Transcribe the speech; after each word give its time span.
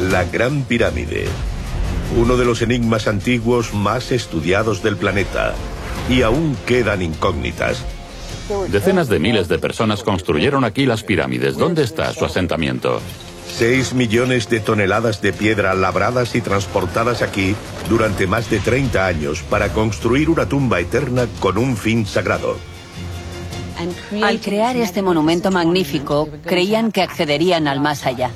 La 0.00 0.24
Gran 0.24 0.62
Pirámide. 0.62 1.26
Uno 2.16 2.36
de 2.36 2.44
los 2.44 2.62
enigmas 2.62 3.08
antiguos 3.08 3.74
más 3.74 4.12
estudiados 4.12 4.80
del 4.80 4.96
planeta. 4.96 5.54
Y 6.08 6.22
aún 6.22 6.56
quedan 6.66 7.02
incógnitas. 7.02 7.84
Decenas 8.68 9.08
de 9.08 9.18
miles 9.18 9.48
de 9.48 9.58
personas 9.58 10.04
construyeron 10.04 10.62
aquí 10.62 10.86
las 10.86 11.02
pirámides. 11.02 11.56
¿Dónde 11.56 11.82
está 11.82 12.12
su 12.12 12.24
asentamiento? 12.24 13.00
Seis 13.52 13.92
millones 13.92 14.48
de 14.48 14.60
toneladas 14.60 15.20
de 15.20 15.32
piedra 15.32 15.74
labradas 15.74 16.36
y 16.36 16.42
transportadas 16.42 17.20
aquí 17.20 17.56
durante 17.88 18.28
más 18.28 18.48
de 18.50 18.60
30 18.60 19.04
años 19.04 19.42
para 19.50 19.72
construir 19.72 20.30
una 20.30 20.48
tumba 20.48 20.78
eterna 20.78 21.26
con 21.40 21.58
un 21.58 21.76
fin 21.76 22.06
sagrado. 22.06 22.56
Al 24.22 24.40
crear 24.40 24.76
este 24.76 25.02
monumento 25.02 25.50
magnífico, 25.50 26.28
creían 26.44 26.92
que 26.92 27.02
accederían 27.02 27.66
al 27.66 27.80
más 27.80 28.06
allá. 28.06 28.30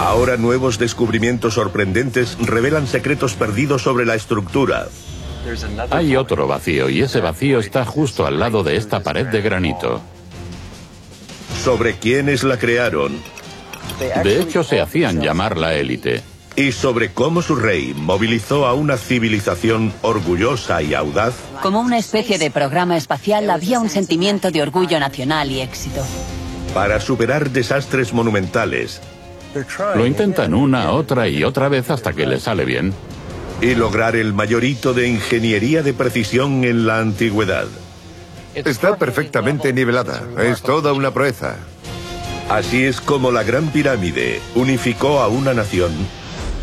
Ahora 0.00 0.38
nuevos 0.38 0.78
descubrimientos 0.78 1.54
sorprendentes 1.54 2.38
revelan 2.40 2.86
secretos 2.86 3.34
perdidos 3.34 3.82
sobre 3.82 4.06
la 4.06 4.14
estructura. 4.14 4.88
Hay 5.90 6.16
otro 6.16 6.46
vacío 6.46 6.88
y 6.88 7.02
ese 7.02 7.20
vacío 7.20 7.58
está 7.60 7.84
justo 7.84 8.26
al 8.26 8.38
lado 8.40 8.62
de 8.62 8.76
esta 8.76 9.00
pared 9.00 9.26
de 9.26 9.42
granito. 9.42 10.00
Sobre 11.62 11.96
quiénes 11.96 12.44
la 12.44 12.58
crearon 12.58 13.20
De 14.24 14.40
hecho, 14.40 14.64
se 14.64 14.80
hacían 14.80 15.20
llamar 15.20 15.58
la 15.58 15.74
élite. 15.74 16.22
y 16.56 16.72
sobre 16.72 17.12
cómo 17.12 17.42
su 17.42 17.54
rey 17.56 17.92
movilizó 17.94 18.66
a 18.66 18.72
una 18.72 18.96
civilización 18.96 19.92
orgullosa 20.00 20.82
y 20.82 20.94
audaz 20.94 21.34
Como 21.62 21.80
una 21.80 21.98
especie 21.98 22.38
de 22.38 22.50
programa 22.50 22.96
espacial, 22.96 23.50
había 23.50 23.78
un 23.78 23.90
sentimiento 23.90 24.50
de 24.50 24.62
orgullo 24.62 24.98
nacional 24.98 25.50
y 25.50 25.60
éxito. 25.60 26.02
para 26.72 27.00
superar 27.00 27.50
desastres 27.50 28.14
monumentales 28.14 29.02
Lo 29.96 30.06
intentan 30.06 30.54
una, 30.54 30.92
otra 30.92 31.28
y 31.28 31.42
otra 31.44 31.68
vez 31.68 31.90
hasta 31.90 32.12
que 32.12 32.26
les 32.26 32.42
sale 32.42 32.64
bien. 32.64 32.92
y 33.60 33.74
lograr 33.74 34.16
el 34.16 34.32
mayor 34.32 34.64
hito 34.64 34.94
de 34.94 35.06
ingeniería 35.08 35.82
de 35.82 35.92
precisión 35.92 36.64
en 36.64 36.86
la 36.86 36.98
antigüedad. 36.98 37.66
Está 38.54 38.96
perfectamente 38.96 39.72
nivelada. 39.72 40.22
Es 40.38 40.62
toda 40.62 40.92
una 40.92 41.12
proeza. 41.12 41.56
Así 42.48 42.84
es 42.84 43.00
como 43.00 43.30
la 43.30 43.42
Gran 43.42 43.68
Pirámide 43.68 44.40
unificó 44.54 45.20
a 45.20 45.28
una 45.28 45.52
nación 45.54 45.92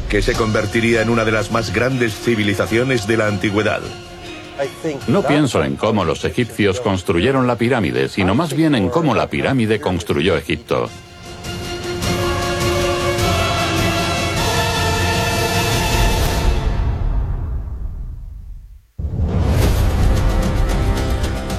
que 0.09 0.21
se 0.21 0.33
convertiría 0.33 1.01
en 1.01 1.09
una 1.09 1.23
de 1.23 1.31
las 1.31 1.51
más 1.51 1.73
grandes 1.73 2.13
civilizaciones 2.15 3.07
de 3.07 3.17
la 3.17 3.27
antigüedad. 3.27 3.81
No 5.07 5.21
pienso 5.21 5.63
en 5.63 5.75
cómo 5.75 6.03
los 6.03 6.25
egipcios 6.25 6.81
construyeron 6.81 7.45
la 7.45 7.57
pirámide, 7.57 8.09
sino 8.09 8.33
más 8.33 8.55
bien 8.55 8.73
en 8.73 8.89
cómo 8.89 9.13
la 9.13 9.29
pirámide 9.29 9.79
construyó 9.79 10.35
Egipto. 10.35 10.89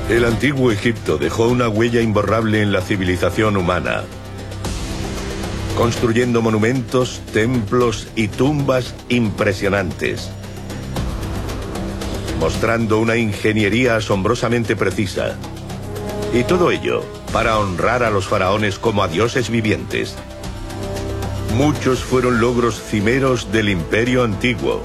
El 0.08 0.24
antiguo 0.24 0.72
Egipto 0.72 1.18
dejó 1.18 1.48
una 1.48 1.68
huella 1.68 2.00
imborrable 2.00 2.62
en 2.62 2.72
la 2.72 2.80
civilización 2.80 3.58
humana, 3.58 4.04
construyendo 5.76 6.40
monumentos, 6.40 7.20
templos 7.34 8.08
y 8.16 8.28
tumbas 8.28 8.94
impresionantes, 9.10 10.30
mostrando 12.40 12.98
una 13.00 13.16
ingeniería 13.16 13.96
asombrosamente 13.96 14.76
precisa. 14.76 15.36
Y 16.32 16.42
todo 16.44 16.70
ello 16.70 17.04
para 17.30 17.58
honrar 17.58 18.02
a 18.02 18.08
los 18.08 18.26
faraones 18.26 18.78
como 18.78 19.02
a 19.02 19.08
dioses 19.08 19.50
vivientes. 19.50 20.16
Muchos 21.54 21.98
fueron 22.02 22.40
logros 22.40 22.80
cimeros 22.80 23.52
del 23.52 23.68
imperio 23.68 24.24
antiguo, 24.24 24.82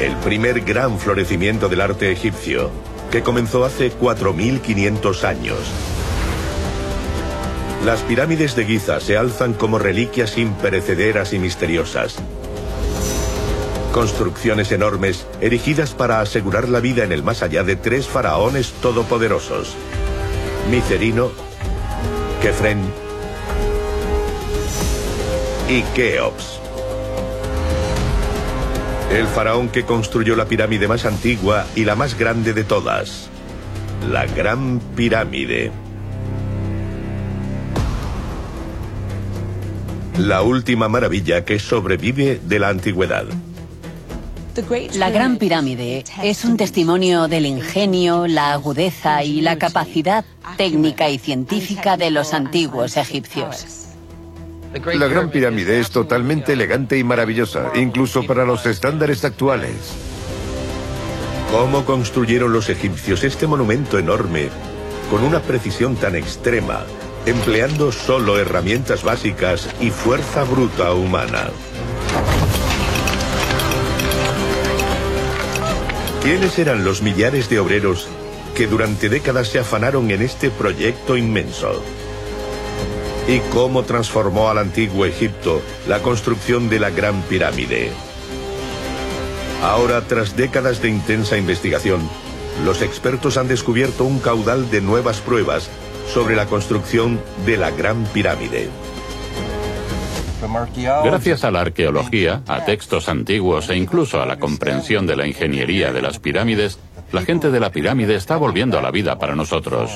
el 0.00 0.16
primer 0.16 0.62
gran 0.62 0.98
florecimiento 0.98 1.68
del 1.68 1.82
arte 1.82 2.10
egipcio, 2.10 2.70
que 3.10 3.22
comenzó 3.22 3.64
hace 3.64 3.92
4.500 3.92 5.24
años. 5.24 5.58
Las 7.84 8.02
pirámides 8.02 8.54
de 8.56 8.66
Giza 8.66 9.00
se 9.00 9.16
alzan 9.16 9.54
como 9.54 9.78
reliquias 9.78 10.36
imperecederas 10.36 11.32
y 11.32 11.38
misteriosas. 11.38 12.16
Construcciones 13.92 14.70
enormes 14.70 15.26
erigidas 15.40 15.94
para 15.94 16.20
asegurar 16.20 16.68
la 16.68 16.80
vida 16.80 17.04
en 17.04 17.12
el 17.12 17.22
más 17.22 17.42
allá 17.42 17.64
de 17.64 17.76
tres 17.76 18.06
faraones 18.06 18.72
todopoderosos. 18.82 19.74
Micerino, 20.70 21.30
Kefren 22.42 22.80
y 25.68 25.82
Keops. 25.94 26.59
El 29.10 29.26
faraón 29.26 29.68
que 29.68 29.84
construyó 29.84 30.36
la 30.36 30.44
pirámide 30.44 30.86
más 30.86 31.04
antigua 31.04 31.66
y 31.74 31.84
la 31.84 31.96
más 31.96 32.16
grande 32.16 32.52
de 32.52 32.62
todas. 32.62 33.28
La 34.08 34.24
Gran 34.26 34.78
Pirámide. 34.94 35.72
La 40.16 40.42
última 40.42 40.88
maravilla 40.88 41.44
que 41.44 41.58
sobrevive 41.58 42.40
de 42.44 42.58
la 42.60 42.68
antigüedad. 42.68 43.24
La 44.94 45.10
Gran 45.10 45.38
Pirámide 45.38 46.04
es 46.22 46.44
un 46.44 46.56
testimonio 46.56 47.26
del 47.26 47.46
ingenio, 47.46 48.28
la 48.28 48.52
agudeza 48.52 49.24
y 49.24 49.40
la 49.40 49.58
capacidad 49.58 50.24
técnica 50.56 51.10
y 51.10 51.18
científica 51.18 51.96
de 51.96 52.12
los 52.12 52.32
antiguos 52.32 52.96
egipcios. 52.96 53.89
La 54.72 55.08
Gran 55.08 55.30
Pirámide 55.30 55.80
es 55.80 55.90
totalmente 55.90 56.52
elegante 56.52 56.96
y 56.96 57.02
maravillosa, 57.02 57.72
incluso 57.74 58.24
para 58.24 58.44
los 58.44 58.66
estándares 58.66 59.24
actuales. 59.24 59.74
¿Cómo 61.50 61.84
construyeron 61.84 62.52
los 62.52 62.68
egipcios 62.68 63.24
este 63.24 63.48
monumento 63.48 63.98
enorme 63.98 64.48
con 65.10 65.24
una 65.24 65.40
precisión 65.40 65.96
tan 65.96 66.14
extrema, 66.14 66.84
empleando 67.26 67.90
solo 67.90 68.38
herramientas 68.38 69.02
básicas 69.02 69.68
y 69.80 69.90
fuerza 69.90 70.44
bruta 70.44 70.94
humana? 70.94 71.50
¿Quiénes 76.22 76.56
eran 76.60 76.84
los 76.84 77.02
millares 77.02 77.50
de 77.50 77.58
obreros 77.58 78.06
que 78.54 78.68
durante 78.68 79.08
décadas 79.08 79.48
se 79.48 79.58
afanaron 79.58 80.12
en 80.12 80.22
este 80.22 80.48
proyecto 80.48 81.16
inmenso? 81.16 81.82
¿Y 83.28 83.38
cómo 83.52 83.84
transformó 83.84 84.48
al 84.48 84.58
antiguo 84.58 85.06
Egipto 85.06 85.62
la 85.88 86.00
construcción 86.00 86.68
de 86.68 86.80
la 86.80 86.90
Gran 86.90 87.22
Pirámide? 87.22 87.92
Ahora, 89.62 90.00
tras 90.02 90.36
décadas 90.36 90.80
de 90.80 90.88
intensa 90.88 91.36
investigación, 91.36 92.00
los 92.64 92.82
expertos 92.82 93.36
han 93.36 93.46
descubierto 93.46 94.04
un 94.04 94.18
caudal 94.18 94.70
de 94.70 94.80
nuevas 94.80 95.20
pruebas 95.20 95.70
sobre 96.12 96.34
la 96.34 96.46
construcción 96.46 97.20
de 97.46 97.56
la 97.56 97.70
Gran 97.70 98.04
Pirámide. 98.06 98.68
Gracias 101.04 101.44
a 101.44 101.50
la 101.50 101.60
arqueología, 101.60 102.42
a 102.48 102.64
textos 102.64 103.08
antiguos 103.08 103.68
e 103.68 103.76
incluso 103.76 104.20
a 104.22 104.26
la 104.26 104.38
comprensión 104.38 105.06
de 105.06 105.14
la 105.14 105.26
ingeniería 105.26 105.92
de 105.92 106.00
las 106.00 106.18
pirámides, 106.18 106.78
la 107.12 107.22
gente 107.22 107.50
de 107.50 107.60
la 107.60 107.70
pirámide 107.70 108.14
está 108.14 108.36
volviendo 108.36 108.78
a 108.78 108.82
la 108.82 108.90
vida 108.90 109.18
para 109.18 109.34
nosotros. 109.34 109.90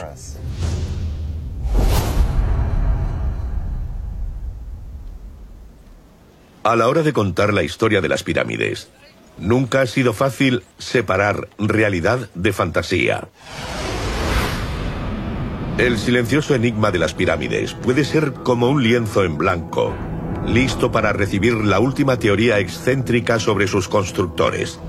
A 6.64 6.76
la 6.76 6.88
hora 6.88 7.02
de 7.02 7.12
contar 7.12 7.52
la 7.52 7.62
historia 7.62 8.00
de 8.00 8.08
las 8.08 8.22
pirámides, 8.22 8.88
nunca 9.36 9.82
ha 9.82 9.86
sido 9.86 10.14
fácil 10.14 10.62
separar 10.78 11.50
realidad 11.58 12.30
de 12.34 12.54
fantasía. 12.54 13.28
El 15.76 15.98
silencioso 15.98 16.54
enigma 16.54 16.90
de 16.90 17.00
las 17.00 17.12
pirámides 17.12 17.74
puede 17.74 18.02
ser 18.02 18.32
como 18.32 18.70
un 18.70 18.82
lienzo 18.82 19.24
en 19.24 19.36
blanco, 19.36 19.94
listo 20.46 20.90
para 20.90 21.12
recibir 21.12 21.52
la 21.52 21.80
última 21.80 22.18
teoría 22.18 22.58
excéntrica 22.58 23.38
sobre 23.38 23.68
sus 23.68 23.86
constructores. 23.86 24.80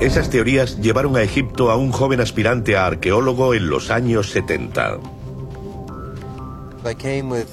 Esas 0.00 0.28
teorías 0.28 0.78
llevaron 0.78 1.16
a 1.16 1.22
Egipto 1.22 1.70
a 1.70 1.76
un 1.76 1.90
joven 1.90 2.20
aspirante 2.20 2.76
a 2.76 2.84
arqueólogo 2.84 3.54
en 3.54 3.70
los 3.70 3.90
años 3.90 4.28
70. 4.28 5.19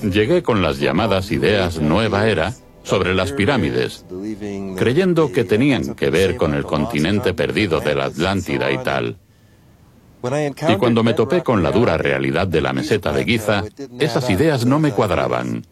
Llegué 0.04 0.44
con 0.44 0.62
las 0.62 0.80
llamadas 0.80 1.32
ideas 1.32 1.80
nueva 1.80 2.28
era 2.28 2.54
sobre 2.84 3.14
las 3.14 3.34
pirámides, 3.34 4.06
creyendo 4.78 5.32
que 5.32 5.44
tenían 5.44 5.96
que 5.96 6.10
ver 6.10 6.38
con 6.38 6.54
el 6.54 6.64
continente 6.64 7.34
perdido 7.34 7.82
de 7.82 7.96
la 7.96 8.06
Atlántida 8.06 8.72
y 8.72 8.78
tal. 8.78 9.18
Y 10.70 10.76
cuando 10.78 11.04
me 11.04 11.14
topé 11.14 11.44
con 11.44 11.62
la 11.62 11.72
dura 11.72 11.98
realidad 11.98 12.48
de 12.48 12.62
la 12.62 12.74
meseta 12.74 13.12
de 13.12 13.26
Giza, 13.26 13.64
esas 14.00 14.30
ideas 14.30 14.66
no 14.66 14.80
me 14.80 14.92
cuadraban. 14.92 15.66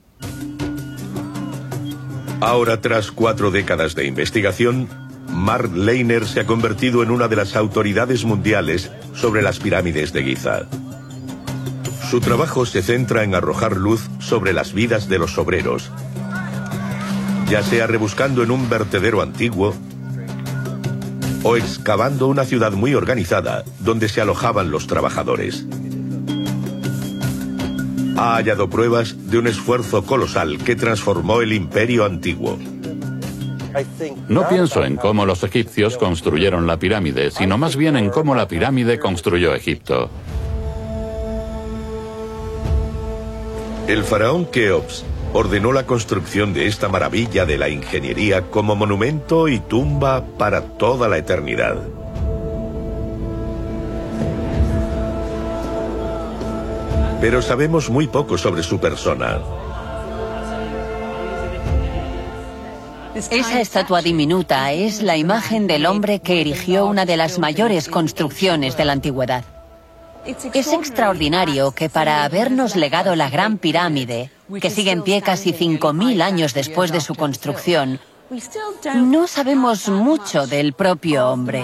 Ahora, 2.42 2.82
tras 2.82 3.12
cuatro 3.12 3.50
décadas 3.50 3.96
de 3.96 4.06
investigación, 4.06 4.88
Mark 5.30 5.74
Leiner 5.74 6.26
se 6.28 6.42
ha 6.42 6.46
convertido 6.46 7.02
en 7.02 7.12
una 7.12 7.28
de 7.28 7.38
las 7.38 7.56
autoridades 7.56 8.24
mundiales 8.26 8.92
sobre 9.14 9.42
las 9.42 9.60
pirámides 9.60 10.14
de 10.14 10.24
Giza. 10.24 10.68
Su 12.10 12.20
trabajo 12.20 12.66
se 12.66 12.84
centra 12.84 13.24
en 13.24 13.34
arrojar 13.34 13.78
luz 13.78 14.10
sobre 14.20 14.54
las 14.54 14.74
vidas 14.74 15.10
de 15.10 15.18
los 15.18 15.38
obreros, 15.40 15.92
ya 17.50 17.64
sea 17.64 17.88
rebuscando 17.88 18.44
en 18.44 18.52
un 18.52 18.70
vertedero 18.70 19.22
antiguo 19.22 19.74
o 21.44 21.58
excavando 21.58 22.28
una 22.28 22.46
ciudad 22.46 22.72
muy 22.74 22.94
organizada 22.94 23.64
donde 23.80 24.08
se 24.08 24.22
alojaban 24.22 24.72
los 24.72 24.88
trabajadores. 24.88 25.66
Ha 28.18 28.36
hallado 28.36 28.70
pruebas 28.70 29.30
de 29.30 29.40
un 29.40 29.48
esfuerzo 29.48 30.06
colosal 30.06 30.60
que 30.60 30.76
transformó 30.76 31.42
el 31.42 31.54
imperio 31.54 32.06
antiguo. 32.06 32.58
No 34.30 34.48
pienso 34.48 34.86
en 34.86 34.96
cómo 34.96 35.26
los 35.26 35.44
egipcios 35.44 35.98
construyeron 35.98 36.66
la 36.66 36.78
pirámide, 36.78 37.32
sino 37.32 37.58
más 37.58 37.76
bien 37.76 37.98
en 37.98 38.10
cómo 38.10 38.34
la 38.36 38.48
pirámide 38.48 39.00
construyó 39.00 39.54
Egipto. 39.54 40.10
El 43.88 44.04
faraón 44.04 44.46
Keops 44.46 45.06
ordenó 45.32 45.72
la 45.72 45.86
construcción 45.86 46.56
de 46.56 46.66
esta 46.66 46.90
maravilla 46.90 47.46
de 47.46 47.60
la 47.60 47.70
ingeniería 47.70 48.42
como 48.50 48.76
monumento 48.76 49.48
y 49.48 49.60
tumba 49.60 50.26
para 50.40 50.62
toda 50.62 51.08
la 51.08 51.20
eternidad. 51.20 51.78
Pero 57.22 57.44
sabemos 57.44 57.92
muy 57.92 58.08
poco 58.08 58.40
sobre 58.40 58.64
su 58.64 58.80
persona. 58.80 59.40
Esa 63.14 63.62
estatua 63.62 64.02
diminuta 64.02 64.72
es 64.74 65.04
la 65.04 65.16
imagen 65.16 65.68
del 65.68 65.86
hombre 65.86 66.20
que 66.22 66.42
erigió 66.42 66.88
una 66.88 67.06
de 67.06 67.18
las 67.18 67.38
mayores 67.38 67.88
construcciones 67.88 68.76
de 68.78 68.86
la 68.86 68.94
antigüedad. 68.94 69.46
Es 70.26 70.74
extraordinario 70.74 71.72
que 71.72 71.90
para 71.90 72.24
habernos 72.24 72.76
legado 72.76 73.16
la 73.16 73.30
Gran 73.30 73.58
Pirámide, 73.60 74.32
que 74.60 74.72
sigue 74.72 74.92
en 74.92 75.04
pie 75.04 75.22
casi 75.22 75.54
5.000 75.54 76.22
años 76.22 76.54
después 76.54 76.92
de 76.92 77.00
su 77.00 77.14
construcción, 77.14 78.00
no 78.96 79.28
sabemos 79.28 79.88
mucho 79.88 80.48
del 80.48 80.74
propio 80.74 81.30
hombre. 81.30 81.64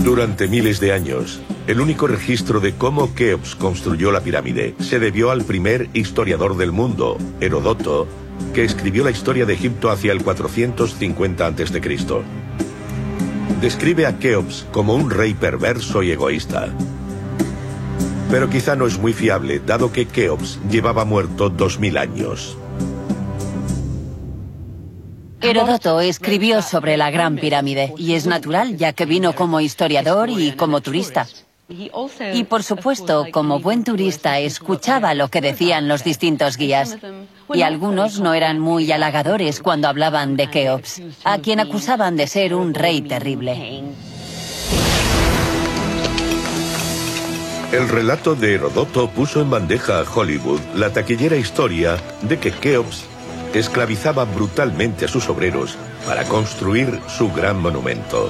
Durante 0.00 0.48
miles 0.48 0.80
de 0.80 0.92
años, 0.92 1.40
el 1.68 1.80
único 1.80 2.08
registro 2.08 2.58
de 2.58 2.74
cómo 2.74 3.14
Keops 3.14 3.54
construyó 3.54 4.10
la 4.10 4.20
pirámide 4.20 4.74
se 4.80 4.98
debió 4.98 5.30
al 5.30 5.44
primer 5.44 5.88
historiador 5.94 6.56
del 6.56 6.72
mundo, 6.72 7.18
Herodoto, 7.40 8.08
que 8.52 8.64
escribió 8.64 9.04
la 9.04 9.12
historia 9.12 9.46
de 9.46 9.54
Egipto 9.54 9.90
hacia 9.90 10.10
el 10.10 10.24
450 10.24 11.46
a.C 11.46 11.80
describe 13.62 14.06
a 14.06 14.18
Keops 14.18 14.66
como 14.72 14.94
un 14.96 15.08
rey 15.08 15.34
perverso 15.34 16.02
y 16.02 16.10
egoísta. 16.10 16.68
Pero 18.28 18.50
quizá 18.50 18.74
no 18.74 18.86
es 18.88 18.98
muy 18.98 19.12
fiable, 19.12 19.62
dado 19.64 19.92
que 19.92 20.06
Keops 20.06 20.58
llevaba 20.68 21.04
muerto 21.04 21.48
2000 21.48 21.96
años. 21.96 22.58
Heródoto 25.40 26.00
escribió 26.00 26.60
sobre 26.60 26.96
la 26.96 27.10
Gran 27.10 27.36
Pirámide 27.36 27.94
y 27.96 28.14
es 28.14 28.26
natural 28.26 28.76
ya 28.76 28.92
que 28.92 29.06
vino 29.06 29.34
como 29.34 29.60
historiador 29.60 30.28
y 30.28 30.52
como 30.52 30.80
turista. 30.80 31.28
Y 32.34 32.44
por 32.44 32.62
supuesto, 32.62 33.26
como 33.32 33.60
buen 33.60 33.84
turista, 33.84 34.38
escuchaba 34.38 35.14
lo 35.14 35.28
que 35.28 35.40
decían 35.40 35.88
los 35.88 36.04
distintos 36.04 36.56
guías. 36.56 36.98
Y 37.52 37.62
algunos 37.62 38.20
no 38.20 38.34
eran 38.34 38.58
muy 38.58 38.90
halagadores 38.92 39.60
cuando 39.60 39.88
hablaban 39.88 40.36
de 40.36 40.48
Keops, 40.48 41.02
a 41.24 41.38
quien 41.38 41.60
acusaban 41.60 42.16
de 42.16 42.26
ser 42.26 42.54
un 42.54 42.74
rey 42.74 43.00
terrible. 43.02 43.82
El 47.72 47.88
relato 47.88 48.34
de 48.34 48.54
Herodoto 48.54 49.08
puso 49.08 49.40
en 49.40 49.48
bandeja 49.48 50.00
a 50.00 50.04
Hollywood 50.04 50.60
la 50.74 50.92
taquillera 50.92 51.36
historia 51.36 51.96
de 52.20 52.38
que 52.38 52.52
Keops 52.52 53.04
esclavizaba 53.54 54.24
brutalmente 54.24 55.06
a 55.06 55.08
sus 55.08 55.28
obreros 55.28 55.76
para 56.06 56.24
construir 56.24 57.00
su 57.08 57.32
gran 57.32 57.60
monumento. 57.60 58.28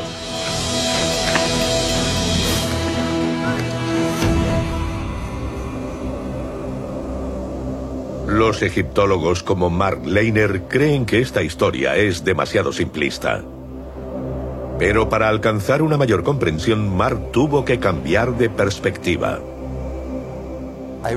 Los 8.32 8.62
egiptólogos 8.62 9.42
como 9.42 9.68
Mark 9.68 10.06
Leiner 10.06 10.62
creen 10.62 11.04
que 11.04 11.20
esta 11.20 11.42
historia 11.42 11.96
es 11.96 12.24
demasiado 12.24 12.72
simplista. 12.72 13.44
Pero 14.78 15.10
para 15.10 15.28
alcanzar 15.28 15.82
una 15.82 15.98
mayor 15.98 16.22
comprensión, 16.22 16.96
Mark 16.96 17.30
tuvo 17.30 17.66
que 17.66 17.78
cambiar 17.78 18.38
de 18.38 18.48
perspectiva. 18.48 19.38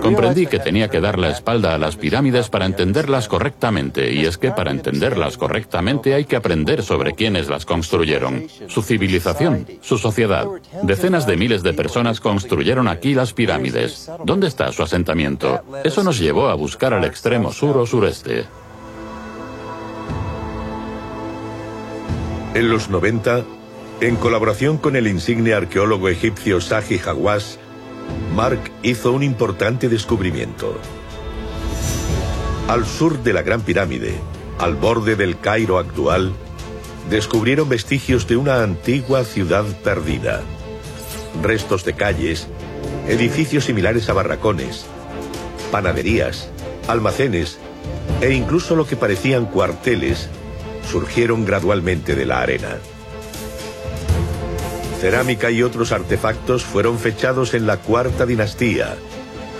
Comprendí 0.01 0.47
que 0.47 0.59
tenía 0.59 0.89
que 0.89 1.01
dar 1.01 1.19
la 1.19 1.29
espalda 1.29 1.75
a 1.75 1.77
las 1.77 1.95
pirámides 1.95 2.49
para 2.49 2.65
entenderlas 2.65 3.27
correctamente, 3.27 4.11
y 4.13 4.25
es 4.25 4.37
que 4.37 4.51
para 4.51 4.71
entenderlas 4.71 5.37
correctamente 5.37 6.13
hay 6.13 6.25
que 6.25 6.35
aprender 6.35 6.83
sobre 6.83 7.13
quiénes 7.13 7.49
las 7.49 7.65
construyeron, 7.65 8.47
su 8.67 8.81
civilización, 8.81 9.67
su 9.81 9.97
sociedad. 9.97 10.47
Decenas 10.83 11.27
de 11.27 11.37
miles 11.37 11.63
de 11.63 11.73
personas 11.73 12.19
construyeron 12.19 12.87
aquí 12.87 13.13
las 13.13 13.33
pirámides. 13.33 14.09
¿Dónde 14.23 14.47
está 14.47 14.71
su 14.71 14.83
asentamiento? 14.83 15.61
Eso 15.83 16.03
nos 16.03 16.19
llevó 16.19 16.49
a 16.49 16.55
buscar 16.55 16.93
al 16.93 17.05
extremo 17.05 17.51
sur 17.51 17.77
o 17.77 17.85
sureste. 17.85 18.45
En 22.53 22.69
los 22.69 22.89
90, 22.89 23.43
en 24.01 24.15
colaboración 24.15 24.77
con 24.77 24.95
el 24.95 25.07
insigne 25.07 25.53
arqueólogo 25.53 26.07
egipcio 26.07 26.61
Saji 26.61 26.99
Hawass, 27.05 27.59
Mark 28.35 28.71
hizo 28.83 29.11
un 29.11 29.23
importante 29.23 29.89
descubrimiento. 29.89 30.77
Al 32.67 32.85
sur 32.85 33.23
de 33.23 33.33
la 33.33 33.41
Gran 33.41 33.61
Pirámide, 33.61 34.15
al 34.59 34.75
borde 34.75 35.15
del 35.15 35.39
Cairo 35.39 35.77
actual, 35.77 36.33
descubrieron 37.09 37.69
vestigios 37.69 38.27
de 38.27 38.37
una 38.37 38.63
antigua 38.63 39.23
ciudad 39.23 39.65
perdida. 39.83 40.41
Restos 41.41 41.85
de 41.85 41.93
calles, 41.93 42.47
edificios 43.07 43.65
similares 43.65 44.09
a 44.09 44.13
barracones, 44.13 44.85
panaderías, 45.71 46.49
almacenes 46.87 47.59
e 48.21 48.33
incluso 48.33 48.75
lo 48.75 48.85
que 48.85 48.95
parecían 48.95 49.45
cuarteles 49.45 50.29
surgieron 50.89 51.45
gradualmente 51.45 52.15
de 52.15 52.25
la 52.25 52.41
arena. 52.41 52.77
Cerámica 55.05 55.51
y 55.51 55.61
otros 55.61 55.91
artefactos 55.91 56.63
fueron 56.63 56.97
fechados 56.97 57.53
en 57.53 57.67
la 57.67 57.77
cuarta 57.77 58.25
dinastía, 58.25 58.95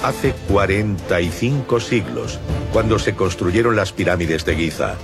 hace 0.02 0.34
45 0.48 1.80
siglos, 1.80 2.40
cuando 2.74 2.98
se 2.98 3.14
construyeron 3.14 3.76
las 3.76 3.92
pirámides 3.92 4.44
de 4.44 4.56
Giza. 4.56 4.96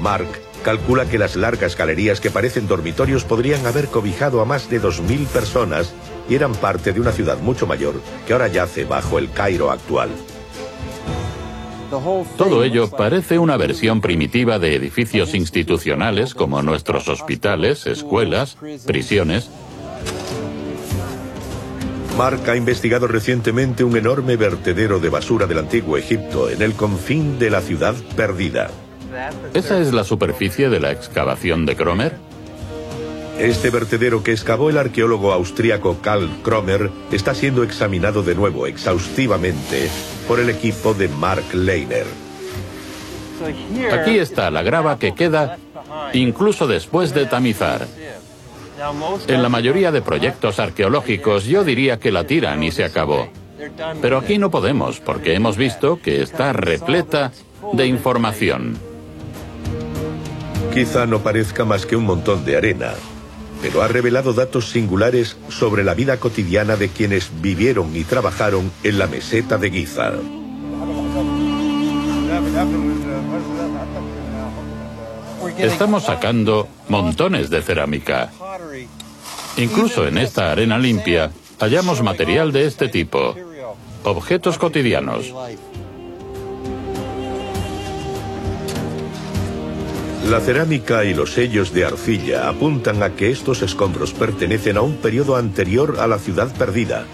Mark 0.00 0.26
calcula 0.64 1.04
que 1.04 1.18
las 1.18 1.36
largas 1.36 1.76
galerías 1.76 2.18
que 2.18 2.30
parecen 2.30 2.66
dormitorios 2.66 3.24
podrían 3.24 3.66
haber 3.66 3.88
cobijado 3.88 4.40
a 4.40 4.46
más 4.46 4.70
de 4.70 4.80
2.000 4.80 5.26
personas 5.26 5.92
y 6.30 6.34
eran 6.34 6.54
parte 6.54 6.94
de 6.94 7.00
una 7.02 7.12
ciudad 7.12 7.36
mucho 7.36 7.66
mayor 7.66 8.00
que 8.26 8.32
ahora 8.32 8.48
yace 8.48 8.84
bajo 8.84 9.18
el 9.18 9.30
Cairo 9.30 9.70
actual. 9.70 10.08
Todo 12.38 12.64
ello 12.64 12.88
parece 12.88 13.38
una 13.38 13.58
versión 13.58 14.00
primitiva 14.00 14.58
de 14.58 14.76
edificios 14.76 15.34
institucionales 15.34 16.34
como 16.34 16.62
nuestros 16.62 17.06
hospitales, 17.08 17.86
escuelas, 17.86 18.56
prisiones 18.86 19.50
Mark 22.20 22.50
ha 22.50 22.54
investigado 22.54 23.08
recientemente 23.08 23.82
un 23.82 23.96
enorme 23.96 24.36
vertedero 24.36 25.00
de 25.00 25.08
basura 25.08 25.46
del 25.46 25.56
antiguo 25.56 25.96
Egipto 25.96 26.50
en 26.50 26.60
el 26.60 26.74
confín 26.74 27.38
de 27.38 27.48
la 27.48 27.62
ciudad 27.62 27.94
perdida. 28.14 28.70
¿Esa 29.54 29.80
es 29.80 29.94
la 29.94 30.04
superficie 30.04 30.68
de 30.68 30.80
la 30.80 30.92
excavación 30.92 31.64
de 31.64 31.76
Cromer? 31.76 32.12
Este 33.38 33.70
vertedero 33.70 34.22
que 34.22 34.32
excavó 34.32 34.68
el 34.68 34.76
arqueólogo 34.76 35.32
austríaco 35.32 35.96
Karl 36.02 36.28
Kromer 36.42 36.90
está 37.10 37.34
siendo 37.34 37.62
examinado 37.62 38.22
de 38.22 38.34
nuevo 38.34 38.66
exhaustivamente 38.66 39.88
por 40.28 40.40
el 40.40 40.50
equipo 40.50 40.92
de 40.92 41.08
Mark 41.08 41.54
Leiner. 41.54 42.04
Aquí 43.98 44.18
está 44.18 44.50
la 44.50 44.62
grava 44.62 44.98
que 44.98 45.14
queda 45.14 45.56
incluso 46.12 46.66
después 46.66 47.14
de 47.14 47.24
tamizar. 47.24 47.86
En 49.28 49.42
la 49.42 49.48
mayoría 49.48 49.92
de 49.92 50.00
proyectos 50.00 50.58
arqueológicos 50.58 51.44
yo 51.44 51.64
diría 51.64 51.98
que 51.98 52.10
la 52.10 52.24
tiran 52.24 52.62
y 52.62 52.70
se 52.70 52.84
acabó. 52.84 53.28
Pero 54.00 54.18
aquí 54.18 54.38
no 54.38 54.50
podemos 54.50 55.00
porque 55.00 55.34
hemos 55.34 55.56
visto 55.56 56.00
que 56.00 56.22
está 56.22 56.52
repleta 56.52 57.32
de 57.74 57.86
información. 57.86 58.78
Quizá 60.72 61.04
no 61.04 61.20
parezca 61.20 61.64
más 61.64 61.84
que 61.84 61.96
un 61.96 62.04
montón 62.04 62.44
de 62.44 62.56
arena, 62.56 62.94
pero 63.60 63.82
ha 63.82 63.88
revelado 63.88 64.32
datos 64.32 64.70
singulares 64.70 65.36
sobre 65.48 65.84
la 65.84 65.94
vida 65.94 66.18
cotidiana 66.18 66.76
de 66.76 66.88
quienes 66.88 67.30
vivieron 67.42 67.94
y 67.94 68.04
trabajaron 68.04 68.70
en 68.82 68.98
la 68.98 69.06
meseta 69.06 69.58
de 69.58 69.70
Giza. 69.70 70.12
Estamos 75.58 76.04
sacando 76.04 76.68
montones 76.88 77.50
de 77.50 77.60
cerámica. 77.60 78.30
Incluso 79.56 80.06
en 80.06 80.18
esta 80.18 80.52
arena 80.52 80.78
limpia 80.78 81.30
hallamos 81.58 82.02
material 82.02 82.52
de 82.52 82.66
este 82.66 82.88
tipo, 82.88 83.34
objetos 84.04 84.58
cotidianos. 84.58 85.34
La 90.28 90.40
cerámica 90.40 91.04
y 91.04 91.12
los 91.12 91.32
sellos 91.32 91.72
de 91.72 91.84
arcilla 91.84 92.48
apuntan 92.48 93.02
a 93.02 93.16
que 93.16 93.30
estos 93.30 93.62
escombros 93.62 94.12
pertenecen 94.12 94.76
a 94.76 94.82
un 94.82 94.96
periodo 94.96 95.36
anterior 95.36 95.96
a 95.98 96.06
la 96.06 96.18
ciudad 96.18 96.54
perdida, 96.56 97.04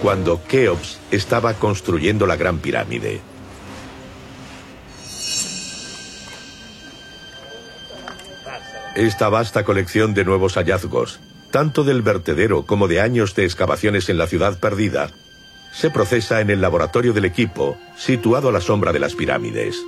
cuando 0.00 0.40
Keops 0.44 1.00
estaba 1.10 1.54
construyendo 1.54 2.26
la 2.26 2.36
Gran 2.36 2.58
Pirámide. 2.58 3.31
Esta 8.94 9.30
vasta 9.30 9.64
colección 9.64 10.12
de 10.12 10.24
nuevos 10.24 10.54
hallazgos, 10.54 11.20
tanto 11.50 11.82
del 11.82 12.02
vertedero 12.02 12.66
como 12.66 12.88
de 12.88 13.00
años 13.00 13.34
de 13.34 13.44
excavaciones 13.44 14.08
en 14.10 14.18
la 14.18 14.26
ciudad 14.26 14.58
perdida, 14.58 15.10
se 15.72 15.90
procesa 15.90 16.40
en 16.42 16.50
el 16.50 16.60
laboratorio 16.60 17.14
del 17.14 17.24
equipo, 17.24 17.78
situado 17.96 18.50
a 18.50 18.52
la 18.52 18.60
sombra 18.60 18.92
de 18.92 18.98
las 18.98 19.14
pirámides. 19.14 19.82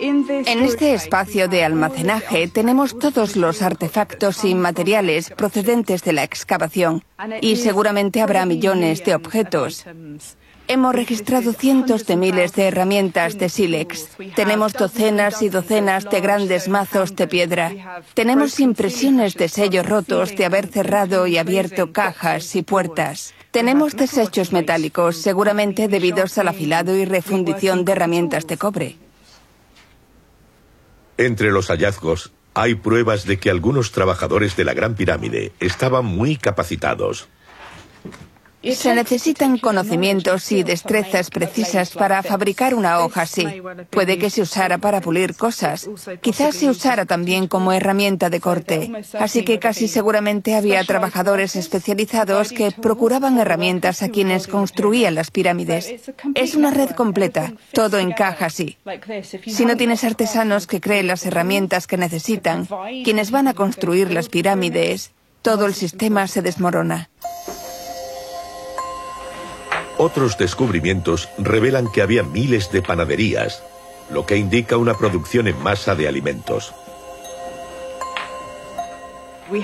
En 0.00 0.62
este 0.62 0.94
espacio 0.94 1.48
de 1.48 1.64
almacenaje 1.64 2.48
tenemos 2.48 2.98
todos 2.98 3.36
los 3.36 3.62
artefactos 3.62 4.44
y 4.44 4.54
materiales 4.54 5.30
procedentes 5.30 6.02
de 6.02 6.12
la 6.12 6.24
excavación 6.24 7.04
y 7.40 7.56
seguramente 7.56 8.20
habrá 8.20 8.44
millones 8.44 9.04
de 9.04 9.14
objetos. 9.14 9.84
Hemos 10.66 10.94
registrado 10.94 11.52
cientos 11.52 12.06
de 12.06 12.16
miles 12.16 12.54
de 12.54 12.68
herramientas 12.68 13.36
de 13.36 13.50
sílex. 13.50 14.08
Tenemos 14.34 14.72
docenas 14.72 15.42
y 15.42 15.50
docenas 15.50 16.04
de 16.04 16.22
grandes 16.22 16.68
mazos 16.68 17.14
de 17.14 17.28
piedra. 17.28 18.02
Tenemos 18.14 18.58
impresiones 18.60 19.34
de 19.34 19.50
sellos 19.50 19.84
rotos 19.84 20.34
de 20.34 20.46
haber 20.46 20.68
cerrado 20.68 21.26
y 21.26 21.36
abierto 21.36 21.92
cajas 21.92 22.56
y 22.56 22.62
puertas. 22.62 23.34
Tenemos 23.50 23.94
desechos 23.94 24.52
metálicos, 24.52 25.18
seguramente 25.18 25.86
debidos 25.86 26.38
al 26.38 26.48
afilado 26.48 26.96
y 26.96 27.04
refundición 27.04 27.84
de 27.84 27.92
herramientas 27.92 28.46
de 28.46 28.56
cobre. 28.56 28.96
Entre 31.18 31.52
los 31.52 31.68
hallazgos 31.68 32.32
hay 32.54 32.74
pruebas 32.74 33.26
de 33.26 33.38
que 33.38 33.50
algunos 33.50 33.92
trabajadores 33.92 34.56
de 34.56 34.64
la 34.64 34.72
Gran 34.72 34.94
Pirámide 34.94 35.52
estaban 35.60 36.06
muy 36.06 36.36
capacitados. 36.36 37.28
Se 38.72 38.94
necesitan 38.94 39.58
conocimientos 39.58 40.50
y 40.52 40.62
destrezas 40.62 41.30
precisas 41.30 41.90
para 41.90 42.22
fabricar 42.22 42.74
una 42.74 43.00
hoja 43.00 43.22
así. 43.22 43.46
Puede 43.90 44.18
que 44.18 44.30
se 44.30 44.42
usara 44.42 44.78
para 44.78 45.00
pulir 45.00 45.36
cosas. 45.36 45.88
Quizás 46.20 46.56
se 46.56 46.68
usara 46.68 47.04
también 47.04 47.46
como 47.46 47.72
herramienta 47.72 48.30
de 48.30 48.40
corte. 48.40 48.90
Así 49.18 49.44
que 49.44 49.58
casi 49.58 49.88
seguramente 49.88 50.54
había 50.54 50.84
trabajadores 50.84 51.56
especializados 51.56 52.52
que 52.52 52.70
procuraban 52.72 53.38
herramientas 53.38 54.02
a 54.02 54.08
quienes 54.08 54.46
construían 54.46 55.14
las 55.14 55.30
pirámides. 55.30 55.94
Es 56.34 56.54
una 56.54 56.70
red 56.70 56.90
completa. 56.90 57.52
Todo 57.72 57.98
encaja 57.98 58.46
así. 58.46 58.78
Si 59.46 59.64
no 59.64 59.76
tienes 59.76 60.04
artesanos 60.04 60.66
que 60.66 60.80
creen 60.80 61.06
las 61.06 61.26
herramientas 61.26 61.86
que 61.86 61.96
necesitan, 61.96 62.68
quienes 63.04 63.30
van 63.30 63.48
a 63.48 63.54
construir 63.54 64.12
las 64.12 64.28
pirámides, 64.28 65.12
todo 65.42 65.66
el 65.66 65.74
sistema 65.74 66.26
se 66.26 66.40
desmorona. 66.40 67.10
Otros 70.04 70.36
descubrimientos 70.36 71.30
revelan 71.38 71.90
que 71.90 72.02
había 72.02 72.22
miles 72.22 72.70
de 72.70 72.82
panaderías, 72.82 73.62
lo 74.10 74.26
que 74.26 74.36
indica 74.36 74.76
una 74.76 74.92
producción 74.92 75.48
en 75.48 75.58
masa 75.62 75.94
de 75.94 76.06
alimentos. 76.06 76.74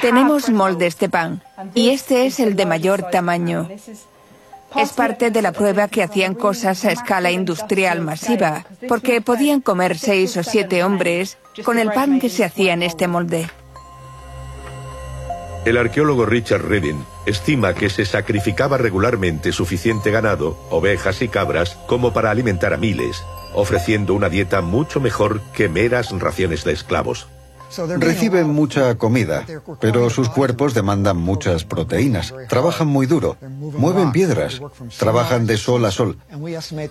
Tenemos 0.01 0.49
moldes 0.49 0.99
de 0.99 1.11
pan 1.11 1.43
y 1.75 1.91
este 1.91 2.25
es 2.25 2.41
el 2.41 2.57
de 2.57 2.65
mayor 2.65 3.11
tamaño. 3.11 3.69
Es 4.75 4.95
parte 4.95 5.31
de 5.31 5.43
la 5.43 5.53
prueba 5.53 5.89
que 5.89 6.03
hacían 6.03 6.35
cosas 6.35 6.87
a 6.87 6.93
escala 6.93 7.31
industrial 7.31 8.01
masiva, 8.01 8.65
porque 8.89 9.21
podían 9.21 9.61
comer 9.61 9.99
seis 9.99 10.39
o 10.39 10.43
siete 10.43 10.83
hombres 10.83 11.37
con 11.67 11.79
el 11.79 11.93
pan 11.93 12.19
que 12.19 12.31
se 12.31 12.47
hacía 12.47 12.73
en 12.73 12.83
este 12.83 13.09
molde. 13.09 13.51
El 15.67 15.77
arqueólogo 15.77 16.25
Richard 16.25 16.63
Redding 16.63 17.05
estima 17.27 17.75
que 17.75 17.91
se 17.91 18.05
sacrificaba 18.05 18.79
regularmente 18.79 19.53
suficiente 19.53 20.11
ganado, 20.11 20.57
ovejas 20.71 21.23
y 21.23 21.29
cabras, 21.29 21.79
como 21.87 22.13
para 22.13 22.31
alimentar 22.31 22.73
a 22.73 22.77
miles, 22.77 23.23
ofreciendo 23.55 24.15
una 24.15 24.29
dieta 24.29 24.61
mucho 24.61 25.01
mejor 25.01 25.41
que 25.53 25.69
meras 25.69 26.11
raciones 26.19 26.65
de 26.65 26.73
esclavos. 26.73 27.29
Reciben 27.99 28.49
mucha 28.49 28.97
comida, 28.97 29.45
pero 29.81 30.11
sus 30.11 30.29
cuerpos 30.29 30.75
demandan 30.75 31.17
muchas 31.17 31.65
proteínas. 31.65 32.35
Trabajan 32.49 32.89
muy 32.89 33.07
duro, 33.07 33.37
mueven 33.61 34.13
piedras, 34.13 34.61
trabajan 34.99 35.47
de 35.47 35.57
sol 35.57 35.85
a 35.85 35.91
sol. 35.91 36.17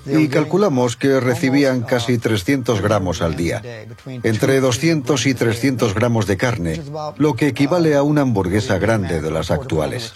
Y 0.05 0.27
calculamos 0.29 0.95
que 0.95 1.19
recibían 1.19 1.81
casi 1.81 2.17
300 2.17 2.81
gramos 2.81 3.21
al 3.21 3.35
día, 3.35 3.61
entre 4.23 4.59
200 4.59 5.25
y 5.25 5.33
300 5.33 5.93
gramos 5.93 6.27
de 6.27 6.37
carne, 6.37 6.81
lo 7.17 7.35
que 7.35 7.47
equivale 7.47 7.95
a 7.95 8.03
una 8.03 8.21
hamburguesa 8.21 8.77
grande 8.77 9.21
de 9.21 9.31
las 9.31 9.51
actuales. 9.51 10.13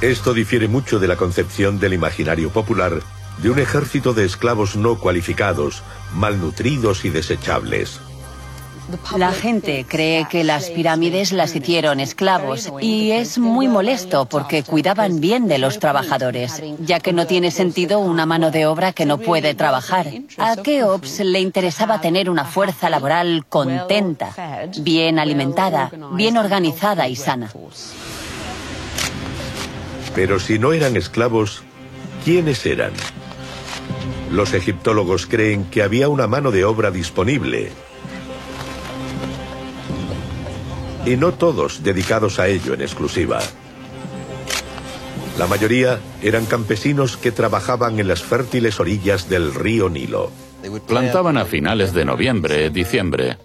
Esto 0.00 0.32
difiere 0.32 0.66
mucho 0.68 0.98
de 0.98 1.08
la 1.08 1.16
concepción 1.16 1.78
del 1.78 1.92
imaginario 1.92 2.50
popular 2.50 3.00
de 3.42 3.50
un 3.50 3.58
ejército 3.58 4.12
de 4.12 4.24
esclavos 4.24 4.76
no 4.76 4.98
cualificados, 4.98 5.82
malnutridos 6.14 7.04
y 7.04 7.10
desechables. 7.10 8.00
La 9.16 9.32
gente 9.32 9.84
cree 9.88 10.26
que 10.28 10.44
las 10.44 10.70
pirámides 10.70 11.32
las 11.32 11.54
hicieron 11.54 12.00
esclavos 12.00 12.72
y 12.80 13.10
es 13.12 13.38
muy 13.38 13.68
molesto 13.68 14.26
porque 14.26 14.62
cuidaban 14.62 15.20
bien 15.20 15.48
de 15.48 15.58
los 15.58 15.78
trabajadores, 15.78 16.62
ya 16.80 17.00
que 17.00 17.12
no 17.12 17.26
tiene 17.26 17.50
sentido 17.50 17.98
una 17.98 18.26
mano 18.26 18.50
de 18.50 18.66
obra 18.66 18.92
que 18.92 19.06
no 19.06 19.18
puede 19.18 19.54
trabajar. 19.54 20.06
A 20.38 20.56
Keops 20.56 21.20
le 21.20 21.40
interesaba 21.40 22.00
tener 22.00 22.30
una 22.30 22.44
fuerza 22.44 22.88
laboral 22.90 23.44
contenta, 23.48 24.34
bien 24.80 25.18
alimentada, 25.18 25.90
bien 26.12 26.36
organizada 26.36 27.08
y 27.08 27.16
sana. 27.16 27.50
Pero 30.14 30.40
si 30.40 30.58
no 30.58 30.72
eran 30.72 30.96
esclavos, 30.96 31.62
¿quiénes 32.24 32.64
eran? 32.66 32.92
Los 34.30 34.54
egiptólogos 34.54 35.26
creen 35.26 35.64
que 35.64 35.82
había 35.82 36.08
una 36.08 36.26
mano 36.26 36.50
de 36.50 36.64
obra 36.64 36.90
disponible 36.90 37.72
y 41.06 41.16
no 41.16 41.32
todos 41.32 41.82
dedicados 41.82 42.38
a 42.38 42.48
ello 42.48 42.74
en 42.74 42.82
exclusiva. 42.82 43.40
La 45.38 45.46
mayoría 45.46 46.00
eran 46.22 46.44
campesinos 46.44 47.16
que 47.16 47.32
trabajaban 47.32 47.98
en 47.98 48.08
las 48.08 48.22
fértiles 48.22 48.78
orillas 48.78 49.28
del 49.28 49.54
río 49.54 49.88
Nilo. 49.88 50.30
Plantaban 50.86 51.38
a 51.38 51.46
finales 51.46 51.94
de 51.94 52.04
noviembre, 52.04 52.68
diciembre. 52.70 53.38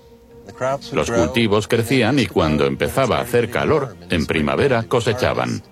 Los 0.92 1.10
cultivos 1.10 1.68
crecían 1.68 2.20
y 2.20 2.28
cuando 2.28 2.66
empezaba 2.66 3.18
a 3.18 3.22
hacer 3.22 3.50
calor, 3.50 3.96
en 4.10 4.26
primavera 4.26 4.84
cosechaban. 4.84 5.64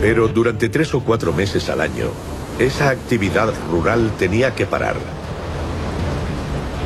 Pero 0.00 0.26
durante 0.26 0.68
tres 0.68 0.92
o 0.94 1.00
cuatro 1.00 1.32
meses 1.32 1.68
al 1.70 1.80
año, 1.80 2.10
esa 2.58 2.90
actividad 2.90 3.52
rural 3.70 4.10
tenía 4.18 4.52
que 4.52 4.66
parar. 4.66 4.96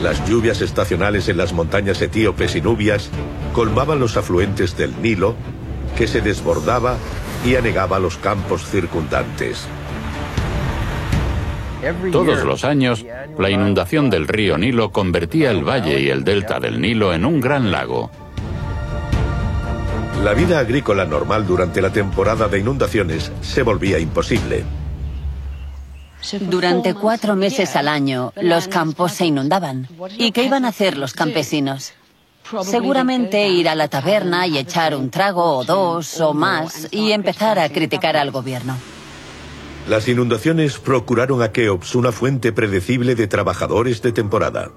Las 0.03 0.29
lluvias 0.29 0.61
estacionales 0.61 1.29
en 1.29 1.39
las 1.39 1.53
montañas 1.53 2.01
etíopes 2.03 2.55
y 2.55 2.61
nubias 2.61 3.11
colmaban 3.53 3.99
los 3.99 4.17
afluentes 4.17 4.77
del 4.77 5.01
Nilo, 5.01 5.35
que 5.97 6.07
se 6.07 6.21
desbordaba 6.21 6.97
y 7.45 7.57
anegaba 7.57 7.99
los 7.99 8.19
campos 8.19 8.65
circundantes. 8.67 9.67
Todos 12.11 12.45
los 12.45 12.65
años, 12.65 13.05
la 13.39 13.51
inundación 13.51 14.11
del 14.11 14.27
río 14.27 14.59
Nilo 14.59 14.91
convertía 14.91 15.51
el 15.51 15.67
valle 15.67 16.01
y 16.01 16.09
el 16.09 16.25
delta 16.25 16.59
del 16.59 16.81
Nilo 16.81 17.15
en 17.15 17.25
un 17.25 17.41
gran 17.41 17.71
lago. 17.71 18.11
La 20.25 20.35
vida 20.35 20.59
agrícola 20.59 21.05
normal 21.05 21.47
durante 21.47 21.81
la 21.81 21.93
temporada 21.93 22.49
de 22.49 22.59
inundaciones 22.59 23.31
se 23.43 23.63
volvía 23.63 23.99
imposible. 23.99 24.65
Durante 26.41 26.95
cuatro 26.95 27.37
meses 27.37 27.77
al 27.77 27.89
año 27.89 28.33
los 28.37 28.69
campos 28.69 29.13
se 29.13 29.27
inundaban. 29.27 29.89
¿Y 30.19 30.33
qué 30.33 30.45
iban 30.45 30.65
a 30.65 30.69
hacer 30.69 30.97
los 30.97 31.15
campesinos? 31.15 31.93
Seguramente 32.63 33.49
ir 33.49 33.69
a 33.69 33.75
la 33.75 33.89
taberna 33.89 34.47
y 34.47 34.59
echar 34.59 34.95
un 34.95 35.11
trago 35.11 35.59
o 35.59 35.65
dos 35.65 36.21
o 36.21 36.33
más 36.33 36.89
y 36.91 37.13
empezar 37.13 37.59
a 37.59 37.69
criticar 37.69 38.17
al 38.17 38.31
gobierno. 38.31 38.77
Las 39.89 40.09
inundaciones 40.09 40.79
procuraron 40.79 41.43
a 41.43 41.53
Keops 41.53 41.95
una 41.95 42.13
fuente 42.13 42.53
predecible 42.53 43.15
de 43.15 43.27
trabajadores 43.27 44.03
de 44.03 44.13
temporada. 44.13 44.71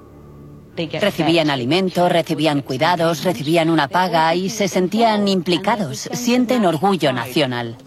Recibían 1.01 1.49
alimento, 1.49 2.07
recibían 2.07 2.61
cuidados, 2.61 3.23
recibían 3.23 3.69
una 3.69 3.87
paga 3.87 4.33
y 4.35 4.49
se 4.49 4.67
sentían 4.67 5.27
implicados, 5.27 6.09
sienten 6.13 6.65
orgullo 6.65 7.11
nacional. 7.11 7.77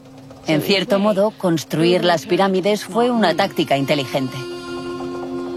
En 0.47 0.61
cierto 0.63 0.99
modo, 0.99 1.31
construir 1.31 2.05
las 2.05 2.27
pirámides 2.27 2.85
fue 2.85 3.11
una 3.11 3.35
táctica 3.35 3.77
inteligente. 3.77 4.37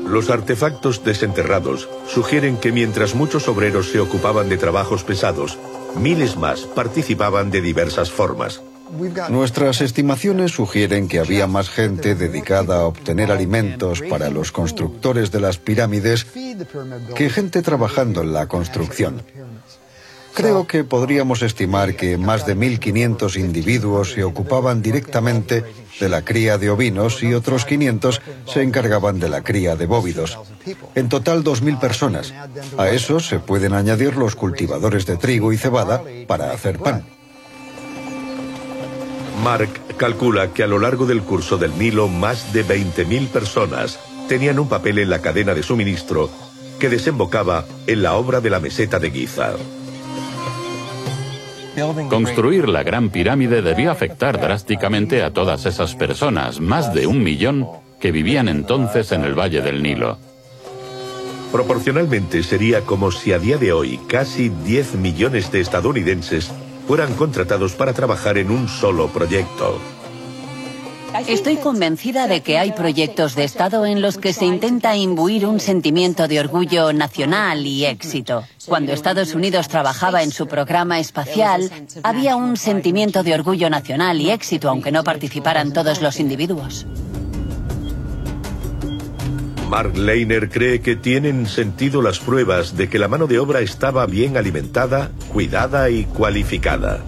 Los 0.07 0.29
artefactos 0.29 1.03
desenterrados 1.03 1.89
sugieren 2.07 2.57
que 2.57 2.71
mientras 2.71 3.15
muchos 3.15 3.47
obreros 3.47 3.89
se 3.89 3.99
ocupaban 3.99 4.49
de 4.49 4.57
trabajos 4.57 5.03
pesados, 5.03 5.57
miles 5.95 6.37
más 6.37 6.61
participaban 6.61 7.49
de 7.49 7.61
diversas 7.61 8.11
formas. 8.11 8.61
Nuestras 9.29 9.81
estimaciones 9.81 10.51
sugieren 10.51 11.07
que 11.07 11.19
había 11.19 11.47
más 11.47 11.69
gente 11.69 12.13
dedicada 12.13 12.77
a 12.77 12.85
obtener 12.85 13.31
alimentos 13.31 14.01
para 14.01 14.29
los 14.29 14.51
constructores 14.51 15.31
de 15.31 15.39
las 15.39 15.57
pirámides 15.57 16.27
que 17.15 17.29
gente 17.29 17.63
trabajando 17.63 18.21
en 18.21 18.31
la 18.31 18.47
construcción. 18.47 19.23
Creo 20.35 20.67
que 20.67 20.83
podríamos 20.83 21.41
estimar 21.41 21.95
que 21.95 22.17
más 22.17 22.45
de 22.45 22.57
1.500 22.57 23.39
individuos 23.39 24.11
se 24.11 24.25
ocupaban 24.25 24.81
directamente 24.81 25.63
de 25.97 26.09
la 26.09 26.23
cría 26.23 26.57
de 26.57 26.69
ovinos 26.69 27.23
y 27.23 27.33
otros 27.33 27.63
500 27.63 28.21
se 28.45 28.61
encargaban 28.61 29.17
de 29.21 29.29
la 29.29 29.43
cría 29.43 29.77
de 29.77 29.85
bóvidos. 29.85 30.37
En 30.93 31.07
total 31.07 31.41
2.000 31.41 31.79
personas. 31.79 32.33
A 32.77 32.89
eso 32.89 33.21
se 33.21 33.39
pueden 33.39 33.73
añadir 33.73 34.17
los 34.17 34.35
cultivadores 34.35 35.05
de 35.05 35.15
trigo 35.15 35.53
y 35.53 35.57
cebada 35.57 36.03
para 36.27 36.51
hacer 36.51 36.79
pan. 36.79 37.05
Mark 39.41 39.69
calcula 39.95 40.51
que 40.51 40.63
a 40.63 40.67
lo 40.67 40.79
largo 40.79 41.05
del 41.05 41.21
curso 41.21 41.57
del 41.57 41.77
Nilo 41.77 42.09
más 42.09 42.51
de 42.51 42.65
20.000 42.65 43.29
personas 43.29 43.99
tenían 44.27 44.59
un 44.59 44.67
papel 44.67 44.99
en 44.99 45.09
la 45.09 45.21
cadena 45.21 45.53
de 45.53 45.63
suministro 45.63 46.29
que 46.77 46.89
desembocaba 46.89 47.63
en 47.87 48.03
la 48.03 48.15
obra 48.15 48.41
de 48.41 48.49
la 48.49 48.59
meseta 48.59 48.99
de 48.99 49.11
Giza. 49.11 49.53
Construir 52.09 52.69
la 52.69 52.83
Gran 52.83 53.09
Pirámide 53.09 53.61
debió 53.61 53.91
afectar 53.91 54.39
drásticamente 54.39 55.23
a 55.23 55.31
todas 55.31 55.65
esas 55.65 55.95
personas, 55.95 56.59
más 56.59 56.93
de 56.93 57.07
un 57.07 57.21
millón, 57.21 57.67
que 57.99 58.11
vivían 58.11 58.47
entonces 58.47 59.11
en 59.11 59.23
el 59.23 59.37
Valle 59.37 59.61
del 59.61 59.83
Nilo. 59.83 60.17
Proporcionalmente 61.51 62.43
sería 62.43 62.81
como 62.81 63.11
si 63.11 63.33
a 63.33 63.39
día 63.39 63.57
de 63.57 63.71
hoy 63.73 63.99
casi 64.07 64.49
10 64.49 64.95
millones 64.95 65.51
de 65.51 65.61
estadounidenses 65.61 66.51
fueran 66.87 67.13
contratados 67.13 67.73
para 67.73 67.93
trabajar 67.93 68.37
en 68.37 68.51
un 68.51 68.67
solo 68.67 69.07
proyecto. 69.07 69.79
Estoy 71.27 71.57
convencida 71.57 72.27
de 72.27 72.41
que 72.41 72.57
hay 72.57 72.71
proyectos 72.71 73.35
de 73.35 73.45
Estado 73.45 73.85
en 73.85 74.01
los 74.01 74.17
que 74.17 74.33
se 74.33 74.45
intenta 74.45 74.95
imbuir 74.95 75.45
un 75.45 75.59
sentimiento 75.59 76.27
de 76.27 76.39
orgullo 76.39 76.91
nacional 76.93 77.65
y 77.65 77.85
éxito. 77.85 78.43
Cuando 78.65 78.91
Estados 78.91 79.33
Unidos 79.33 79.67
trabajaba 79.67 80.23
en 80.23 80.31
su 80.31 80.47
programa 80.47 80.99
espacial, 80.99 81.71
había 82.03 82.35
un 82.35 82.57
sentimiento 82.57 83.23
de 83.23 83.33
orgullo 83.33 83.69
nacional 83.69 84.19
y 84.19 84.29
éxito, 84.29 84.69
aunque 84.69 84.91
no 84.91 85.03
participaran 85.03 85.73
todos 85.73 86.01
los 86.01 86.19
individuos. 86.19 86.85
Mark 89.69 89.97
Leiner 89.97 90.49
cree 90.49 90.81
que 90.81 90.95
tienen 90.95 91.47
sentido 91.47 92.01
las 92.01 92.19
pruebas 92.19 92.77
de 92.77 92.87
que 92.87 92.99
la 92.99 93.07
mano 93.07 93.25
de 93.25 93.39
obra 93.39 93.61
estaba 93.61 94.05
bien 94.05 94.37
alimentada, 94.37 95.11
cuidada 95.31 95.89
y 95.89 96.05
cualificada. 96.05 97.03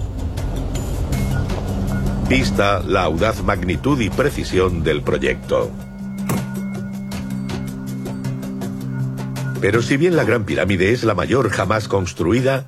Vista 2.30 2.84
la 2.86 3.04
audaz 3.04 3.42
magnitud 3.42 4.02
y 4.02 4.10
precisión 4.10 4.84
del 4.84 5.02
proyecto. 5.02 5.72
Pero 9.62 9.82
si 9.82 9.96
bien 9.96 10.18
la 10.18 10.26
Gran 10.26 10.44
Pirámide 10.44 10.92
es 10.92 11.06
la 11.06 11.16
mayor 11.16 11.50
jamás 11.50 11.88
construida, 11.88 12.66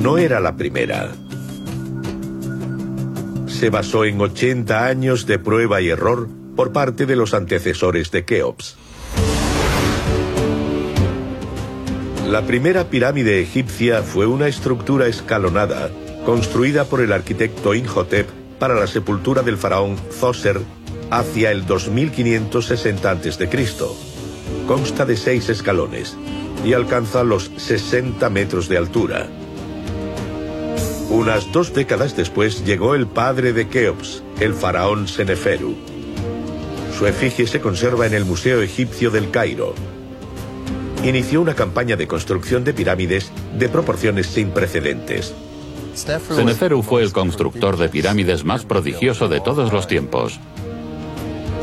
no 0.00 0.16
era 0.16 0.40
la 0.40 0.56
primera. 0.56 1.12
Se 3.48 3.68
basó 3.68 4.06
en 4.06 4.18
80 4.18 4.86
años 4.86 5.26
de 5.26 5.38
prueba 5.38 5.82
y 5.82 5.90
error 5.90 6.26
por 6.56 6.72
parte 6.72 7.04
de 7.04 7.16
los 7.16 7.34
antecesores 7.34 8.10
de 8.10 8.24
Keops. 8.24 8.76
La 12.30 12.46
primera 12.46 12.84
pirámide 12.84 13.42
egipcia 13.42 14.02
fue 14.02 14.24
una 14.26 14.48
estructura 14.48 15.06
escalonada 15.06 15.90
construida 16.24 16.84
por 16.84 17.00
el 17.00 17.12
arquitecto 17.12 17.74
Inhotep 17.74 18.28
para 18.58 18.74
la 18.74 18.86
sepultura 18.86 19.42
del 19.42 19.58
faraón 19.58 19.96
Zoser 20.10 20.60
hacia 21.10 21.50
el 21.50 21.66
2560 21.66 23.10
a.C. 23.10 23.48
Consta 24.66 25.04
de 25.04 25.16
seis 25.16 25.48
escalones 25.48 26.16
y 26.64 26.72
alcanza 26.72 27.22
los 27.24 27.50
60 27.56 28.28
metros 28.30 28.68
de 28.68 28.78
altura. 28.78 29.28
Unas 31.10 31.52
dos 31.52 31.74
décadas 31.74 32.16
después 32.16 32.64
llegó 32.64 32.94
el 32.94 33.06
padre 33.06 33.52
de 33.52 33.68
Keops, 33.68 34.22
el 34.40 34.54
faraón 34.54 35.06
Seneferu. 35.06 35.76
Su 36.98 37.06
efigie 37.06 37.46
se 37.46 37.60
conserva 37.60 38.06
en 38.06 38.14
el 38.14 38.24
Museo 38.24 38.62
Egipcio 38.62 39.10
del 39.10 39.30
Cairo. 39.30 39.74
Inició 41.04 41.42
una 41.42 41.54
campaña 41.54 41.96
de 41.96 42.06
construcción 42.06 42.64
de 42.64 42.72
pirámides 42.72 43.30
de 43.58 43.68
proporciones 43.68 44.26
sin 44.26 44.50
precedentes. 44.50 45.34
Seneferu 45.94 46.82
fue 46.82 47.02
el 47.02 47.12
constructor 47.12 47.76
de 47.76 47.88
pirámides 47.88 48.44
más 48.44 48.64
prodigioso 48.64 49.28
de 49.28 49.40
todos 49.40 49.72
los 49.72 49.86
tiempos. 49.86 50.40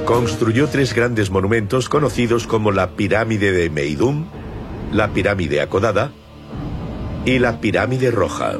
Construyó 0.05 0.67
tres 0.67 0.93
grandes 0.93 1.29
monumentos 1.29 1.89
conocidos 1.89 2.47
como 2.47 2.71
la 2.71 2.91
pirámide 2.91 3.51
de 3.51 3.69
Meidum, 3.69 4.25
la 4.91 5.09
pirámide 5.09 5.61
acodada 5.61 6.11
y 7.25 7.39
la 7.39 7.59
pirámide 7.59 8.11
roja. 8.11 8.53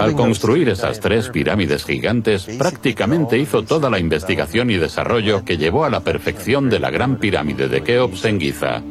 Al 0.00 0.14
construir 0.14 0.68
esas 0.68 1.00
tres 1.00 1.28
pirámides 1.28 1.84
gigantes, 1.84 2.46
prácticamente 2.58 3.38
hizo 3.38 3.64
toda 3.64 3.90
la 3.90 3.98
investigación 3.98 4.70
y 4.70 4.76
desarrollo 4.76 5.44
que 5.44 5.58
llevó 5.58 5.84
a 5.84 5.90
la 5.90 6.00
perfección 6.00 6.70
de 6.70 6.78
la 6.78 6.90
gran 6.90 7.18
pirámide 7.18 7.68
de 7.68 7.82
Keops 7.82 8.24
en 8.24 8.40
Giza. 8.40 8.82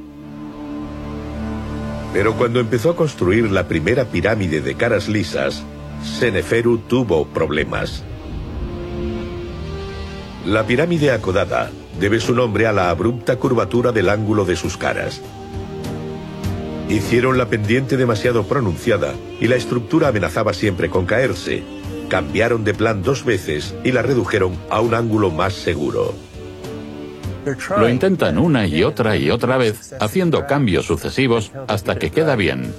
Pero 2.18 2.34
cuando 2.34 2.60
empezó 2.60 2.90
a 2.90 2.96
construir 2.96 3.52
la 3.52 3.68
primera 3.68 4.06
pirámide 4.06 4.60
de 4.60 4.74
caras 4.74 5.08
lisas, 5.08 5.62
Seneferu 6.04 6.80
tuvo 6.80 7.28
problemas. 7.28 8.04
La 10.44 10.66
pirámide 10.66 11.12
acodada 11.12 11.70
debe 12.00 12.20
su 12.20 12.34
nombre 12.34 12.66
a 12.66 12.72
la 12.72 12.90
abrupta 12.90 13.36
curvatura 13.36 13.92
del 13.92 14.10
ángulo 14.10 14.46
de 14.46 14.56
sus 14.56 14.78
caras. 14.78 15.22
Hicieron 16.90 17.38
la 17.38 17.50
pendiente 17.50 17.98
demasiado 17.98 18.48
pronunciada 18.48 19.14
y 19.40 19.46
la 19.46 19.56
estructura 19.56 20.08
amenazaba 20.08 20.56
siempre 20.56 20.90
con 20.90 21.06
caerse. 21.06 21.62
Cambiaron 22.10 22.64
de 22.64 22.74
plan 22.74 23.04
dos 23.04 23.26
veces 23.26 23.76
y 23.84 23.92
la 23.92 24.02
redujeron 24.02 24.58
a 24.72 24.82
un 24.82 24.96
ángulo 24.96 25.30
más 25.30 25.54
seguro. 25.54 26.16
Lo 27.78 27.90
intentan 27.90 28.38
una 28.38 28.68
y 28.68 28.84
otra 28.84 29.16
y 29.16 29.30
otra 29.30 29.58
vez, 29.58 29.96
haciendo 30.00 30.46
cambios 30.48 30.86
sucesivos 30.86 31.52
hasta 31.68 31.98
que 31.98 32.12
queda 32.12 32.36
bien. 32.36 32.74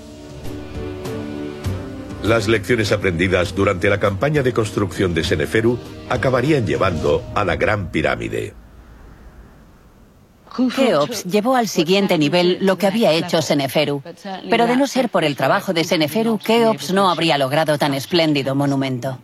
Las 2.22 2.48
lecciones 2.48 2.90
aprendidas 2.92 3.54
durante 3.54 3.88
la 3.88 4.00
campaña 4.00 4.42
de 4.42 4.52
construcción 4.52 5.14
de 5.14 5.24
Seneferu 5.24 5.78
acabarían 6.08 6.66
llevando 6.66 7.22
a 7.34 7.44
la 7.44 7.56
Gran 7.56 7.90
Pirámide. 7.90 8.54
Keops 10.74 11.24
llevó 11.24 11.54
al 11.54 11.68
siguiente 11.68 12.18
nivel 12.18 12.58
lo 12.60 12.76
que 12.76 12.88
había 12.88 13.12
hecho 13.12 13.40
Seneferu, 13.40 14.02
pero 14.50 14.66
de 14.66 14.76
no 14.76 14.86
ser 14.88 15.08
por 15.08 15.22
el 15.22 15.36
trabajo 15.36 15.72
de 15.72 15.84
Seneferu, 15.84 16.38
Keops 16.38 16.92
no 16.92 17.08
habría 17.10 17.38
logrado 17.38 17.78
tan 17.78 17.94
espléndido 17.94 18.54
monumento. 18.56 19.18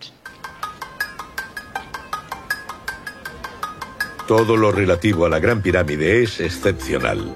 Todo 4.27 4.57
lo 4.57 4.73
relativo 4.73 5.27
a 5.27 5.29
la 5.29 5.39
Gran 5.39 5.61
Pirámide 5.61 6.23
es 6.23 6.41
excepcional. 6.41 7.35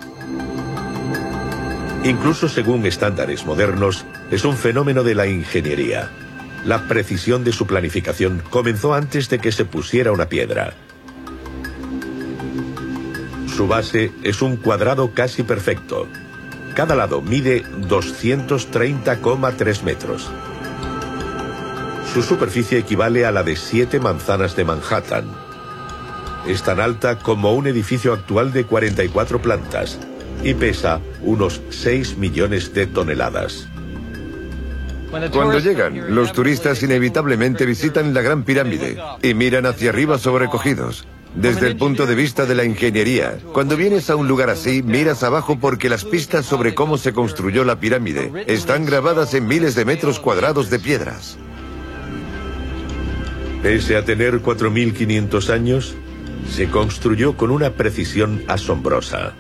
Incluso 2.03 2.49
según 2.49 2.87
estándares 2.87 3.45
modernos, 3.45 4.07
es 4.31 4.47
un 4.47 4.57
fenómeno 4.57 5.03
de 5.03 5.15
la 5.15 5.27
ingeniería. 5.27 6.09
La 6.65 6.89
precisión 6.89 7.45
de 7.45 7.53
su 7.53 7.67
planificación 7.67 8.43
comenzó 8.49 8.95
antes 8.95 9.29
de 9.29 9.39
que 9.39 9.53
se 9.53 9.67
pusiera 9.67 10.13
una 10.13 10.31
piedra. 10.31 10.73
Su 13.55 13.69
base 13.69 14.11
es 14.23 14.41
un 14.41 14.57
cuadrado 14.57 15.13
casi 15.13 15.43
perfecto. 15.43 16.09
Cada 16.75 16.95
lado 16.95 17.21
mide 17.21 17.65
230,3 17.65 19.83
metros. 19.83 20.31
Su 22.15 22.23
superficie 22.23 22.79
equivale 22.79 23.27
a 23.27 23.33
la 23.33 23.43
de 23.43 23.57
siete 23.57 24.01
manzanas 24.01 24.57
de 24.57 24.65
Manhattan 24.65 25.48
es 26.47 26.63
tan 26.63 26.81
alta 26.81 27.19
como 27.19 27.55
un 27.55 27.67
edificio 27.67 28.13
actual 28.13 28.53
de 28.53 28.65
44 28.65 29.41
plantas 29.41 29.99
y 30.43 30.55
pesa 30.55 31.01
unos 31.23 31.61
6 31.71 32.17
millones 32.19 32.73
de 32.75 32.87
toneladas. 32.87 33.69
Cuando 35.11 35.59
llegan, 35.59 36.15
los 36.15 36.33
turistas 36.33 36.83
inevitablemente 36.83 37.65
visitan 37.65 38.13
la 38.13 38.21
Gran 38.21 38.43
Pirámide 38.43 38.99
y 39.23 39.35
miran 39.35 39.67
hacia 39.67 39.91
arriba 39.91 40.19
sobrecogidos. 40.19 41.07
Desde 41.35 41.67
el 41.67 41.77
punto 41.77 42.07
de 42.07 42.15
vista 42.15 42.47
de 42.47 42.55
la 42.55 42.65
ingeniería, 42.65 43.39
cuando 43.53 43.77
vienes 43.77 44.11
a 44.11 44.17
un 44.17 44.29
lugar 44.29 44.51
así, 44.51 44.83
miras 44.83 45.23
abajo 45.23 45.59
porque 45.61 45.89
las 45.89 46.05
pistas 46.05 46.47
sobre 46.47 46.75
cómo 46.75 46.99
se 46.99 47.13
construyó 47.13 47.65
la 47.65 47.79
pirámide 47.79 48.45
están 48.47 48.85
grabadas 48.85 49.35
en 49.35 49.47
miles 49.47 49.75
de 49.75 49.85
metros 49.85 50.21
cuadrados 50.21 50.69
de 50.69 50.79
piedras. 50.79 51.39
Pese 53.63 53.97
a 53.97 54.05
tener 54.05 54.41
4.500 54.43 55.51
años, 55.51 55.95
Se 56.51 56.69
construyó 56.69 57.37
con 57.37 57.51
una 57.51 57.71
precisión 57.75 58.45
asombrosa. 58.49 59.35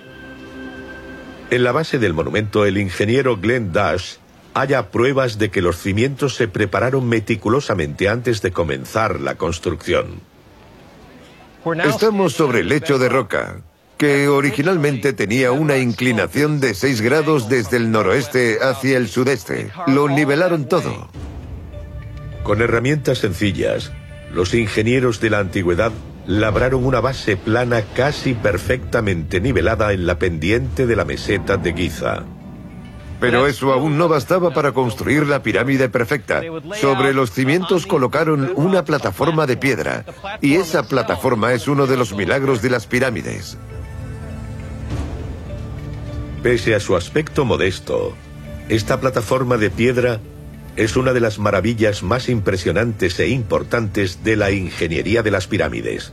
En 1.50 1.64
la 1.64 1.72
base 1.72 1.98
del 1.98 2.14
monumento, 2.14 2.66
el 2.66 2.78
ingeniero 2.78 3.38
Glenn 3.38 3.72
Dash 3.72 4.16
haya 4.54 4.90
pruebas 4.90 5.38
de 5.38 5.50
que 5.50 5.62
los 5.62 5.78
cimientos 5.78 6.34
se 6.34 6.48
prepararon 6.48 7.08
meticulosamente 7.08 8.08
antes 8.08 8.42
de 8.42 8.50
comenzar 8.50 9.20
la 9.20 9.36
construcción. 9.36 10.20
Estamos 11.84 12.34
sobre 12.34 12.60
el 12.60 12.68
lecho 12.68 12.98
de 12.98 13.08
roca, 13.08 13.60
que 13.96 14.28
originalmente 14.28 15.12
tenía 15.12 15.52
una 15.52 15.76
inclinación 15.78 16.60
de 16.60 16.74
6 16.74 17.00
grados 17.00 17.48
desde 17.48 17.76
el 17.76 17.90
noroeste 17.90 18.58
hacia 18.62 18.96
el 18.96 19.08
sudeste. 19.08 19.70
Lo 19.86 20.08
nivelaron 20.08 20.68
todo. 20.68 21.08
Con 22.42 22.62
herramientas 22.62 23.18
sencillas, 23.18 23.92
los 24.32 24.54
ingenieros 24.54 25.20
de 25.20 25.30
la 25.30 25.40
antigüedad 25.40 25.92
labraron 26.28 26.84
una 26.84 27.00
base 27.00 27.38
plana 27.38 27.82
casi 27.96 28.34
perfectamente 28.34 29.40
nivelada 29.40 29.94
en 29.94 30.06
la 30.06 30.18
pendiente 30.18 30.86
de 30.86 30.94
la 30.94 31.06
meseta 31.06 31.56
de 31.56 31.72
Giza. 31.72 32.22
Pero 33.18 33.46
eso 33.46 33.72
aún 33.72 33.96
no 33.96 34.08
bastaba 34.08 34.52
para 34.52 34.72
construir 34.72 35.26
la 35.26 35.42
pirámide 35.42 35.88
perfecta. 35.88 36.42
Sobre 36.78 37.14
los 37.14 37.32
cimientos 37.32 37.86
colocaron 37.86 38.52
una 38.56 38.84
plataforma 38.84 39.46
de 39.46 39.56
piedra, 39.56 40.04
y 40.42 40.56
esa 40.56 40.82
plataforma 40.82 41.54
es 41.54 41.66
uno 41.66 41.86
de 41.86 41.96
los 41.96 42.14
milagros 42.14 42.60
de 42.60 42.70
las 42.70 42.86
pirámides. 42.86 43.56
Pese 46.42 46.74
a 46.74 46.80
su 46.80 46.94
aspecto 46.94 47.46
modesto, 47.46 48.14
esta 48.68 49.00
plataforma 49.00 49.56
de 49.56 49.70
piedra 49.70 50.20
es 50.78 50.96
una 50.96 51.12
de 51.12 51.18
las 51.18 51.40
maravillas 51.40 52.04
más 52.04 52.28
impresionantes 52.28 53.18
e 53.18 53.26
importantes 53.28 54.22
de 54.22 54.36
la 54.36 54.52
ingeniería 54.52 55.24
de 55.24 55.32
las 55.32 55.48
pirámides. 55.48 56.12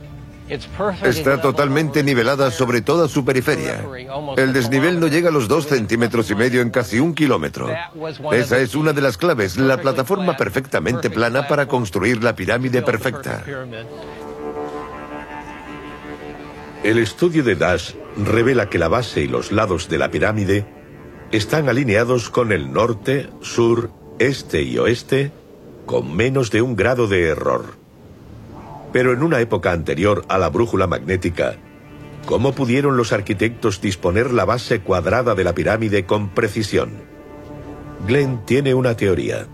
Está 1.04 1.39
totalmente 1.39 2.04
nivelada 2.04 2.49
sobre 2.49 2.82
toda 2.82 3.08
su 3.08 3.23
periferia. 3.23 3.84
El 4.38 4.54
desnivel 4.54 4.99
no 4.99 5.08
llega 5.08 5.30
a 5.30 5.32
los 5.32 5.47
dos 5.47 5.67
centímetros 5.67 6.32
y 6.32 6.36
medio 6.36 6.62
en 6.62 6.71
casi 6.71 6.99
un 6.99 7.13
kilómetro. 7.13 7.69
Esa 8.32 8.58
es 8.58 8.73
una 8.73 8.91
de 8.91 9.01
las 9.01 9.17
claves, 9.17 9.58
la 9.58 9.78
plataforma 9.78 10.36
perfectamente 10.36 11.12
plana 11.12 11.47
para 11.47 11.67
construir 11.67 12.23
la 12.23 12.36
pirámide 12.36 12.82
perfecta. 12.82 13.43
El 16.84 16.97
estudio 16.97 17.43
de 17.43 17.56
Dash 17.56 17.93
revela 18.17 18.67
que 18.67 18.80
la 18.80 18.88
base 18.88 19.21
y 19.21 19.28
los 19.28 19.51
lados 19.51 19.89
de 19.89 19.99
la 19.99 20.10
pirámide 20.10 20.65
están 21.32 21.69
alineados 21.69 22.30
con 22.32 22.51
el 22.51 22.71
norte, 22.71 23.30
sur, 23.41 23.91
este 24.19 24.62
y 24.62 24.78
oeste 24.78 25.32
con 25.86 26.15
menos 26.15 26.51
de 26.51 26.62
un 26.62 26.75
grado 26.75 27.08
de 27.08 27.28
error. 27.28 27.75
Pero 28.91 29.13
en 29.13 29.23
una 29.23 29.39
época 29.39 29.71
anterior 29.71 30.25
a 30.30 30.38
la 30.38 30.49
brújula 30.49 30.88
magnética, 30.88 31.58
¿cómo 32.25 32.54
pudieron 32.54 32.97
los 32.97 33.12
arquitectos 33.12 33.82
disponer 33.82 34.32
la 34.32 34.45
base 34.45 34.80
cuadrada 34.80 35.36
de 35.36 35.43
la 35.43 35.54
pirámide 35.54 36.06
con 36.06 36.30
precisión? 36.30 37.04
Glenn 38.08 38.45
tiene 38.45 38.73
una 38.73 38.95
teoría. 38.95 39.47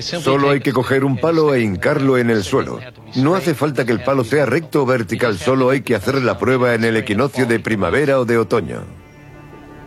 Solo 0.00 0.50
hay 0.50 0.60
que 0.60 0.72
coger 0.72 1.04
un 1.04 1.16
palo 1.18 1.54
e 1.54 1.62
hincarlo 1.62 2.18
en 2.18 2.28
el 2.30 2.42
suelo. 2.42 2.80
No 3.14 3.34
hace 3.34 3.54
falta 3.54 3.86
que 3.86 3.92
el 3.92 4.02
palo 4.02 4.24
sea 4.24 4.44
recto 4.44 4.82
o 4.82 4.86
vertical, 4.86 5.38
solo 5.38 5.70
hay 5.70 5.82
que 5.82 5.94
hacer 5.94 6.16
la 6.22 6.38
prueba 6.38 6.74
en 6.74 6.84
el 6.84 6.96
equinoccio 6.96 7.46
de 7.46 7.60
primavera 7.60 8.18
o 8.18 8.24
de 8.24 8.36
otoño. 8.36 8.82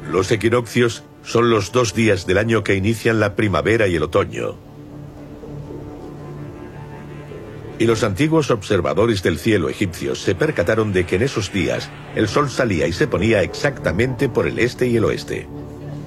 Los 0.10 0.32
equinoccios 0.32 1.04
son 1.24 1.50
los 1.50 1.72
dos 1.72 1.94
días 1.94 2.26
del 2.26 2.38
año 2.38 2.64
que 2.64 2.76
inician 2.76 3.20
la 3.20 3.36
primavera 3.36 3.88
y 3.88 3.96
el 3.96 4.04
otoño. 4.04 4.58
Y 7.80 7.86
los 7.86 8.04
antiguos 8.04 8.52
observadores 8.52 9.24
del 9.24 9.40
cielo 9.40 9.70
egipcios 9.70 10.22
se 10.22 10.36
percataron 10.36 10.92
de 10.92 11.06
que 11.06 11.16
en 11.16 11.22
esos 11.22 11.54
días 11.54 11.90
el 12.14 12.28
sol 12.28 12.50
salía 12.50 12.88
y 12.88 12.94
se 12.94 13.08
ponía 13.08 13.42
exactamente 13.42 14.28
por 14.28 14.48
el 14.48 14.60
este 14.60 14.88
y 14.88 14.98
el 14.98 15.06
oeste, 15.06 15.48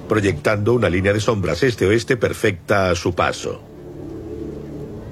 proyectando 0.07 0.73
una 0.73 0.89
línea 0.89 1.13
de 1.13 1.19
sombras 1.19 1.63
este-oeste 1.63 2.15
perfecta 2.15 2.91
a 2.91 2.95
su 2.95 3.15
paso. 3.15 3.63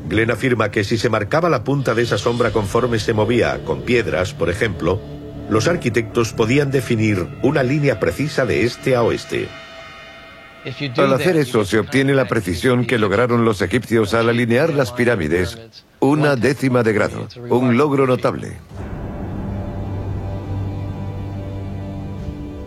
Glenn 0.08 0.30
afirma 0.30 0.70
que 0.70 0.84
si 0.84 0.98
se 0.98 1.10
marcaba 1.10 1.50
la 1.50 1.64
punta 1.64 1.96
de 1.96 2.04
esa 2.04 2.18
sombra 2.18 2.52
conforme 2.52 3.00
se 3.00 3.14
movía 3.14 3.64
con 3.64 3.82
piedras, 3.82 4.34
por 4.34 4.50
ejemplo, 4.50 5.00
los 5.50 5.68
arquitectos 5.68 6.34
podían 6.34 6.70
definir 6.70 7.28
una 7.42 7.64
línea 7.64 8.00
precisa 8.00 8.46
de 8.46 8.66
este 8.66 8.96
a 8.96 9.04
oeste. 9.04 9.48
Al 10.98 11.14
hacer 11.14 11.38
eso 11.38 11.66
se 11.66 11.80
obtiene 11.80 12.14
la 12.14 12.28
precisión 12.28 12.86
que 12.86 13.00
lograron 13.00 13.46
los 13.46 13.62
egipcios 13.62 14.14
al 14.14 14.30
alinear 14.30 14.74
las 14.74 14.92
pirámides 14.92 15.58
una 16.02 16.36
décima 16.36 16.82
de 16.82 16.94
grado, 16.94 17.28
un 17.50 17.78
logro 17.78 18.08
notable. 18.08 18.58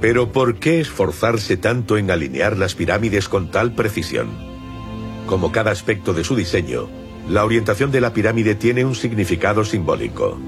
Pero 0.00 0.30
¿por 0.30 0.60
qué 0.60 0.80
esforzarse 0.80 1.56
tanto 1.56 1.98
en 1.98 2.12
alinear 2.12 2.56
las 2.56 2.76
pirámides 2.76 3.28
con 3.28 3.50
tal 3.50 3.72
precisión? 3.72 4.28
Como 5.26 5.50
cada 5.50 5.72
aspecto 5.72 6.14
de 6.14 6.22
su 6.22 6.36
diseño, 6.36 6.88
la 7.28 7.44
orientación 7.44 7.90
de 7.90 8.00
la 8.00 8.12
pirámide 8.12 8.54
tiene 8.54 8.84
un 8.84 8.94
significado 8.94 9.64
simbólico. 9.64 10.38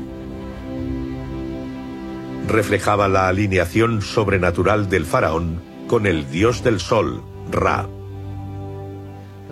Reflejaba 2.46 3.08
la 3.08 3.26
alineación 3.26 4.00
sobrenatural 4.00 4.88
del 4.88 5.06
faraón 5.06 5.60
con 5.88 6.06
el 6.06 6.30
dios 6.30 6.62
del 6.62 6.78
sol, 6.78 7.22
Ra. 7.50 7.88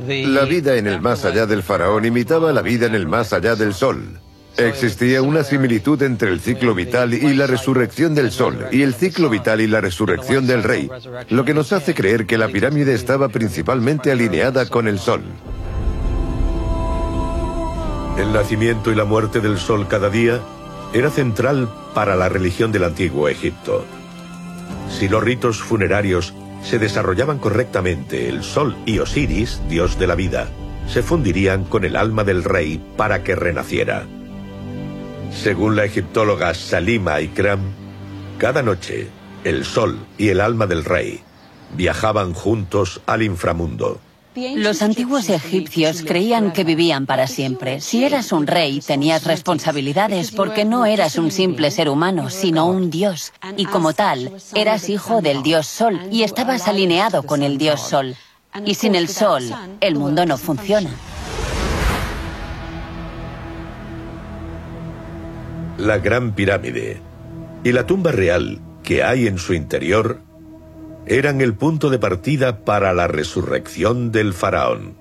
La 0.07 0.45
vida 0.45 0.77
en 0.77 0.87
el 0.87 1.01
más 1.01 1.25
allá 1.25 1.47
del 1.47 1.63
faraón 1.63 2.05
imitaba 2.05 2.53
la 2.53 2.63
vida 2.63 2.87
en 2.87 2.95
el 2.95 3.07
más 3.07 3.33
allá 3.33 3.55
del 3.55 3.75
sol. 3.75 4.21
Existía 4.57 5.21
una 5.21 5.43
similitud 5.43 6.01
entre 6.03 6.31
el 6.31 6.41
ciclo 6.41 6.75
vital 6.75 7.13
y 7.13 7.35
la 7.35 7.47
resurrección 7.47 8.15
del 8.15 8.31
sol, 8.31 8.67
y 8.71 8.83
el 8.83 8.95
ciclo 8.95 9.29
vital 9.29 9.61
y 9.61 9.67
la 9.67 9.81
resurrección 9.81 10.47
del 10.47 10.63
rey, 10.63 10.89
lo 11.29 11.45
que 11.45 11.55
nos 11.55 11.73
hace 11.73 11.93
creer 11.93 12.27
que 12.27 12.39
la 12.39 12.49
pirámide 12.49 12.95
estaba 12.95 13.29
principalmente 13.29 14.13
alineada 14.13 14.69
con 14.69 14.87
el 14.87 15.01
sol. 15.01 15.23
El 18.17 18.33
nacimiento 18.33 18.93
y 18.93 18.95
la 18.95 19.05
muerte 19.05 19.41
del 19.41 19.59
sol 19.59 19.89
cada 19.89 20.09
día 20.09 20.41
era 20.93 21.11
central 21.11 21.69
para 21.95 22.15
la 22.15 22.29
religión 22.29 22.71
del 22.71 22.85
antiguo 22.85 23.29
Egipto. 23.29 23.85
Si 24.89 25.09
los 25.09 25.23
ritos 25.23 25.61
funerarios 25.61 26.33
se 26.65 26.79
desarrollaban 26.79 27.39
correctamente, 27.39 28.29
el 28.29 28.43
Sol 28.43 28.75
y 28.87 28.99
Osiris, 28.99 29.61
dios 29.69 29.99
de 29.99 30.07
la 30.07 30.15
vida, 30.15 30.49
se 30.89 31.03
fundirían 31.03 31.65
con 31.65 31.85
el 31.85 31.95
alma 31.95 32.25
del 32.25 32.43
rey 32.43 32.83
para 32.97 33.23
que 33.23 33.37
renaciera. 33.37 34.07
Según 35.31 35.77
la 35.77 35.85
egiptóloga 35.85 36.55
Salima 36.55 37.21
Ikram, 37.21 37.61
cada 38.39 38.63
noche 38.63 39.09
el 39.45 39.65
Sol 39.65 39.99
y 40.17 40.29
el 40.29 40.41
alma 40.41 40.67
del 40.67 40.85
rey 40.85 41.21
viajaban 41.77 42.33
juntos 42.33 43.03
al 43.07 43.23
inframundo. 43.23 44.01
Los 44.37 44.83
antiguos 44.83 45.29
egipcios 45.29 46.03
creían 46.03 46.53
que 46.53 46.65
vivían 46.65 47.07
para 47.07 47.27
siempre. 47.29 47.81
Si 47.81 48.05
eras 48.05 48.33
un 48.33 48.47
rey, 48.47 48.81
tenías 48.81 49.25
responsabilidades 49.25 50.33
porque 50.33 50.65
no 50.65 50.87
eras 50.87 51.19
un 51.19 51.31
simple 51.31 51.71
ser 51.71 51.89
humano, 51.89 52.31
sino 52.31 52.67
un 52.67 52.91
dios. 52.91 53.33
Y 53.57 53.67
como 53.67 53.93
tal, 53.93 54.33
eras 54.55 54.89
hijo 54.89 55.23
del 55.23 55.43
dios 55.43 55.67
Sol 55.67 56.01
y 56.11 56.25
estabas 56.25 56.67
alineado 56.67 57.23
con 57.23 57.43
el 57.43 57.59
dios 57.59 57.81
Sol. 57.81 58.17
Y 58.65 58.75
sin 58.75 58.97
el 58.97 59.09
Sol, 59.09 59.45
el 59.81 59.95
mundo 59.95 60.27
no 60.27 60.37
funciona. 60.37 60.91
La 65.79 65.99
Gran 65.99 66.35
Pirámide 66.35 67.01
y 67.63 67.73
la 67.73 67.87
tumba 67.87 68.11
real 68.11 68.61
que 68.83 69.03
hay 69.03 69.27
en 69.27 69.39
su 69.39 69.55
interior 69.55 70.21
eran 71.07 71.41
el 71.41 71.55
punto 71.55 71.91
de 71.91 71.99
partida 71.99 72.65
para 72.65 72.93
la 72.95 73.07
resurrección 73.07 74.11
del 74.11 74.33
faraón. 74.33 74.97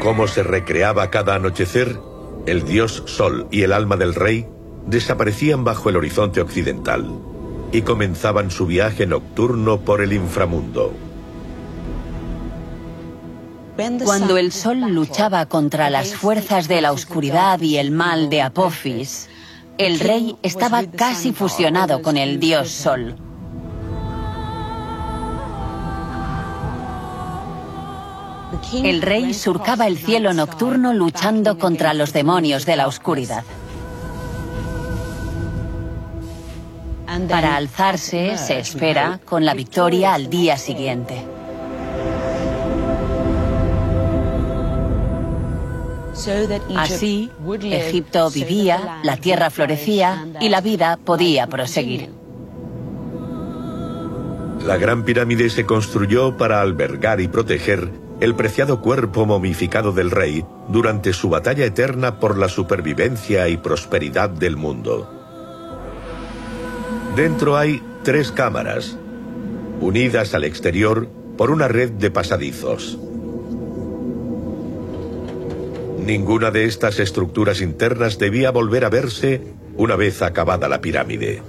Como 0.00 0.26
se 0.26 0.42
recreaba 0.42 1.10
cada 1.10 1.36
anochecer, 1.36 1.98
el 2.46 2.64
dios 2.64 3.04
Sol 3.06 3.46
y 3.50 3.62
el 3.62 3.72
alma 3.72 3.96
del 3.96 4.14
rey 4.14 4.46
desaparecían 4.86 5.64
bajo 5.64 5.88
el 5.88 5.96
horizonte 5.96 6.40
occidental 6.40 7.08
y 7.72 7.82
comenzaban 7.82 8.50
su 8.50 8.66
viaje 8.66 9.06
nocturno 9.06 9.80
por 9.80 10.02
el 10.02 10.12
inframundo. 10.12 10.92
Cuando 14.04 14.36
el 14.36 14.52
sol 14.52 14.82
luchaba 14.92 15.46
contra 15.46 15.90
las 15.90 16.14
fuerzas 16.14 16.68
de 16.68 16.80
la 16.80 16.92
oscuridad 16.92 17.60
y 17.60 17.78
el 17.78 17.90
mal 17.90 18.30
de 18.30 18.42
Apophis, 18.42 19.28
el 19.78 19.98
rey 19.98 20.36
estaba 20.42 20.84
casi 20.84 21.32
fusionado 21.32 22.02
con 22.02 22.16
el 22.16 22.38
dios 22.38 22.70
Sol. 22.70 23.16
El 28.72 29.02
rey 29.02 29.34
surcaba 29.34 29.86
el 29.86 29.98
cielo 29.98 30.32
nocturno 30.32 30.92
luchando 30.92 31.58
contra 31.58 31.94
los 31.94 32.12
demonios 32.12 32.66
de 32.66 32.76
la 32.76 32.86
oscuridad. 32.86 33.44
Para 37.28 37.56
alzarse, 37.56 38.36
se 38.38 38.58
espera, 38.58 39.20
con 39.24 39.44
la 39.44 39.54
victoria 39.54 40.14
al 40.14 40.30
día 40.30 40.56
siguiente. 40.56 41.33
Así, 46.76 47.30
Egipto 47.62 48.30
vivía, 48.30 49.00
la 49.02 49.16
tierra 49.16 49.50
florecía 49.50 50.26
y 50.40 50.48
la 50.48 50.60
vida 50.60 50.96
podía 50.96 51.48
proseguir. 51.48 52.10
La 54.64 54.76
Gran 54.76 55.04
Pirámide 55.04 55.50
se 55.50 55.66
construyó 55.66 56.36
para 56.36 56.60
albergar 56.60 57.20
y 57.20 57.28
proteger 57.28 57.90
el 58.20 58.34
preciado 58.34 58.80
cuerpo 58.80 59.26
momificado 59.26 59.92
del 59.92 60.10
rey 60.10 60.44
durante 60.68 61.12
su 61.12 61.28
batalla 61.28 61.64
eterna 61.64 62.20
por 62.20 62.38
la 62.38 62.48
supervivencia 62.48 63.48
y 63.48 63.56
prosperidad 63.56 64.30
del 64.30 64.56
mundo. 64.56 65.10
Dentro 67.16 67.56
hay 67.56 67.82
tres 68.04 68.30
cámaras, 68.30 68.96
unidas 69.80 70.32
al 70.34 70.44
exterior 70.44 71.08
por 71.36 71.50
una 71.50 71.66
red 71.66 71.90
de 71.90 72.10
pasadizos. 72.10 72.98
Ninguna 76.04 76.50
de 76.50 76.66
estas 76.66 77.00
estructuras 77.00 77.62
internas 77.62 78.18
debía 78.18 78.50
volver 78.50 78.84
a 78.84 78.90
verse 78.90 79.40
una 79.76 79.96
vez 79.96 80.20
acabada 80.20 80.68
la 80.68 80.82
pirámide. 80.82 81.40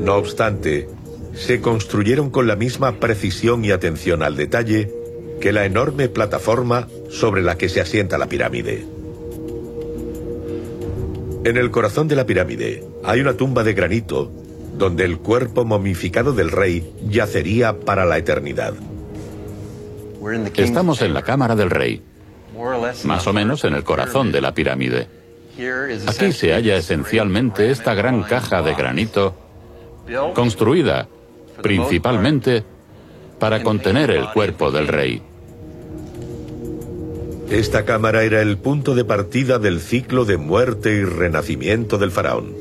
No 0.00 0.14
obstante, 0.14 0.88
se 1.34 1.60
construyeron 1.60 2.30
con 2.30 2.46
la 2.46 2.56
misma 2.56 3.00
precisión 3.00 3.66
y 3.66 3.70
atención 3.70 4.22
al 4.22 4.34
detalle 4.34 4.90
que 5.42 5.52
la 5.52 5.66
enorme 5.66 6.08
plataforma 6.08 6.88
sobre 7.10 7.42
la 7.42 7.58
que 7.58 7.68
se 7.68 7.82
asienta 7.82 8.16
la 8.16 8.28
pirámide. 8.28 8.86
En 11.44 11.58
el 11.58 11.70
corazón 11.70 12.08
de 12.08 12.16
la 12.16 12.24
pirámide 12.24 12.82
hay 13.04 13.20
una 13.20 13.34
tumba 13.34 13.62
de 13.62 13.74
granito 13.74 14.32
donde 14.78 15.04
el 15.04 15.18
cuerpo 15.18 15.66
momificado 15.66 16.32
del 16.32 16.50
rey 16.50 16.90
yacería 17.06 17.78
para 17.78 18.06
la 18.06 18.16
eternidad. 18.16 18.72
Estamos 20.56 21.02
en 21.02 21.14
la 21.14 21.22
cámara 21.22 21.54
del 21.54 21.70
rey, 21.70 22.02
más 23.04 23.26
o 23.26 23.32
menos 23.32 23.64
en 23.64 23.74
el 23.74 23.84
corazón 23.84 24.32
de 24.32 24.40
la 24.40 24.54
pirámide. 24.54 25.08
Aquí 26.06 26.32
se 26.32 26.52
halla 26.52 26.76
esencialmente 26.76 27.70
esta 27.70 27.94
gran 27.94 28.22
caja 28.22 28.62
de 28.62 28.74
granito 28.74 29.34
construida 30.34 31.08
principalmente 31.62 32.64
para 33.38 33.62
contener 33.62 34.10
el 34.10 34.30
cuerpo 34.32 34.70
del 34.70 34.88
rey. 34.88 35.22
Esta 37.50 37.84
cámara 37.84 38.24
era 38.24 38.42
el 38.42 38.58
punto 38.58 38.94
de 38.94 39.04
partida 39.04 39.58
del 39.58 39.80
ciclo 39.80 40.24
de 40.24 40.36
muerte 40.36 40.92
y 40.92 41.04
renacimiento 41.04 41.96
del 41.96 42.10
faraón. 42.10 42.52